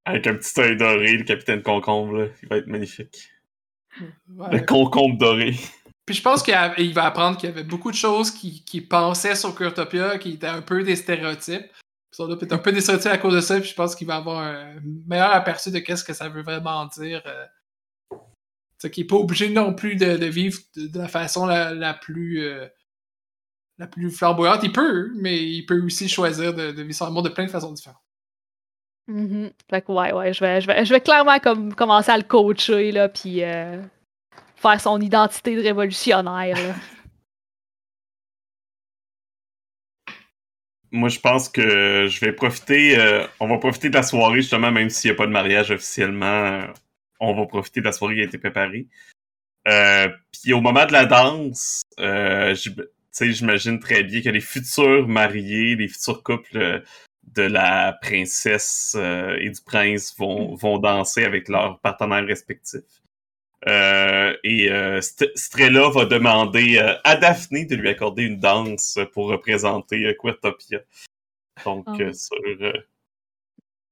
[0.06, 3.32] avec un petit œil doré, le capitaine concombre, là, il va être magnifique.
[4.30, 4.52] Ouais.
[4.52, 5.56] Le concombre doré.
[6.06, 9.36] Puis je pense qu'il va apprendre qu'il y avait beaucoup de choses qui, qui pensaient
[9.36, 11.65] sur Curtopia qui étaient un peu des stéréotypes.
[11.72, 14.07] Puis ça doit être un peu stéréotypes à cause de ça, puis je pense qu'il
[14.07, 14.76] va avoir un
[15.07, 17.23] meilleur aperçu de qu'est-ce que ça veut vraiment dire.
[17.26, 17.45] Euh,
[18.77, 22.44] c'est qu'il n'est pas obligé non plus de, vivre de, la façon la, la plus
[22.44, 22.68] euh,
[23.77, 24.61] la plus flamboyante.
[24.64, 27.52] Il peut, mais il peut aussi choisir de, de vivre son amour de plein de
[27.52, 28.02] façons différentes.
[29.07, 29.52] Mhm.
[29.69, 32.23] Fait que ouais, ouais, je vais, je vais, je vais clairement comme, commencer à le
[32.23, 33.82] coacher, là, puis euh,
[34.69, 36.75] faire son identité de révolutionnaire, là.
[40.91, 42.97] Moi, je pense que je vais profiter.
[42.97, 45.71] euh, on va profiter de la soirée, justement, même s'il n'y a pas de mariage
[45.71, 46.25] officiellement.
[46.25, 46.67] euh,
[47.19, 48.87] on va profiter de la soirée qui a été préparée.
[49.67, 54.29] Euh, Puis au moment de la danse, euh, j'im- tu sais, j'imagine très bien que
[54.29, 56.83] les futurs mariés, les futurs couples
[57.23, 62.81] de la princesse euh, et du prince vont, vont danser avec leurs partenaires respectifs.
[63.67, 68.99] Euh, et euh, St- Strella va demander euh, à Daphné de lui accorder une danse
[69.13, 70.79] pour représenter euh, Queertopia.
[71.63, 71.95] Donc, Ah.
[71.99, 72.73] euh, sur, euh,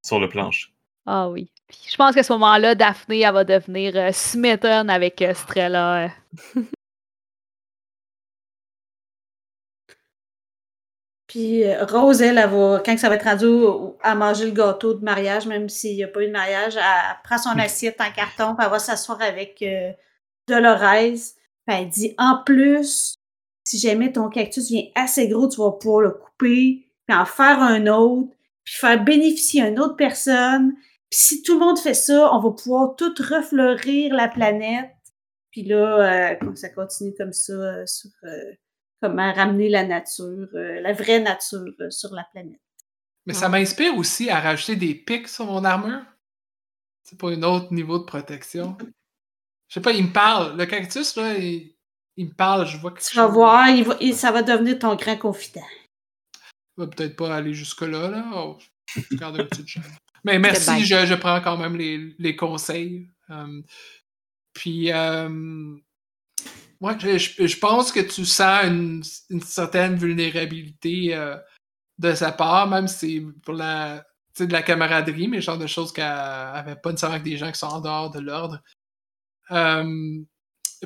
[0.05, 0.67] sur le plancher.
[1.05, 1.51] Ah oui.
[1.67, 6.05] Puis je pense qu'à ce moment-là, Daphné, elle va devenir euh, smitten avec euh, Strella.
[6.05, 6.61] euh.
[11.33, 14.93] Puis euh, Rose, elle, elle va, quand ça va être rendu à manger le gâteau
[14.93, 17.99] de mariage, même s'il n'y a pas eu de mariage, elle, elle prend son assiette
[18.01, 19.91] en carton, puis elle va s'asseoir avec euh,
[20.47, 21.33] Dolores.
[21.65, 23.15] Puis elle dit En plus,
[23.63, 27.59] si jamais ton cactus vient assez gros, tu vas pouvoir le couper, puis en faire
[27.59, 28.29] un autre,
[28.63, 30.73] puis faire bénéficier une autre personne.
[31.09, 34.91] Puis si tout le monde fait ça, on va pouvoir tout refleurir la planète.
[35.49, 38.11] Puis là, euh, ça continue comme ça euh, sur.
[39.03, 42.61] Comment ramener la nature, euh, la vraie nature euh, sur la planète.
[43.25, 46.01] Mais ça m'inspire aussi à rajouter des pics sur mon armure.
[47.03, 48.77] C'est pour un autre niveau de protection.
[49.67, 50.57] Je sais pas, il me parle.
[50.57, 51.75] Le cactus, là, il,
[52.15, 54.79] il me parle, je vois que Tu vas voir, il va- il- ça va devenir
[54.79, 55.65] ton grand confident.
[56.77, 58.25] va peut-être pas aller jusque-là, là.
[58.35, 58.57] Oh,
[59.11, 59.83] je garde une petite chance.
[60.23, 63.07] Mais merci, je, je prends quand même les, les conseils.
[63.29, 63.61] Euh,
[64.53, 65.75] puis, euh,
[66.83, 71.37] moi, je, je- je pense que tu sens une, une certaine vulnérabilité euh,
[71.97, 74.05] de sa part, même si c'est pour la,
[74.39, 77.51] de la camaraderie, mais le genre de choses qu'elle avait pas nécessairement avec des gens
[77.51, 78.59] qui sont en dehors de l'ordre.
[79.51, 80.19] Euh,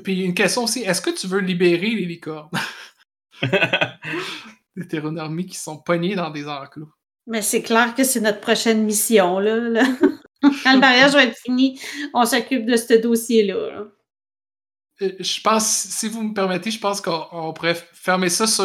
[0.04, 2.52] puis une question aussi, est-ce que tu veux libérer les licornes?
[4.76, 6.92] les hétéronormies qui sont pognés dans des enclos.
[7.26, 9.58] Mais c'est clair que c'est notre prochaine mission, là.
[9.58, 9.84] là.
[10.64, 11.80] Quand le mariage va être fini,
[12.14, 13.72] on s'occupe de ce dossier-là.
[13.72, 13.84] là.
[15.02, 18.64] Euh, Je pense, si vous me permettez, je pense qu'on on pourrait fermer ça sur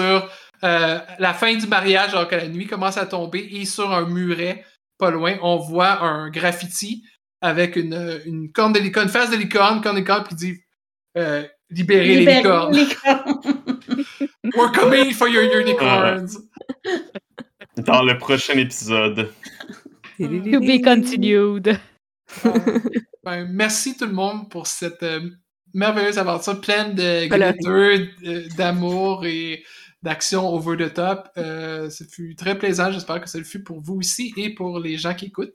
[0.65, 4.07] euh, la fin du mariage, alors que la nuit commence à tomber, et sur un
[4.07, 4.65] muret,
[4.99, 7.05] pas loin, on voit un graffiti
[7.41, 10.39] avec une, une corne de licorne, une face de licorne, corne de licorne, puis il
[10.39, 10.61] dit
[11.19, 12.75] euh, Libérez les Libérer licornes.
[12.75, 13.41] les licornes.
[14.57, 16.37] We're coming for your unicorns.
[17.79, 19.31] Dans le prochain épisode.
[20.19, 20.29] To
[20.61, 21.79] be continued.
[23.25, 25.21] Ben, merci tout le monde pour cette euh,
[25.75, 29.65] merveilleuse aventure pleine de glitter, d'amour et
[30.03, 31.29] d'action over the top.
[31.37, 32.91] Euh, ce fut très plaisant.
[32.91, 35.55] J'espère que ça le fut pour vous aussi et pour les gens qui écoutent.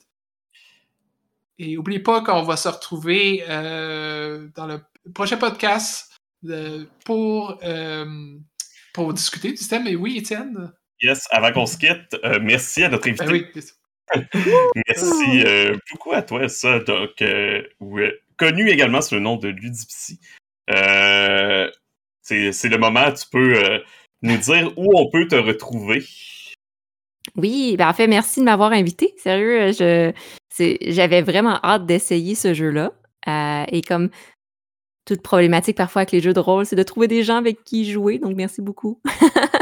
[1.60, 4.80] Et n'oubliez pas qu'on va se retrouver euh, dans le
[5.14, 6.12] prochain podcast
[6.46, 8.36] euh, pour, euh,
[8.94, 9.88] pour discuter du thème.
[9.88, 10.72] Et oui, Étienne?
[11.02, 13.26] Yes, avant qu'on se quitte, euh, merci à notre invité.
[13.26, 13.46] Ben oui.
[14.88, 19.36] Merci euh, beaucoup à toi, ça, Doc, euh, ou, euh, connu également sous le nom
[19.36, 20.20] de Ludipsy.
[20.70, 21.70] Euh,
[22.22, 23.80] c'est le moment, tu peux euh,
[24.22, 26.04] nous dire où on peut te retrouver.
[27.36, 29.14] Oui, ben en fait, merci de m'avoir invité.
[29.18, 30.12] Sérieux, euh,
[30.60, 32.94] j'avais vraiment hâte d'essayer ce jeu-là.
[33.72, 34.10] Et comme
[35.06, 37.90] toute problématique parfois avec les jeux de rôle, c'est de trouver des gens avec qui
[37.90, 38.20] jouer.
[38.20, 39.02] Donc, merci beaucoup.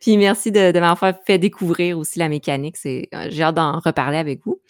[0.00, 2.76] Puis merci de, m'avoir fait découvrir aussi la mécanique.
[2.86, 4.60] Euh, j'ai hâte d'en reparler avec vous.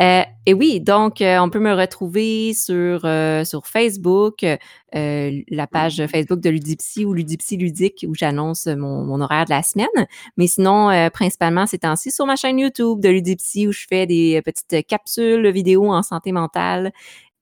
[0.00, 3.00] Euh, et oui, donc, euh, on peut me retrouver sur,
[3.46, 4.44] sur Facebook,
[4.92, 9.62] la page Facebook de Ludipsy ou Ludipsy Ludique où j'annonce mon, mon horaire de la
[9.62, 10.06] semaine.
[10.36, 14.40] Mais sinon, principalement ces temps-ci, sur ma chaîne YouTube de Ludipsy où je fais des
[14.42, 16.92] petites capsules vidéo en santé mentale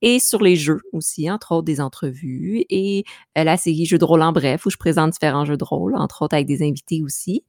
[0.05, 3.03] et sur les jeux aussi, entre autres des entrevues et
[3.39, 5.95] euh, la série Jeux de rôle en bref où je présente différents jeux de rôle,
[5.95, 7.43] entre autres avec des invités aussi.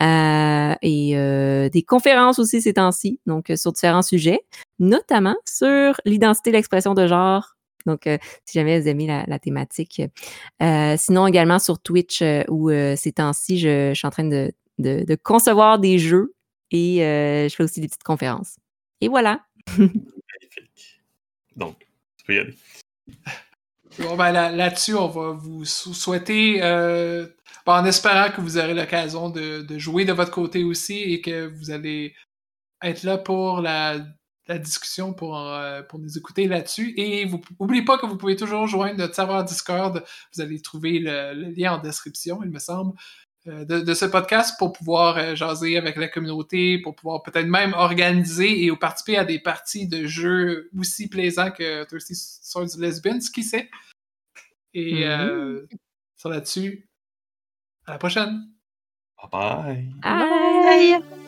[0.00, 4.40] Euh, et euh, des conférences aussi ces temps-ci, donc sur différents sujets,
[4.78, 7.56] notamment sur l'identité l'expression de genre.
[7.84, 8.08] Donc,
[8.44, 10.02] si jamais vous aimez la, la thématique.
[10.60, 15.98] Sinon, également sur Twitch, où ces temps-ci, je, suis en train de, de, concevoir des
[15.98, 16.34] jeux
[16.70, 16.98] et
[17.48, 18.56] je fais aussi des petites conférences.
[19.00, 19.40] Et voilà.
[19.78, 21.02] Magnifique.
[21.56, 21.87] Donc,
[23.98, 27.26] Bon, ben là- là-dessus, on va vous sou- souhaiter, euh,
[27.66, 31.46] ben, en espérant que vous aurez l'occasion de, jouer de votre côté aussi et que
[31.46, 32.14] vous allez
[32.82, 33.98] être là pour la,
[34.60, 36.94] discussion, pour, euh, pour nous écouter là-dessus.
[36.96, 40.04] Et vous n'oubliez pas que vous pouvez toujours joindre notre serveur Discord.
[40.34, 42.92] Vous allez trouver le, lien en description, il me semble,
[43.46, 47.72] de, de ce podcast pour pouvoir euh, jaser avec la communauté, pour pouvoir peut-être même
[47.74, 53.42] organiser et participer à des parties de jeux aussi plaisants que Thirsty Swords Lesbians, qui
[53.42, 53.70] sait?
[54.74, 55.66] Et euh,
[56.16, 56.88] sur là-dessus,
[57.86, 58.48] à la prochaine.
[59.16, 59.94] Bye bye.
[60.02, 61.00] Bye.
[61.00, 61.27] Bye.